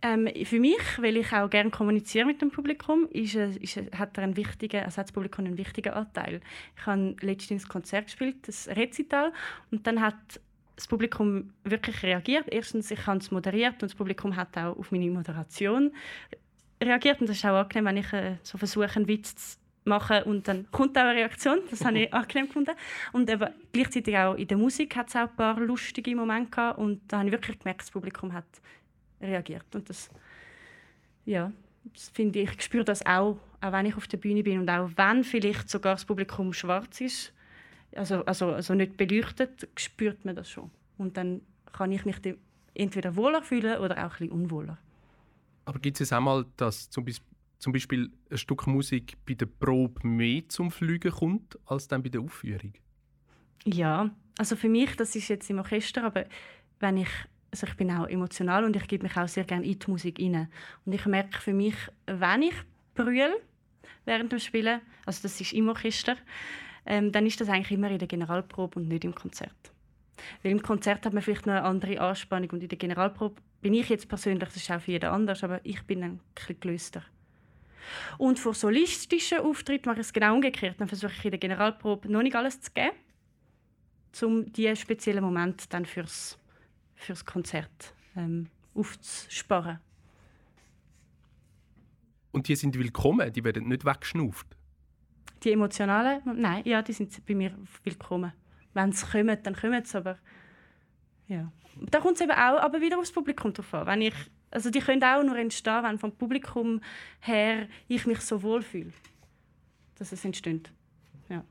Ähm, 0.04 0.28
für 0.44 0.58
mich, 0.58 0.80
weil 0.98 1.16
ich 1.16 1.32
auch 1.32 1.48
gerne 1.48 1.70
kommuniziere 1.70 2.26
mit 2.26 2.42
dem 2.42 2.50
Publikum, 2.50 3.06
ist, 3.10 3.34
ist, 3.34 3.76
hat, 3.96 4.16
er 4.18 4.24
einen 4.24 4.36
wichtigen, 4.36 4.82
also 4.82 4.96
hat 4.96 5.06
das 5.06 5.12
Publikum 5.12 5.44
einen 5.44 5.58
wichtigen 5.58 5.92
Anteil. 5.92 6.40
Ich 6.76 6.86
habe 6.86 7.14
letztens 7.20 7.64
ein 7.64 7.68
Konzert 7.68 8.06
gespielt, 8.06 8.48
das 8.48 8.68
Rezital, 8.68 9.32
und 9.70 9.86
dann 9.86 10.00
hat 10.00 10.40
das 10.74 10.88
Publikum 10.88 11.52
wirklich 11.62 12.02
reagiert. 12.02 12.46
Erstens, 12.48 12.90
ich 12.90 13.06
habe 13.06 13.18
es 13.18 13.30
moderiert 13.30 13.74
und 13.74 13.82
das 13.82 13.94
Publikum 13.94 14.34
hat 14.34 14.56
auch 14.58 14.76
auf 14.76 14.90
meine 14.90 15.10
Moderation 15.10 15.92
reagiert. 16.82 17.20
Und 17.20 17.28
das 17.28 17.36
ist 17.36 17.44
auch 17.44 17.60
angenehm, 17.60 17.84
wenn 17.84 17.96
ich 17.98 18.12
äh, 18.12 18.38
so 18.42 18.58
versuche, 18.58 18.96
einen 18.96 19.06
Witz 19.06 19.34
zu 19.34 19.61
machen 19.84 20.22
und 20.24 20.48
dann 20.48 20.70
kommt 20.70 20.96
auch 20.96 21.02
eine 21.02 21.14
Reaktion. 21.14 21.60
Das 21.70 21.84
habe 21.84 22.00
ich 22.00 22.14
angenehm 22.14 22.46
gefunden. 22.46 22.74
Und 23.12 23.28
eben, 23.28 23.48
gleichzeitig 23.72 24.16
auch 24.16 24.34
in 24.34 24.48
der 24.48 24.56
Musik 24.56 24.96
hat 24.96 25.08
es 25.08 25.16
auch 25.16 25.28
ein 25.28 25.36
paar 25.36 25.58
lustige 25.60 26.14
Momente 26.14 26.50
gehabt 26.50 26.78
und 26.78 27.00
da 27.08 27.18
habe 27.18 27.28
ich 27.28 27.32
wirklich 27.32 27.58
gemerkt, 27.58 27.82
das 27.82 27.90
Publikum 27.90 28.32
hat 28.32 28.44
reagiert. 29.20 29.74
Und 29.74 29.88
das, 29.88 30.10
ja, 31.24 31.52
das 31.92 32.08
finde 32.10 32.40
ich, 32.40 32.52
ich 32.52 32.62
spüre 32.62 32.84
das 32.84 33.04
auch, 33.04 33.38
auch 33.60 33.72
wenn 33.72 33.86
ich 33.86 33.96
auf 33.96 34.06
der 34.08 34.18
Bühne 34.18 34.42
bin 34.42 34.60
und 34.60 34.70
auch 34.70 34.90
wenn 34.96 35.24
vielleicht 35.24 35.68
sogar 35.68 35.94
das 35.94 36.04
Publikum 36.04 36.52
schwarz 36.52 37.00
ist, 37.00 37.32
also, 37.94 38.24
also, 38.24 38.52
also 38.52 38.74
nicht 38.74 38.96
beleuchtet, 38.96 39.68
spürt 39.76 40.24
man 40.24 40.34
das 40.34 40.48
schon. 40.48 40.70
Und 40.96 41.16
dann 41.16 41.42
kann 41.72 41.92
ich 41.92 42.04
mich 42.04 42.16
entweder 42.74 43.16
wohler 43.16 43.42
fühlen 43.42 43.78
oder 43.80 43.98
auch 43.98 44.02
ein 44.02 44.08
bisschen 44.10 44.30
unwohler. 44.30 44.78
Aber 45.64 45.78
gibt 45.78 46.00
es 46.00 46.12
auch 46.12 46.20
mal, 46.20 46.44
dass 46.56 46.88
zum 46.90 47.04
Beispiel, 47.04 47.26
zum 47.62 47.72
Beispiel 47.72 48.10
ein 48.28 48.38
Stück 48.38 48.66
Musik 48.66 49.16
bei 49.24 49.34
der 49.34 49.46
Probe 49.46 50.06
mehr 50.06 50.42
zum 50.48 50.70
Fliegen 50.72 51.12
kommt, 51.12 51.56
als 51.64 51.86
dann 51.86 52.02
bei 52.02 52.08
der 52.08 52.20
Aufführung? 52.20 52.72
Ja, 53.64 54.10
also 54.36 54.56
für 54.56 54.68
mich, 54.68 54.96
das 54.96 55.14
ist 55.14 55.28
jetzt 55.28 55.48
im 55.48 55.58
Orchester, 55.58 56.02
aber 56.02 56.24
wenn 56.80 56.96
ich 56.96 57.08
also 57.52 57.66
ich 57.66 57.76
bin 57.76 57.90
auch 57.90 58.08
emotional 58.08 58.64
und 58.64 58.74
ich 58.76 58.88
gebe 58.88 59.02
mich 59.02 59.16
auch 59.16 59.28
sehr 59.28 59.44
gerne 59.44 59.66
in 59.66 59.78
die 59.78 59.90
Musik 59.90 60.18
rein. 60.18 60.48
Und 60.86 60.94
ich 60.94 61.04
merke 61.04 61.38
für 61.38 61.52
mich, 61.52 61.74
wenn 62.06 62.42
ich 62.42 62.54
brülle 62.94 63.42
während 64.06 64.32
dem 64.32 64.38
Spielen, 64.38 64.80
also 65.04 65.20
das 65.22 65.38
ist 65.38 65.52
im 65.52 65.68
Orchester, 65.68 66.16
ähm, 66.86 67.12
dann 67.12 67.26
ist 67.26 67.40
das 67.42 67.50
eigentlich 67.50 67.72
immer 67.72 67.90
in 67.90 67.98
der 67.98 68.08
Generalprobe 68.08 68.80
und 68.80 68.88
nicht 68.88 69.04
im 69.04 69.14
Konzert. 69.14 69.70
Weil 70.42 70.52
im 70.52 70.62
Konzert 70.62 71.04
hat 71.04 71.12
man 71.12 71.22
vielleicht 71.22 71.44
noch 71.44 71.52
eine 71.52 71.64
andere 71.64 72.00
Anspannung 72.00 72.48
und 72.52 72.62
in 72.62 72.68
der 72.70 72.78
Generalprobe 72.78 73.40
bin 73.60 73.74
ich 73.74 73.90
jetzt 73.90 74.08
persönlich, 74.08 74.44
das 74.44 74.56
ist 74.56 74.70
auch 74.70 74.80
für 74.80 74.92
jeden 74.92 75.10
anders, 75.10 75.44
aber 75.44 75.60
ich 75.62 75.82
bin 75.82 76.02
ein 76.02 76.20
bisschen 76.34 76.58
gelöster. 76.58 77.04
Und 78.18 78.38
vor 78.38 78.54
solistischen 78.54 79.38
Auftritten 79.38 79.88
mache 79.88 80.00
ich 80.00 80.06
es 80.06 80.12
genau 80.12 80.34
umgekehrt. 80.34 80.80
Dann 80.80 80.88
versuche 80.88 81.12
ich 81.12 81.24
in 81.24 81.30
der 81.30 81.40
Generalprobe 81.40 82.10
noch 82.10 82.22
nicht 82.22 82.36
alles 82.36 82.60
zu 82.60 82.70
geben, 82.72 82.96
um 84.22 84.52
diesen 84.52 84.76
speziellen 84.76 85.24
Moment 85.24 85.72
dann 85.72 85.84
fürs, 85.84 86.38
fürs 86.94 87.24
Konzert 87.24 87.94
ähm, 88.16 88.48
aufzusparen. 88.74 89.78
Und 92.32 92.48
die 92.48 92.56
sind 92.56 92.78
willkommen, 92.78 93.30
die 93.32 93.44
werden 93.44 93.68
nicht 93.68 93.84
weggeschnauft? 93.84 94.46
Die 95.42 95.52
emotionalen? 95.52 96.22
Nein, 96.24 96.62
ja, 96.64 96.80
die 96.80 96.92
sind 96.92 97.24
bei 97.26 97.34
mir 97.34 97.54
willkommen. 97.84 98.32
Wenn 98.74 98.92
sie 98.92 99.06
kommen, 99.06 99.38
dann 99.42 99.54
kommen 99.54 99.84
sie, 99.84 99.98
aber 99.98 100.18
ja. 101.28 101.52
Da 101.76 102.00
kommt 102.00 102.16
es 102.16 102.20
eben 102.22 102.32
auch 102.32 102.60
aber 102.60 102.80
wieder 102.80 102.98
aufs 102.98 103.12
Publikum 103.12 103.52
drauf 103.52 103.74
an. 103.74 103.86
Wenn 103.86 104.02
ich, 104.02 104.14
also 104.52 104.70
die 104.70 104.80
können 104.80 105.02
auch 105.02 105.22
nur 105.22 105.36
entstehen, 105.36 105.82
wenn 105.82 105.98
vom 105.98 106.12
Publikum 106.12 106.80
her 107.20 107.68
ich 107.88 108.06
mich 108.06 108.20
so 108.20 108.42
wohl 108.42 108.62
fühle, 108.62 108.92
dass 109.96 110.12
es 110.12 110.24
entsteht. 110.24 110.70
Ja. 111.28 111.42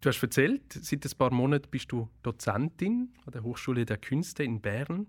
Du 0.00 0.08
hast 0.08 0.22
erzählt, 0.22 0.62
seit 0.72 1.04
ein 1.04 1.18
paar 1.18 1.32
Monaten 1.32 1.68
bist 1.70 1.90
du 1.92 2.08
Dozentin 2.22 3.12
an 3.24 3.32
der 3.32 3.42
Hochschule 3.42 3.86
der 3.86 3.96
Künste 3.96 4.44
in 4.44 4.60
Bern. 4.60 5.06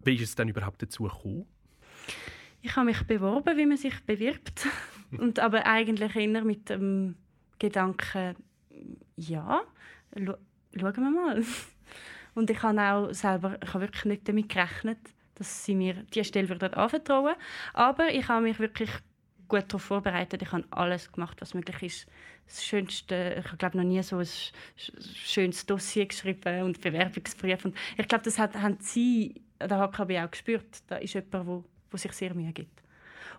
Wie 0.00 0.14
ist 0.16 0.22
es 0.22 0.34
denn 0.34 0.48
überhaupt 0.48 0.82
dazu 0.82 1.04
gekommen? 1.04 1.46
Ich 2.62 2.74
habe 2.74 2.86
mich 2.86 3.02
beworben, 3.04 3.56
wie 3.56 3.66
man 3.66 3.76
sich 3.76 4.00
bewirbt. 4.04 4.66
und 5.12 5.38
aber 5.38 5.66
eigentlich 5.66 6.16
eher 6.16 6.44
mit 6.44 6.68
dem 6.70 7.16
Gedanken, 7.60 8.34
ja, 9.16 9.62
schauen 10.16 10.96
wir 10.96 11.10
mal. 11.10 11.44
Und 12.36 12.50
ich 12.50 12.62
habe 12.62 12.82
auch 12.82 13.14
selber, 13.14 13.56
ich 13.62 13.72
habe 13.72 13.84
wirklich 13.84 14.04
nicht 14.04 14.28
damit 14.28 14.50
gerechnet, 14.50 14.98
dass 15.36 15.64
sie 15.64 15.74
mir 15.74 15.94
diese 16.14 16.26
Stelle 16.26 16.50
würden 16.50 16.74
anvertrauen 16.74 17.34
Aber 17.72 18.12
ich 18.12 18.28
habe 18.28 18.42
mich 18.42 18.58
wirklich 18.58 18.90
gut 19.48 19.64
darauf 19.68 19.82
vorbereitet. 19.82 20.42
Ich 20.42 20.52
habe 20.52 20.64
alles 20.70 21.10
gemacht, 21.10 21.40
was 21.40 21.54
möglich 21.54 21.82
ist. 21.82 22.06
Das 22.46 22.62
Schönste, 22.62 23.42
ich 23.42 23.62
habe 23.62 23.78
noch 23.78 23.84
nie 23.84 24.02
so 24.02 24.18
ein 24.18 24.28
schönes 24.76 25.64
Dossier 25.64 26.04
geschrieben 26.04 26.62
und 26.62 26.78
Bewerbungsbrief. 26.82 27.64
Und 27.64 27.74
ich 27.96 28.06
glaube, 28.06 28.24
das 28.24 28.38
hat, 28.38 28.54
haben 28.54 28.76
Sie 28.80 29.40
an 29.58 29.70
der 29.70 29.78
HKB 29.78 30.18
auch 30.18 30.30
gespürt. 30.30 30.82
Da 30.88 30.96
ist 30.96 31.14
jemand, 31.14 31.32
der, 31.32 31.98
sich 31.98 32.12
sehr 32.12 32.34
Mühe 32.34 32.52
gibt. 32.52 32.82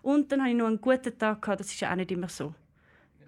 Und 0.02 0.32
dann 0.32 0.40
hatte 0.40 0.50
ich 0.50 0.56
noch 0.56 0.66
einen 0.66 0.80
guten 0.80 1.16
Tag. 1.16 1.40
Gehabt. 1.40 1.60
Das 1.60 1.68
ist 1.68 1.78
ja 1.78 1.92
auch 1.92 1.96
nicht 1.96 2.10
immer 2.10 2.28
so 2.28 2.52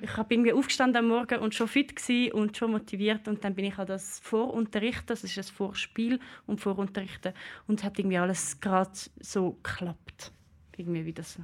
ich 0.02 0.12
bin 0.24 0.24
irgendwie 0.30 0.52
aufgestanden 0.52 1.04
am 1.04 1.08
Morgen 1.08 1.40
und 1.40 1.54
schon 1.54 1.68
fit 1.68 1.94
und 2.32 2.56
schon 2.56 2.70
motiviert 2.70 3.28
und 3.28 3.44
dann 3.44 3.54
bin 3.54 3.66
ich 3.66 3.78
an 3.78 3.86
das 3.86 4.18
Vorunterrichten, 4.20 5.06
das 5.06 5.24
ist 5.24 5.36
ein 5.38 5.44
Vorspiel 5.44 6.18
und 6.46 6.60
Vorunterrichten 6.60 7.32
und 7.66 7.84
hat 7.84 7.98
irgendwie 7.98 8.18
alles 8.18 8.60
gerade 8.60 8.90
so 9.20 9.52
geklappt, 9.62 10.32
irgendwie 10.76 11.04
wie 11.04 11.12
das. 11.12 11.38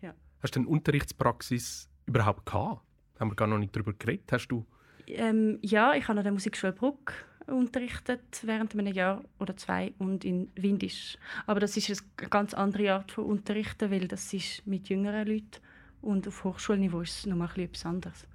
Ja. 0.00 0.14
Hast 0.42 0.56
du 0.56 0.60
eine 0.60 0.68
Unterrichtspraxis 0.68 1.88
überhaupt 2.06 2.46
gehabt? 2.46 2.82
Haben 3.18 3.30
wir 3.30 3.36
gar 3.36 3.46
noch 3.46 3.58
nicht 3.58 3.74
darüber 3.74 3.92
geredet? 3.92 4.30
Hast 4.32 4.48
du? 4.48 4.66
Ähm, 5.06 5.58
ja, 5.62 5.94
ich 5.94 6.08
habe 6.08 6.18
an 6.18 6.24
der 6.24 6.32
Musikschule 6.32 6.72
Bruck 6.72 7.12
unterrichtet 7.46 8.40
während 8.42 8.74
einem 8.74 8.92
Jahr 8.92 9.22
oder 9.38 9.56
zwei 9.56 9.92
und 9.98 10.24
in 10.24 10.50
Windisch. 10.54 11.16
Aber 11.46 11.60
das 11.60 11.76
ist 11.76 11.90
eine 11.90 12.28
ganz 12.28 12.54
andere 12.54 12.94
Art 12.94 13.12
von 13.12 13.24
Unterrichten, 13.24 13.90
weil 13.90 14.08
das 14.08 14.32
ist 14.32 14.66
mit 14.66 14.88
jüngeren 14.88 15.26
Leuten 15.26 15.60
und 16.02 16.28
auf 16.28 16.44
Hochschulniveau 16.44 17.00
ist 17.00 17.18
es 17.18 17.26
nochmal 17.26 17.48
etwas 17.56 17.86
anderes. 17.86 18.26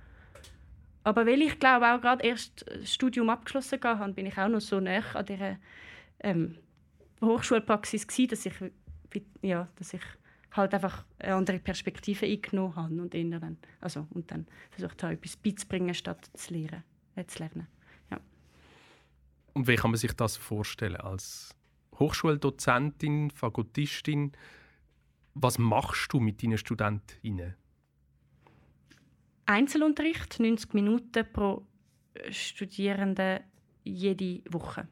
Aber 1.04 1.26
weil 1.26 1.42
ich 1.42 1.60
glaube 1.60 1.88
auch 1.88 2.02
gerade 2.02 2.26
erst 2.26 2.66
das 2.68 2.94
Studium 2.94 3.30
abgeschlossen 3.30 3.80
habe, 3.82 4.14
bin 4.14 4.26
ich 4.26 4.38
auch 4.38 4.50
noch 4.50 4.60
so 4.60 4.80
nah 4.80 5.02
an 5.14 5.26
dieser 5.26 5.58
ähm, 6.20 6.58
Hochschulpraxis 7.22 8.08
gewesen, 8.08 8.30
dass 8.30 8.46
ich, 8.46 8.54
ja, 9.42 9.68
dass 9.78 9.94
ich 9.94 10.02
halt 10.52 10.74
einfach 10.74 11.06
eine 11.20 11.36
andere 11.36 11.60
Perspektive 11.60 12.26
eingenommen 12.26 12.76
habe 12.76 13.02
und 13.02 13.14
dann, 13.14 13.58
also, 13.80 14.08
und 14.12 14.32
dann 14.32 14.48
versucht 14.72 15.02
habe, 15.04 15.14
etwas 15.14 15.38
beizubringen, 15.38 15.94
statt 15.94 16.30
zu 16.34 16.54
lernen. 16.54 16.84
Äh, 17.16 17.26
zu 17.26 17.40
lernen. 17.40 17.68
Ja. 18.12 18.20
Und 19.54 19.68
wie 19.68 19.76
kann 19.76 19.92
man 19.92 19.98
sich 19.98 20.14
das 20.14 20.36
vorstellen? 20.36 20.98
Als 20.98 21.56
Hochschuldozentin, 22.00 23.32
Fagottistin, 23.32 24.34
was 25.42 25.58
machst 25.58 26.14
du 26.14 26.20
mit 26.20 26.44
deinen 26.44 26.58
Studentinnen? 26.58 27.56
Einzelunterricht, 29.46 30.40
90 30.40 30.74
Minuten 30.74 31.26
pro 31.32 31.66
Studierende 32.30 33.42
jede 33.84 34.42
Woche. 34.52 34.88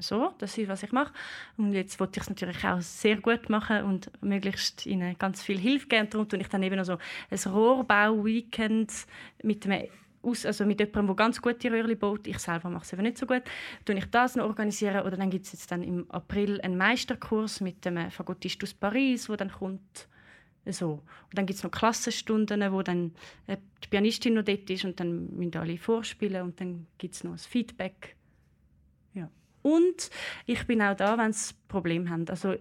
So, 0.00 0.32
das 0.38 0.56
ist, 0.56 0.68
was 0.68 0.84
ich 0.84 0.92
mache. 0.92 1.12
Und 1.56 1.72
jetzt 1.72 1.98
wollte 1.98 2.20
ich 2.20 2.22
es 2.22 2.28
natürlich 2.28 2.64
auch 2.64 2.80
sehr 2.80 3.16
gut 3.16 3.50
machen 3.50 3.82
und 3.82 4.10
möglichst 4.22 4.86
ihnen 4.86 5.18
ganz 5.18 5.42
viel 5.42 5.58
Hilfe 5.58 5.88
geben. 5.88 6.08
Darum 6.08 6.28
tue 6.28 6.38
ich 6.38 6.48
dann 6.48 6.62
eben 6.62 6.76
noch 6.76 6.84
so 6.84 6.98
ein 7.30 7.52
Rohrbau-Weekend 7.52 8.92
mit 9.42 9.66
einem 9.66 9.88
aus, 10.28 10.46
also 10.46 10.64
mit 10.64 10.80
jemandem, 10.80 11.06
der 11.06 11.16
ganz 11.16 11.40
gute 11.40 11.70
Röhrli 11.70 11.94
baut. 11.94 12.26
Ich 12.26 12.38
selber 12.38 12.70
mache 12.70 12.84
es 12.84 12.92
eben 12.92 13.02
nicht 13.02 13.18
so 13.18 13.26
gut. 13.26 13.42
Tue 13.84 13.96
ich 13.96 14.06
das 14.06 14.36
noch 14.36 14.46
organisieren 14.46 15.06
oder 15.06 15.16
dann 15.16 15.30
gibt 15.30 15.46
es 15.46 15.52
jetzt 15.52 15.70
dann 15.70 15.82
im 15.82 16.10
April 16.10 16.60
einen 16.60 16.76
Meisterkurs 16.76 17.60
mit 17.60 17.84
dem 17.84 18.10
Fagottist 18.10 18.62
aus 18.62 18.74
Paris, 18.74 19.28
wo 19.28 19.36
dann 19.36 19.50
kommt 19.50 20.08
so. 20.66 20.90
Und 20.92 21.38
dann 21.38 21.46
gibt 21.46 21.58
es 21.58 21.64
noch 21.64 21.70
Klassenstunden, 21.70 22.72
wo 22.72 22.82
dann 22.82 23.12
äh, 23.46 23.56
die 23.82 23.88
Pianistin 23.88 24.34
noch 24.34 24.44
dort 24.44 24.68
ist 24.70 24.84
und 24.84 25.00
dann 25.00 25.34
müssen 25.36 25.56
alle 25.56 25.78
vorspielen 25.78 26.42
und 26.42 26.60
dann 26.60 26.86
gibt 26.98 27.14
es 27.14 27.24
noch 27.24 27.32
ein 27.32 27.38
Feedback. 27.38 28.16
Ja. 29.14 29.30
Und 29.62 30.10
ich 30.46 30.66
bin 30.66 30.82
auch 30.82 30.96
da, 30.96 31.16
wenn 31.18 31.32
sie 31.32 31.54
Probleme 31.68 32.10
haben. 32.10 32.28
Also, 32.28 32.54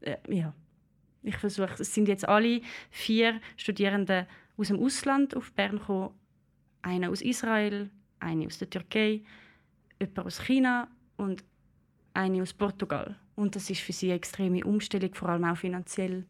äh, 0.00 0.16
ja. 0.28 0.54
Ich 1.22 1.36
versuche, 1.36 1.82
es 1.82 1.92
sind 1.92 2.08
jetzt 2.08 2.28
alle 2.28 2.62
vier 2.90 3.40
Studierende 3.56 4.26
aus 4.56 4.68
dem 4.68 4.82
Ausland 4.82 5.36
auf 5.36 5.52
Bern 5.52 5.78
gekommen 5.78 6.14
einer 6.82 7.10
aus 7.10 7.22
Israel, 7.22 7.90
eine 8.20 8.46
aus 8.46 8.58
der 8.58 8.70
Türkei, 8.70 9.22
jemand 10.00 10.26
aus 10.26 10.40
China 10.42 10.88
und 11.16 11.44
eine 12.14 12.42
aus 12.42 12.52
Portugal. 12.52 13.16
Und 13.36 13.54
das 13.54 13.70
ist 13.70 13.80
für 13.80 13.92
sie 13.92 14.06
eine 14.06 14.16
extreme 14.16 14.64
Umstellung, 14.64 15.14
vor 15.14 15.28
allem 15.28 15.44
auch 15.44 15.56
finanziell. 15.56 16.26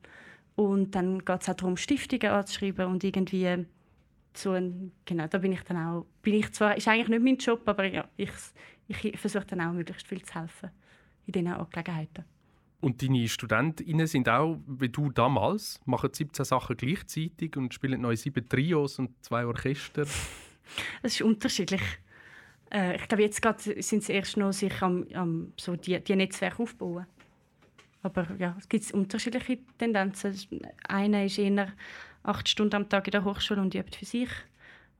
Und 0.56 0.94
dann 0.94 1.24
geht 1.24 1.42
es 1.42 1.48
auch 1.48 1.54
darum, 1.54 1.76
Stiftungen 1.76 2.30
anzuschreiben 2.30 2.86
und 2.86 3.04
irgendwie 3.04 3.66
so 4.34 4.52
ein, 4.52 4.92
genau, 5.04 5.26
da 5.26 5.38
bin 5.38 5.52
ich 5.52 5.62
dann 5.62 5.76
auch, 5.76 6.06
bin 6.22 6.34
ich 6.34 6.52
zwar, 6.52 6.76
ist 6.76 6.88
eigentlich 6.88 7.08
nicht 7.08 7.22
mein 7.22 7.36
Job, 7.36 7.62
aber 7.66 7.84
ja, 7.84 8.08
ich, 8.16 8.30
ich 8.88 9.18
versuche 9.18 9.46
dann 9.46 9.60
auch 9.60 9.72
möglichst 9.72 10.06
viel 10.06 10.22
zu 10.22 10.34
helfen 10.34 10.70
in 11.26 11.32
diesen 11.32 11.48
Angelegenheiten. 11.48 12.24
Und 12.80 13.02
deine 13.02 13.28
Studentinnen 13.28 14.06
sind 14.06 14.28
auch, 14.28 14.58
wie 14.66 14.88
du 14.88 15.10
damals, 15.10 15.80
machen 15.84 16.10
17 16.12 16.44
Sachen 16.44 16.76
gleichzeitig 16.76 17.56
und 17.56 17.74
spielen 17.74 18.00
neue 18.00 18.16
sieben 18.16 18.48
Trios 18.48 18.98
und 18.98 19.10
zwei 19.24 19.46
Orchester. 19.46 20.06
Es 21.02 21.14
ist 21.14 21.22
unterschiedlich. 21.22 21.80
Äh, 22.70 22.96
ich 22.96 23.08
glaube, 23.08 23.22
jetzt 23.22 23.42
sind 23.62 24.04
sie 24.04 24.12
erst 24.12 24.36
noch 24.36 24.52
sich 24.52 24.82
am, 24.82 25.06
am 25.14 25.54
so 25.56 25.76
die, 25.76 25.98
die 25.98 26.14
Netzwerke 26.14 26.62
aufbauen. 26.62 27.06
Aber 28.02 28.26
ja, 28.38 28.54
es 28.58 28.68
gibt 28.68 28.92
unterschiedliche 28.92 29.58
Tendenzen. 29.78 30.36
Eine 30.86 31.24
ist 31.24 31.38
eher 31.38 31.72
acht 32.22 32.48
Stunden 32.48 32.76
am 32.76 32.88
Tag 32.88 33.06
in 33.06 33.12
der 33.12 33.24
Hochschule 33.24 33.62
und 33.62 33.74
übt 33.74 33.96
für 33.96 34.04
sich. 34.04 34.28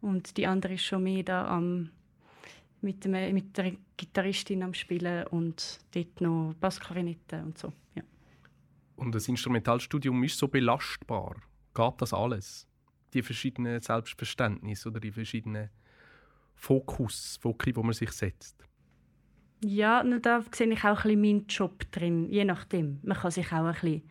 Und 0.01 0.37
die 0.37 0.47
andere 0.47 0.75
ist 0.75 0.85
schon 0.85 1.03
mehr 1.03 1.23
da 1.23 1.47
am, 1.47 1.91
mit, 2.81 3.05
dem, 3.05 3.13
mit 3.35 3.57
der 3.57 3.73
Gitarristin 3.97 4.63
am 4.63 4.75
Spielen 4.75 5.27
und 5.29 5.81
dort 5.93 6.21
noch 6.21 6.55
Bassklarinette 6.61 7.43
und 7.43 7.59
so. 7.59 7.73
Ja. 7.95 8.03
Und 8.97 9.15
das 9.15 9.29
Instrumentalstudium 9.29 10.23
ist 10.25 10.39
so 10.39 10.49
belastbar. 10.49 11.37
Geht 11.75 11.95
das 11.99 12.13
alles? 12.13 12.67
Die 13.15 13.23
verschiedenen 13.23 13.81
Selbstverständnisse 13.81 14.89
oder 14.89 15.01
die 15.01 15.13
verschiedenen 15.13 15.71
Fokus, 16.55 17.39
Foki, 17.41 17.75
wo 17.77 17.83
man 17.83 17.95
sich 17.95 18.11
setzt? 18.11 18.65
Ja, 19.65 20.03
da 20.03 20.45
sehe 20.53 20.69
ich 20.73 20.85
auch 20.85 20.85
ein 20.85 20.95
bisschen 20.95 21.21
meinen 21.21 21.47
Job 21.47 21.91
drin, 21.91 22.29
je 22.29 22.45
nachdem. 22.45 23.01
Man 23.03 23.17
kann 23.17 23.31
sich 23.31 23.53
auch 23.53 23.65
ein 23.65 23.73
bisschen 23.73 24.03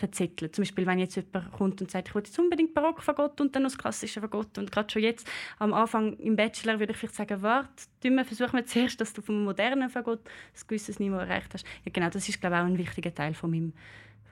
verzetteln. 0.00 0.52
Zum 0.52 0.62
Beispiel, 0.62 0.86
wenn 0.86 0.98
jetzt 0.98 1.14
jemand 1.14 1.52
kommt 1.52 1.80
und 1.80 1.90
sagt, 1.90 2.08
ich 2.08 2.14
will 2.14 2.22
jetzt 2.24 2.38
unbedingt 2.38 2.74
Barockfagott 2.74 3.40
und 3.40 3.54
dann 3.54 3.62
noch 3.62 3.70
das 3.70 3.78
klassische 3.78 4.20
Fagott 4.20 4.58
und 4.58 4.72
gerade 4.72 4.90
schon 4.90 5.02
jetzt 5.02 5.28
am 5.58 5.72
Anfang 5.72 6.14
im 6.14 6.34
Bachelor 6.34 6.80
würde 6.80 6.92
ich 6.92 6.98
vielleicht 6.98 7.14
sagen, 7.14 7.42
warte, 7.42 7.84
versuchen 8.24 8.54
wir 8.54 8.66
zuerst, 8.66 9.00
dass 9.00 9.12
du 9.12 9.22
vom 9.22 9.44
modernen 9.44 9.90
Fagott 9.90 10.26
ein 10.26 10.66
gewisses 10.66 10.98
Niveau 10.98 11.16
erreicht 11.16 11.54
hast. 11.54 11.64
Ja, 11.84 11.92
genau, 11.92 12.10
das 12.10 12.28
ist 12.28 12.40
glaube 12.40 12.56
ich 12.56 12.62
auch 12.62 12.66
ein 12.66 12.78
wichtiger 12.78 13.14
Teil 13.14 13.34
von, 13.34 13.50
meinem, 13.50 13.72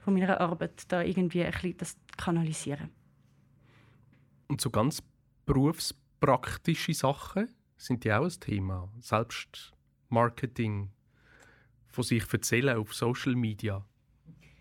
von 0.05 0.15
meiner 0.15 0.41
Arbeit, 0.41 0.83
da 0.89 1.03
irgendwie 1.03 1.45
ein 1.45 1.53
bisschen 1.53 1.77
das 1.77 1.97
kanalisieren. 2.17 2.91
Und 4.49 4.61
so 4.61 4.71
ganz 4.71 5.03
berufspraktische 5.47 6.95
Sachen 6.95 7.49
sind 7.77 8.05
ja 8.05 8.19
auch 8.19 8.25
ein 8.25 8.41
Thema. 8.41 8.89
Selbst 9.01 9.73
Marketing, 10.09 10.91
von 11.87 12.05
sich 12.05 12.25
erzählen 12.33 12.77
auf 12.77 12.95
Social 12.95 13.35
Media. 13.35 13.85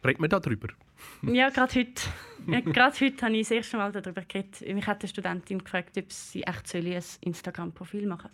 Redet 0.04 0.20
man 0.20 0.30
darüber? 0.30 0.68
Ja, 1.24 1.50
gerade 1.50 1.76
heute. 1.76 2.02
Ja, 2.48 2.62
gerade 2.62 3.00
heute 3.00 3.26
habe 3.26 3.36
ich 3.36 3.48
das 3.48 3.52
erste 3.52 3.78
Mal 3.78 3.92
darüber 3.92 4.22
geredet. 4.22 4.62
Mich 4.62 4.88
hat 4.88 5.02
eine 5.02 5.10
Studentin 5.10 5.64
gefragt, 5.64 5.98
ob 5.98 6.12
sie 6.12 6.44
echt 6.44 6.74
ein 6.76 7.04
Instagram-Profil 7.22 8.08
machen 8.08 8.30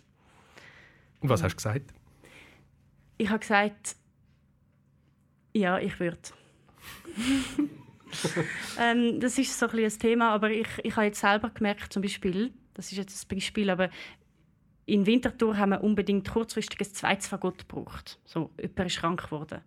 Und 1.20 1.28
was 1.28 1.42
hast 1.42 1.52
du 1.52 1.56
gesagt? 1.56 1.92
Ich 3.16 3.28
habe 3.28 3.40
gesagt, 3.40 3.96
ja, 5.52 5.78
ich 5.78 5.98
würde. 5.98 6.18
ähm, 8.80 9.20
das 9.20 9.38
ist 9.38 9.58
so 9.58 9.68
ein, 9.68 9.78
ein 9.78 9.98
Thema, 9.98 10.30
aber 10.30 10.50
ich, 10.50 10.68
ich 10.82 10.96
habe 10.96 11.06
jetzt 11.06 11.20
selber 11.20 11.50
gemerkt, 11.50 11.92
zum 11.92 12.02
Beispiel, 12.02 12.52
das 12.74 12.92
ist 12.92 12.98
jetzt 12.98 13.24
ein 13.24 13.34
Beispiel, 13.34 13.70
aber 13.70 13.90
in 14.86 15.06
Winterthur 15.06 15.56
haben 15.56 15.70
wir 15.70 15.82
unbedingt 15.82 16.28
kurzfristig 16.28 16.80
ein 16.80 16.92
zweites 16.92 17.28
Fagott 17.28 17.68
gebraucht. 17.68 18.18
So, 18.24 18.50
jemand 18.60 18.90
ist 18.90 18.98
krank 18.98 19.22
geworden. 19.24 19.60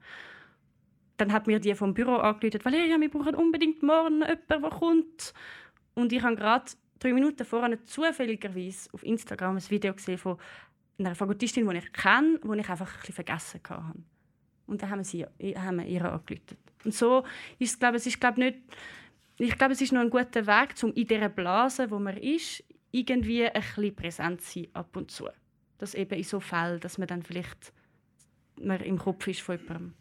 Dann 1.18 1.34
hat 1.34 1.48
mir 1.48 1.60
die 1.60 1.76
vom 1.76 1.94
Büro 1.94 2.16
angerufen, 2.16 2.64
Valeria, 2.64 3.00
wir 3.00 3.10
brauchen 3.10 3.36
unbedingt 3.36 3.82
morgen 3.84 4.22
jemanden, 4.22 4.48
der 4.50 4.70
kommt. 4.70 5.34
Und 5.96 6.14
ich 6.14 6.22
habe 6.22 6.36
gerade 6.36 6.72
drei 7.00 7.14
Minuten 7.14 7.44
vorher 7.46 7.84
zufälligerweise 7.84 8.90
auf 8.94 9.04
Instagram 9.04 9.56
ein 9.58 9.70
Video 9.70 9.94
gesehen 9.94 10.18
von 10.18 10.38
einer 11.00 11.16
Fagottistin, 11.16 11.68
die 11.68 11.78
ich 11.78 11.94
kenne, 11.94 12.40
die 12.44 12.60
ich 12.60 12.70
einfach 12.70 12.94
ein 12.94 13.00
bisschen 13.00 13.16
vergessen 13.16 13.62
hatte. 13.68 13.94
Und 14.68 14.82
dann 14.82 14.90
haben 14.90 15.00
wir, 15.00 15.06
sie, 15.06 15.26
haben 15.56 15.78
wir 15.78 15.86
ihr 15.86 16.06
angerufen. 16.06 16.58
Und 16.84 16.94
so 16.94 17.24
ist 17.58 17.72
es, 17.72 17.80
glaube 17.80 17.98
ich, 17.98 18.02
es 18.02 18.08
ist, 18.08 18.20
glaube 18.20 18.40
nicht, 18.40 18.58
ich 19.40 19.58
glaube, 19.58 19.74
es 19.74 19.82
ist 19.82 19.92
noch 19.92 20.02
ein 20.02 20.10
guter 20.10 20.48
Weg, 20.48 20.76
um 20.82 20.94
in 20.94 21.08
dieser 21.08 21.30
Blase, 21.30 21.92
wo 21.92 22.00
man 22.00 22.18
ist, 22.18 22.64
irgendwie 22.92 23.46
ein 23.46 23.54
bisschen 23.54 23.96
präsent 23.96 24.42
zu 24.42 24.60
sein 24.60 24.68
ab 24.74 24.96
und 24.96 25.12
zu. 25.12 25.28
Das 25.78 25.94
eben 25.94 26.16
in 26.16 26.24
so 26.24 26.40
Fällen, 26.40 26.80
dass 26.80 26.98
man 26.98 27.08
dann 27.08 27.22
vielleicht 27.22 27.72
man 28.60 28.82
im 28.82 28.98
Kopf 28.98 29.28
ist 29.28 29.42
von 29.42 29.58
jemandem. 29.58 29.94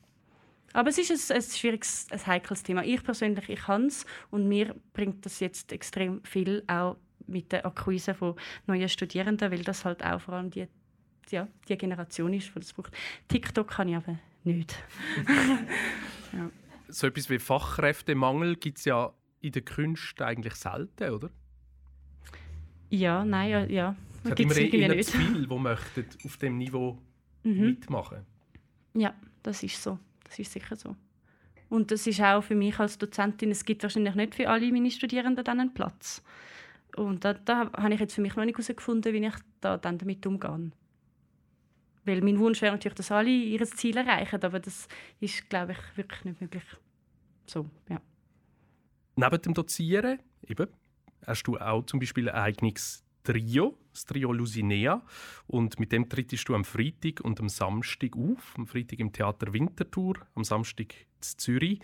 Aber 0.76 0.90
es 0.90 0.98
ist 0.98 1.30
ein, 1.30 1.36
ein 1.36 1.42
schwieriges, 1.42 2.06
ein 2.10 2.26
heikles 2.26 2.62
Thema. 2.62 2.84
Ich 2.84 3.02
persönlich, 3.02 3.48
ich 3.48 3.60
kann 3.60 3.86
es 3.86 4.04
und 4.30 4.46
mir 4.46 4.76
bringt 4.92 5.24
das 5.24 5.40
jetzt 5.40 5.72
extrem 5.72 6.22
viel, 6.22 6.64
auch 6.66 6.98
mit 7.26 7.50
der 7.50 7.64
Akquise 7.64 8.12
von 8.12 8.34
neuen 8.66 8.86
Studierenden, 8.90 9.50
weil 9.50 9.62
das 9.62 9.86
halt 9.86 10.04
auch 10.04 10.20
vor 10.20 10.34
allem 10.34 10.50
die, 10.50 10.68
ja, 11.30 11.48
die 11.66 11.78
Generation 11.78 12.34
ist, 12.34 12.54
die 12.54 12.60
das 12.60 12.74
braucht. 12.74 12.94
TikTok 13.28 13.68
kann 13.68 13.88
ich 13.88 13.96
aber 13.96 14.18
nicht. 14.44 14.76
ja. 16.34 16.50
So 16.88 17.06
etwas 17.06 17.30
wie 17.30 17.38
Fachkräftemangel 17.38 18.56
gibt 18.56 18.76
es 18.76 18.84
ja 18.84 19.14
in 19.40 19.52
der 19.52 19.62
Kunst 19.62 20.20
eigentlich 20.20 20.56
selten, 20.56 21.08
oder? 21.08 21.30
Ja, 22.90 23.24
nein, 23.24 23.50
ja. 23.50 23.64
ja. 23.64 23.96
Es 24.24 24.30
hat 24.30 24.40
immer 24.40 24.54
eher 24.54 24.94
nicht. 24.94 25.08
zu 25.08 25.16
viele, 25.16 25.46
die 25.46 25.58
möchten 25.58 26.04
auf 26.22 26.36
dem 26.36 26.58
Niveau 26.58 26.98
mhm. 27.44 27.60
mitmachen 27.62 28.26
Ja, 28.92 29.14
das 29.42 29.62
ist 29.62 29.82
so. 29.82 29.98
Das 30.26 30.38
ist 30.38 30.52
sicher 30.52 30.76
so. 30.76 30.96
Und 31.68 31.90
das 31.90 32.06
ist 32.06 32.20
auch 32.20 32.42
für 32.42 32.54
mich 32.54 32.78
als 32.78 32.98
Dozentin, 32.98 33.50
es 33.50 33.64
gibt 33.64 33.82
wahrscheinlich 33.82 34.14
nicht 34.14 34.34
für 34.34 34.48
alle 34.48 34.70
meine 34.70 34.90
Studierenden 34.90 35.44
dann 35.44 35.60
einen 35.60 35.74
Platz. 35.74 36.22
Und 36.96 37.24
da, 37.24 37.34
da 37.34 37.70
habe 37.72 37.94
ich 37.94 38.00
jetzt 38.00 38.14
für 38.14 38.20
mich 38.20 38.36
noch 38.36 38.44
nicht 38.44 38.56
herausgefunden, 38.56 39.12
wie 39.12 39.26
ich 39.26 39.34
da 39.60 39.76
dann 39.76 39.98
damit 39.98 40.24
umgehe. 40.26 40.70
Weil 42.04 42.22
mein 42.22 42.38
Wunsch 42.38 42.62
wäre 42.62 42.72
natürlich, 42.72 42.94
dass 42.94 43.10
alle 43.10 43.30
ihr 43.30 43.64
Ziel 43.66 43.96
erreichen, 43.96 44.42
aber 44.42 44.60
das 44.60 44.86
ist, 45.20 45.50
glaube 45.50 45.72
ich, 45.72 45.96
wirklich 45.96 46.24
nicht 46.24 46.40
möglich. 46.40 46.62
So, 47.46 47.68
ja. 47.88 48.00
Neben 49.16 49.42
dem 49.42 49.54
Dozieren, 49.54 50.20
eben, 50.46 50.68
hast 51.26 51.42
du 51.44 51.58
auch 51.58 51.84
zum 51.84 51.98
Beispiel 51.98 52.28
ein 52.28 52.36
eigenes 52.36 53.04
Trio, 53.24 53.76
das 53.96 54.04
Trio 54.04 54.32
Lusinea. 54.32 55.02
Und 55.46 55.80
mit 55.80 55.92
dem 55.92 56.08
trittst 56.08 56.48
du 56.48 56.54
am 56.54 56.64
Freitag 56.64 57.20
und 57.22 57.40
am 57.40 57.48
Samstag 57.48 58.16
auf. 58.16 58.54
Am 58.56 58.66
Freitag 58.66 59.00
im 59.00 59.12
Theater 59.12 59.52
Winterthur, 59.52 60.14
am 60.34 60.44
Samstag 60.44 60.94
in 60.94 61.22
Zürich. 61.22 61.80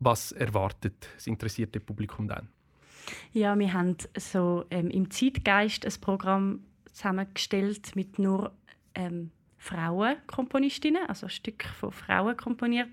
Was 0.00 0.32
erwartet 0.32 1.08
das 1.14 1.26
interessierte 1.26 1.80
Publikum 1.80 2.28
dann? 2.28 2.48
Ja, 3.32 3.58
wir 3.58 3.72
haben 3.72 3.96
so 4.16 4.64
ähm, 4.70 4.90
im 4.90 5.10
Zeitgeist 5.10 5.84
ein 5.84 6.00
Programm 6.00 6.60
zusammengestellt 6.92 7.96
mit 7.96 8.18
nur 8.18 8.52
ähm, 8.94 9.30
Frauenkomponistinnen, 9.58 11.06
also 11.08 11.28
Stück 11.28 11.64
von 11.64 11.90
Frauen 11.90 12.36
komponiert. 12.36 12.90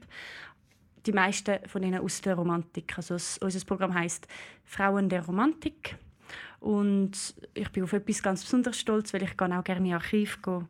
Die 1.05 1.11
meisten 1.11 1.57
von 1.67 1.83
ihnen 1.83 1.99
aus 1.99 2.21
der 2.21 2.35
Romantik. 2.35 2.97
Also 2.97 3.15
unser 3.15 3.65
Programm 3.65 3.93
heißt 3.93 4.27
Frauen 4.63 5.09
der 5.09 5.25
Romantik. 5.25 5.97
Und 6.61 7.33
ich 7.55 7.69
bin 7.71 7.83
auf 7.83 7.91
etwas 7.91 8.21
ganz 8.21 8.43
besonders 8.43 8.79
stolz, 8.79 9.13
weil 9.13 9.23
ich 9.23 9.31
auch 9.31 9.63
gerne 9.63 9.87
in 9.87 9.93
Archiv 9.95 10.41
gehe, 10.43 10.67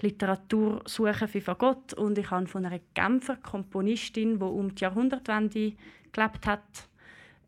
Literatur 0.00 0.82
suchen 0.86 1.28
für 1.28 1.40
Fagott 1.40 1.92
und 1.94 2.18
ich 2.18 2.30
habe 2.30 2.46
von 2.46 2.64
einer 2.64 2.80
Genfer 2.94 3.36
Komponistin, 3.36 4.38
die 4.38 4.44
um 4.44 4.74
die 4.74 4.82
Jahrhundertwende 4.82 5.74
gelebt 6.12 6.46
hat, 6.46 6.88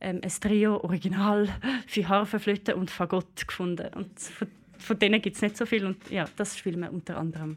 ähm, 0.00 0.20
ein 0.22 0.32
Trio 0.40 0.76
Original 0.82 1.48
für 1.86 2.08
Harfe, 2.08 2.38
Flöte 2.38 2.76
und 2.76 2.90
Fagott 2.90 3.46
gefunden. 3.46 3.88
Und 3.94 4.18
von, 4.18 4.48
von 4.78 4.98
denen 4.98 5.20
gibt 5.20 5.36
es 5.36 5.42
nicht 5.42 5.56
so 5.56 5.66
viel 5.66 5.84
und 5.84 6.10
ja, 6.10 6.26
das 6.36 6.58
spielen 6.58 6.80
wir 6.80 6.92
unter 6.92 7.16
anderem. 7.16 7.56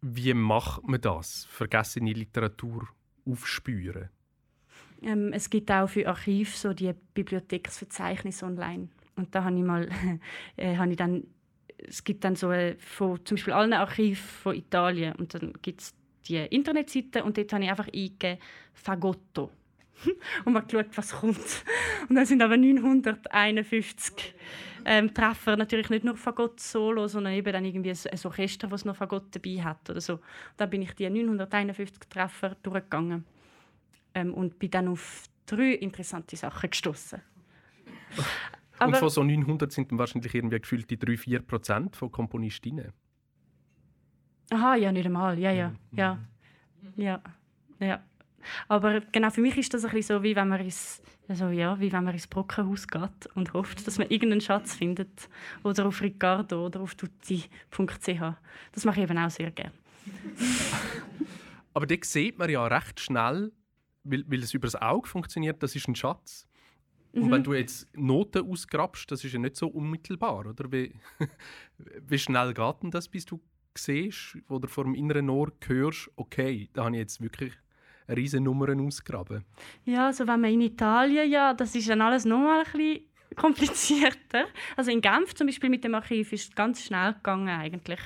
Wie 0.00 0.32
macht 0.32 0.86
man 0.86 1.00
das? 1.00 1.46
Vergessene 1.50 2.12
Literatur 2.12 2.88
aufspüren? 3.26 4.08
Ähm, 5.02 5.32
es 5.32 5.50
gibt 5.50 5.70
auch 5.70 5.88
für 5.88 6.08
Archiv 6.08 6.56
so 6.56 6.72
die 6.72 6.92
Bibliotheksverzeichnisse 7.14 8.46
online. 8.46 8.88
Und 9.18 9.34
da 9.34 9.44
habe 9.44 9.56
ich 9.56 9.62
mal, 9.62 9.88
äh, 10.56 10.76
habe 10.76 10.90
ich 10.90 10.96
dann, 10.96 11.24
es 11.76 12.02
gibt 12.02 12.24
dann 12.24 12.36
so 12.36 12.50
äh, 12.50 12.76
von 12.78 13.24
zum 13.24 13.36
Beispiel 13.36 13.52
allen 13.52 13.72
Archiven 13.72 14.16
von 14.16 14.54
Italien 14.54 15.14
und 15.16 15.34
dann 15.34 15.52
gibt 15.60 15.80
es 15.82 15.94
die 16.26 16.36
Internetseite 16.36 17.24
und 17.24 17.36
dort 17.36 17.52
habe 17.52 17.64
ich 17.64 17.70
einfach 17.70 17.88
eingegeben 17.88 18.38
Fagotto 18.74 19.50
und 20.44 20.52
mal 20.52 20.60
geschaut, 20.60 20.86
was 20.94 21.12
kommt. 21.12 21.64
Und 22.08 22.14
dann 22.14 22.26
sind 22.26 22.42
aber 22.42 22.56
951 22.56 24.34
ähm, 24.84 25.12
Treffer 25.12 25.56
natürlich 25.56 25.90
nicht 25.90 26.04
nur 26.04 26.16
Fagott 26.16 26.60
solo, 26.60 27.08
sondern 27.08 27.34
eben 27.34 27.52
dann 27.52 27.64
irgendwie 27.64 27.90
ein 27.90 28.20
Orchester, 28.24 28.68
das 28.68 28.84
noch 28.84 28.96
Fagott 28.96 29.24
dabei 29.32 29.62
hat 29.62 29.90
oder 29.90 30.00
so. 30.00 30.14
Und 30.14 30.22
dann 30.56 30.70
bin 30.70 30.82
ich 30.82 30.92
die 30.94 31.10
951 31.10 32.08
Treffer 32.08 32.56
durchgegangen 32.62 33.24
ähm, 34.14 34.32
und 34.32 34.58
bin 34.58 34.70
dann 34.70 34.88
auf 34.88 35.24
drei 35.46 35.72
interessante 35.72 36.36
Sachen 36.36 36.70
gestoßen. 36.70 37.20
Und 38.80 38.96
von 38.96 39.08
so 39.10 39.22
900 39.22 39.72
sind 39.72 39.90
dann 39.90 39.98
wahrscheinlich 39.98 40.34
irgendwie 40.34 40.60
gefühlt 40.60 40.90
die 40.90 40.96
3-4 40.96 41.40
Prozent 41.40 41.96
von 41.96 42.10
Komponistinnen. 42.10 42.92
Aha, 44.50 44.76
ja, 44.76 44.92
nicht 44.92 45.06
einmal. 45.06 45.38
Ja, 45.38 45.52
ja, 45.52 45.68
mhm. 45.68 45.98
ja. 45.98 46.18
Ja, 46.96 47.22
ja. 47.80 48.02
Aber 48.68 49.00
genau, 49.00 49.30
für 49.30 49.40
mich 49.40 49.56
ist 49.58 49.74
das 49.74 49.84
ein 49.84 49.90
bisschen 49.90 50.16
so, 50.18 50.22
wie 50.22 50.34
wenn 50.36 50.48
man 50.48 50.60
ins, 50.60 51.02
also, 51.28 51.48
ja, 51.48 51.78
wie 51.80 51.92
wenn 51.92 52.04
man 52.04 52.14
ins 52.14 52.26
Brockenhaus 52.26 52.86
geht 52.86 53.26
und 53.34 53.52
hofft, 53.52 53.86
dass 53.86 53.98
man 53.98 54.08
irgendeinen 54.08 54.40
Schatz 54.40 54.74
findet. 54.74 55.28
Oder 55.64 55.86
auf 55.86 56.00
Ricardo 56.00 56.66
oder 56.66 56.80
auf 56.80 56.94
tutti.ch. 56.94 58.20
Das 58.72 58.84
mache 58.84 59.00
ich 59.00 59.10
eben 59.10 59.18
auch 59.18 59.30
sehr 59.30 59.50
gerne. 59.50 59.72
Aber 61.74 61.86
da 61.86 61.94
sieht 62.00 62.38
man 62.38 62.48
ja 62.48 62.66
recht 62.66 63.00
schnell, 63.00 63.52
weil, 64.04 64.24
weil 64.26 64.42
es 64.42 64.54
über 64.54 64.66
das 64.66 64.76
Auge 64.76 65.08
funktioniert, 65.08 65.62
das 65.62 65.76
ist 65.76 65.86
ein 65.88 65.94
Schatz. 65.94 66.47
Und 67.12 67.26
mhm. 67.26 67.30
wenn 67.30 67.44
du 67.44 67.54
jetzt 67.54 67.88
Noten 67.96 68.48
ausgrabst, 68.50 69.10
das 69.10 69.24
ist 69.24 69.32
ja 69.32 69.38
nicht 69.38 69.56
so 69.56 69.68
unmittelbar, 69.68 70.46
oder? 70.46 70.70
Wie, 70.70 70.92
wie 72.06 72.18
schnell 72.18 72.52
geht 72.52 72.82
denn 72.82 72.90
das, 72.90 73.08
bis 73.08 73.24
du 73.24 73.40
siehst 73.76 74.36
oder 74.48 74.68
vor 74.68 74.84
dem 74.84 74.94
inneren 74.94 75.30
Ohr 75.30 75.52
hörst, 75.66 76.10
okay, 76.16 76.68
da 76.72 76.84
habe 76.84 76.96
ich 76.96 77.00
jetzt 77.00 77.20
wirklich 77.20 77.52
riesen 78.08 78.44
Nummern 78.44 78.80
ausgraben. 78.86 79.44
Ja, 79.84 80.06
also 80.06 80.26
wenn 80.26 80.40
man 80.40 80.52
in 80.52 80.62
Italien, 80.62 81.30
ja, 81.30 81.54
das 81.54 81.74
ist 81.74 81.88
dann 81.88 82.00
alles 82.00 82.24
nochmal 82.24 82.64
ein 82.64 82.72
bisschen 82.72 83.04
komplizierter. 83.36 84.46
Also 84.76 84.90
in 84.90 85.00
Genf 85.00 85.34
zum 85.34 85.46
Beispiel 85.46 85.70
mit 85.70 85.84
dem 85.84 85.94
Archiv 85.94 86.32
ist 86.32 86.48
es 86.48 86.54
ganz 86.54 86.82
schnell 86.84 87.14
gegangen 87.14 87.48
eigentlich. 87.48 88.00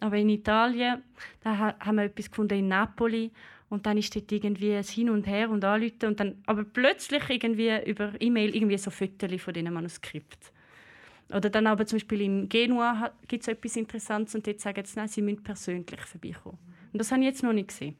Aber 0.00 0.16
in 0.16 0.28
Italien, 0.28 1.02
da 1.40 1.76
haben 1.78 1.96
wir 1.96 2.04
etwas 2.04 2.30
gefunden 2.30 2.58
in 2.58 2.68
Napoli 2.68 3.30
und 3.74 3.86
dann 3.86 3.98
ist 3.98 4.14
dort 4.14 4.30
irgendwie 4.30 4.74
ein 4.74 4.84
Hin 4.84 5.10
und 5.10 5.26
Her 5.26 5.50
und 5.50 5.64
Anrufen 5.64 6.06
und 6.06 6.20
dann 6.20 6.36
aber 6.46 6.64
plötzlich 6.64 7.28
irgendwie 7.28 7.76
über 7.84 8.12
E-Mail 8.20 8.54
irgendwie 8.54 8.78
so 8.78 8.90
Fotos 8.90 9.42
von 9.42 9.52
diesen 9.52 9.72
Manuskripten. 9.72 10.54
Oder 11.30 11.50
dann 11.50 11.66
aber 11.66 11.86
zum 11.86 11.96
Beispiel 11.96 12.20
in 12.20 12.48
Genua 12.48 13.12
gibt 13.26 13.42
es 13.42 13.48
etwas 13.48 13.76
Interessantes 13.76 14.34
und 14.34 14.46
dort 14.46 14.60
sagen 14.60 14.84
sie, 14.84 14.96
nein, 14.96 15.08
sie 15.08 15.22
müssen 15.22 15.42
persönlich 15.42 16.00
vorbeikommen. 16.00 16.58
Und 16.92 16.98
das 17.00 17.10
habe 17.10 17.22
ich 17.22 17.26
jetzt 17.26 17.42
noch 17.42 17.52
nicht 17.52 17.68
gesehen. 17.68 17.96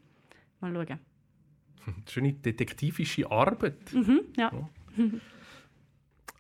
Mal 0.60 0.72
schauen. 0.72 1.00
Schöne 2.08 2.32
detektivische 2.32 3.30
Arbeit. 3.30 3.92
Mhm, 3.92 4.20
ja. 4.36 4.52
ja. 4.52 4.70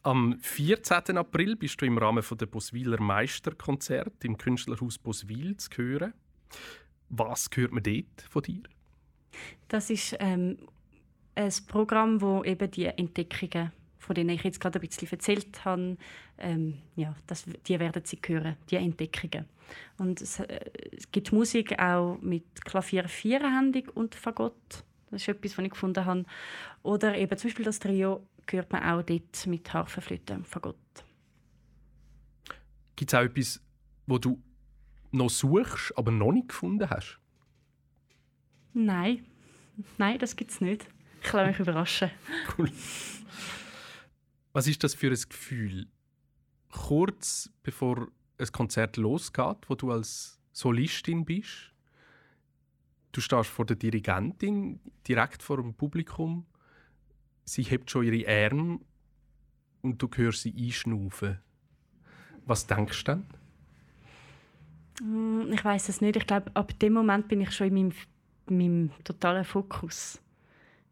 Am 0.04 0.38
14. 0.38 1.16
April 1.16 1.56
bist 1.56 1.80
du 1.80 1.86
im 1.86 1.96
Rahmen 1.96 2.22
der 2.38 2.46
Boswiler 2.46 3.00
Meisterkonzert 3.00 4.22
im 4.22 4.36
Künstlerhaus 4.36 4.98
Boswil 4.98 5.56
zu 5.56 5.70
hören. 5.76 6.12
Was 7.08 7.48
hört 7.54 7.72
man 7.72 7.82
dort 7.82 8.22
von 8.28 8.42
dir? 8.42 8.62
Das 9.68 9.90
ist 9.90 10.16
ähm, 10.20 10.58
ein 11.34 11.52
Programm, 11.68 12.20
wo 12.20 12.44
eben 12.44 12.70
die 12.70 12.86
Entdeckungen, 12.86 13.72
von 13.98 14.14
denen 14.14 14.30
ich 14.30 14.44
jetzt 14.44 14.60
gerade 14.60 14.78
ein 14.78 14.86
bisschen 14.86 15.10
erzählt 15.10 15.64
habe, 15.64 15.96
ähm, 16.38 16.78
ja, 16.96 17.14
das, 17.26 17.44
die 17.66 17.80
werden 17.80 18.02
Sie 18.04 18.20
hören, 18.26 18.56
die 18.70 18.76
Entdeckungen. 18.76 19.46
Und 19.98 20.20
es, 20.20 20.40
äh, 20.40 20.60
es 20.96 21.10
gibt 21.10 21.32
Musik 21.32 21.78
auch 21.78 22.18
mit 22.20 22.64
Klavier 22.64 23.08
vierhändig 23.08 23.94
und 23.96 24.14
Fagott 24.14 24.84
das 25.14 25.22
ist 25.22 25.28
etwas, 25.28 25.56
was 25.56 25.64
ich 25.64 25.70
gefunden 25.70 26.04
habe. 26.04 26.24
Oder 26.82 27.16
eben 27.16 27.38
zum 27.38 27.48
Beispiel 27.48 27.64
das 27.64 27.78
Trio 27.78 28.26
hört 28.50 28.72
man 28.72 28.82
auch 28.82 29.02
dort 29.02 29.46
mit 29.46 29.72
Harfenflöte 29.72 30.34
und 30.34 30.46
Fagott. 30.46 30.76
Gibt 32.96 33.12
es 33.12 33.18
auch 33.18 33.22
etwas, 33.22 33.62
wo 34.06 34.18
du 34.18 34.42
noch 35.12 35.30
suchst, 35.30 35.96
aber 35.96 36.10
noch 36.10 36.32
nicht 36.32 36.48
gefunden 36.48 36.90
hast? 36.90 37.20
Nein, 38.74 39.24
nein, 39.98 40.18
das 40.18 40.36
gibt 40.36 40.50
es 40.50 40.60
nicht. 40.60 40.86
Ich 41.22 41.32
lasse 41.32 41.48
mich 41.48 41.58
überraschen. 41.60 42.10
Cool. 42.58 42.70
Was 44.52 44.66
ist 44.66 44.84
das 44.84 44.94
für 44.94 45.08
ein 45.08 45.22
Gefühl? 45.28 45.86
Kurz 46.70 47.50
bevor 47.62 48.08
ein 48.38 48.52
Konzert 48.52 48.96
losgeht, 48.96 49.68
wo 49.68 49.74
du 49.74 49.90
als 49.90 50.40
Solistin 50.52 51.24
bist, 51.24 51.72
du 53.12 53.20
stehst 53.20 53.50
vor 53.50 53.64
der 53.64 53.76
Dirigentin, 53.76 54.80
direkt 55.06 55.42
vor 55.42 55.56
dem 55.56 55.74
Publikum, 55.74 56.46
sie 57.44 57.62
hebt 57.62 57.90
schon 57.90 58.04
ihre 58.04 58.28
Arme 58.28 58.80
und 59.82 60.02
du 60.02 60.08
hörst 60.14 60.42
sie 60.42 60.54
einschnaufen. 60.56 61.38
Was 62.46 62.66
denkst 62.66 63.04
du 63.04 63.12
dann? 63.12 63.26
Mm, 65.02 65.52
ich 65.52 65.64
weiß 65.64 65.88
es 65.88 66.00
nicht. 66.00 66.16
Ich 66.16 66.26
glaube, 66.26 66.50
ab 66.54 66.78
dem 66.78 66.92
Moment 66.92 67.28
bin 67.28 67.40
ich 67.40 67.52
schon 67.52 67.68
in 67.68 67.74
meinem, 67.74 67.92
meinem 68.50 68.90
totalen 69.04 69.44
Fokus. 69.44 70.20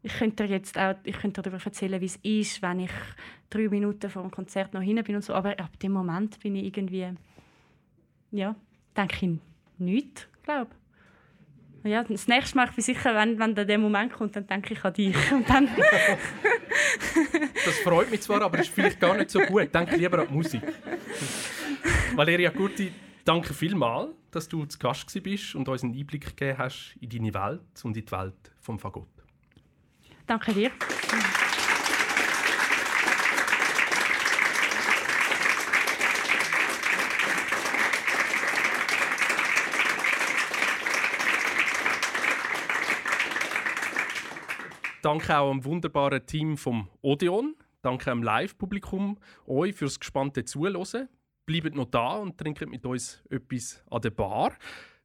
Ich 0.01 0.13
könnte 0.13 0.45
dir 0.45 0.55
jetzt 0.55 0.77
auch, 0.77 0.95
ich 1.03 1.17
könnte 1.17 1.41
darüber 1.41 1.63
erzählen, 1.63 2.01
wie 2.01 2.05
es 2.05 2.17
ist, 2.17 2.61
wenn 2.61 2.81
ich 2.81 2.91
drei 3.49 3.69
Minuten 3.69 4.09
vor 4.09 4.23
dem 4.23 4.31
Konzert 4.31 4.73
noch 4.73 4.81
hin 4.81 5.01
bin 5.03 5.15
und 5.15 5.23
so. 5.23 5.33
Aber 5.33 5.57
ab 5.59 5.79
dem 5.79 5.93
Moment 5.93 6.39
bin 6.41 6.55
ich 6.55 6.65
irgendwie, 6.65 7.07
ja, 8.31 8.55
denke 8.95 9.25
ich 9.25 9.39
nichts, 9.77 10.27
glaube 10.43 10.71
ja, 11.85 12.03
das 12.03 12.27
nächste 12.27 12.55
Mal, 12.55 12.67
ich 12.69 12.75
bin 12.75 12.83
sicher, 12.83 13.13
wenn, 13.15 13.37
wenn 13.39 13.55
der 13.55 13.77
Moment 13.77 14.13
kommt, 14.13 14.35
dann 14.35 14.47
denke 14.47 14.73
ich 14.73 14.83
an 14.83 14.93
dich. 14.93 15.15
Das 17.65 17.75
freut 17.79 18.09
mich 18.11 18.21
zwar, 18.21 18.41
aber 18.41 18.59
ist 18.59 18.69
vielleicht 18.69 18.99
gar 18.99 19.15
nicht 19.15 19.29
so 19.29 19.39
gut. 19.39 19.73
Denke 19.73 19.95
lieber 19.95 20.19
an 20.19 20.27
die 20.27 20.33
Musik. 20.33 20.61
Valeria 22.15 22.49
Gurti, 22.49 22.91
danke 23.23 23.53
vielmals, 23.53 24.09
dass 24.35 24.49
du 24.49 24.65
zu 24.65 24.79
Gast 24.79 25.11
bist 25.23 25.55
und 25.55 25.69
uns 25.69 25.83
einen 25.83 25.97
Einblick 25.97 26.25
gegeben 26.25 26.57
hast 26.57 26.95
in 26.99 27.09
deine 27.09 27.33
Welt 27.33 27.61
und 27.83 27.95
in 27.95 28.05
die 28.05 28.11
Welt 28.11 28.51
vom 28.59 28.79
Fagott. 28.79 29.07
Danke 30.25 30.53
dir. 30.53 30.71
Danke 45.01 45.37
auch 45.37 45.51
am 45.51 45.65
wunderbaren 45.65 46.25
Team 46.25 46.55
vom 46.57 46.87
Odeon. 47.01 47.55
Danke 47.81 48.09
am 48.09 48.23
Live-Publikum, 48.23 49.17
euch 49.45 49.75
fürs 49.75 49.99
gespannte 49.99 50.45
Zuhören. 50.45 51.09
Bleibt 51.45 51.75
noch 51.75 51.89
da 51.89 52.17
und 52.17 52.37
trinkt 52.37 52.69
mit 52.69 52.85
uns 52.85 53.21
etwas 53.29 53.83
an 53.89 54.01
der 54.01 54.11
Bar. 54.11 54.53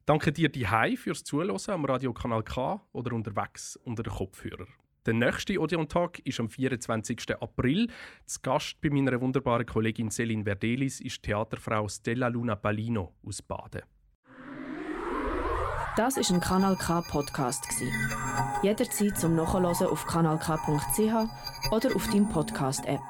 Danke 0.05 0.31
dir 0.31 0.49
die 0.49 0.97
fürs 0.97 1.23
Zuhören 1.23 1.59
am 1.67 1.85
Radiokanal 1.85 2.43
K 2.43 2.81
oder 2.93 3.13
unterwegs 3.13 3.75
unter 3.83 4.03
den 4.03 4.13
Kopfhörer. 4.13 4.65
Der 5.05 5.13
nächste 5.13 5.59
Odeon-Tag 5.59 6.19
ist 6.19 6.39
am 6.39 6.49
24. 6.49 7.41
April. 7.41 7.87
Zu 8.25 8.39
Gast 8.41 8.79
bei 8.81 8.89
meiner 8.89 9.19
wunderbaren 9.19 9.65
Kollegin 9.65 10.11
Celine 10.11 10.43
Verdelis 10.43 10.99
ist 10.99 11.23
Theaterfrau 11.23 11.87
Stella 11.87 12.27
Luna 12.27 12.55
Palino 12.55 13.13
aus 13.25 13.41
Baden. 13.41 13.81
Das 15.95 16.17
ist 16.17 16.31
ein 16.31 16.39
Kanal 16.39 16.75
K 16.77 17.01
Podcast 17.01 17.65
Jederzeit 18.61 19.17
zum 19.17 19.35
Nachhören 19.35 19.65
auf 19.65 20.05
kanalk.ch 20.05 21.71
oder 21.71 21.95
auf 21.95 22.07
deinem 22.07 22.29
Podcast 22.29 22.85
App. 22.85 23.01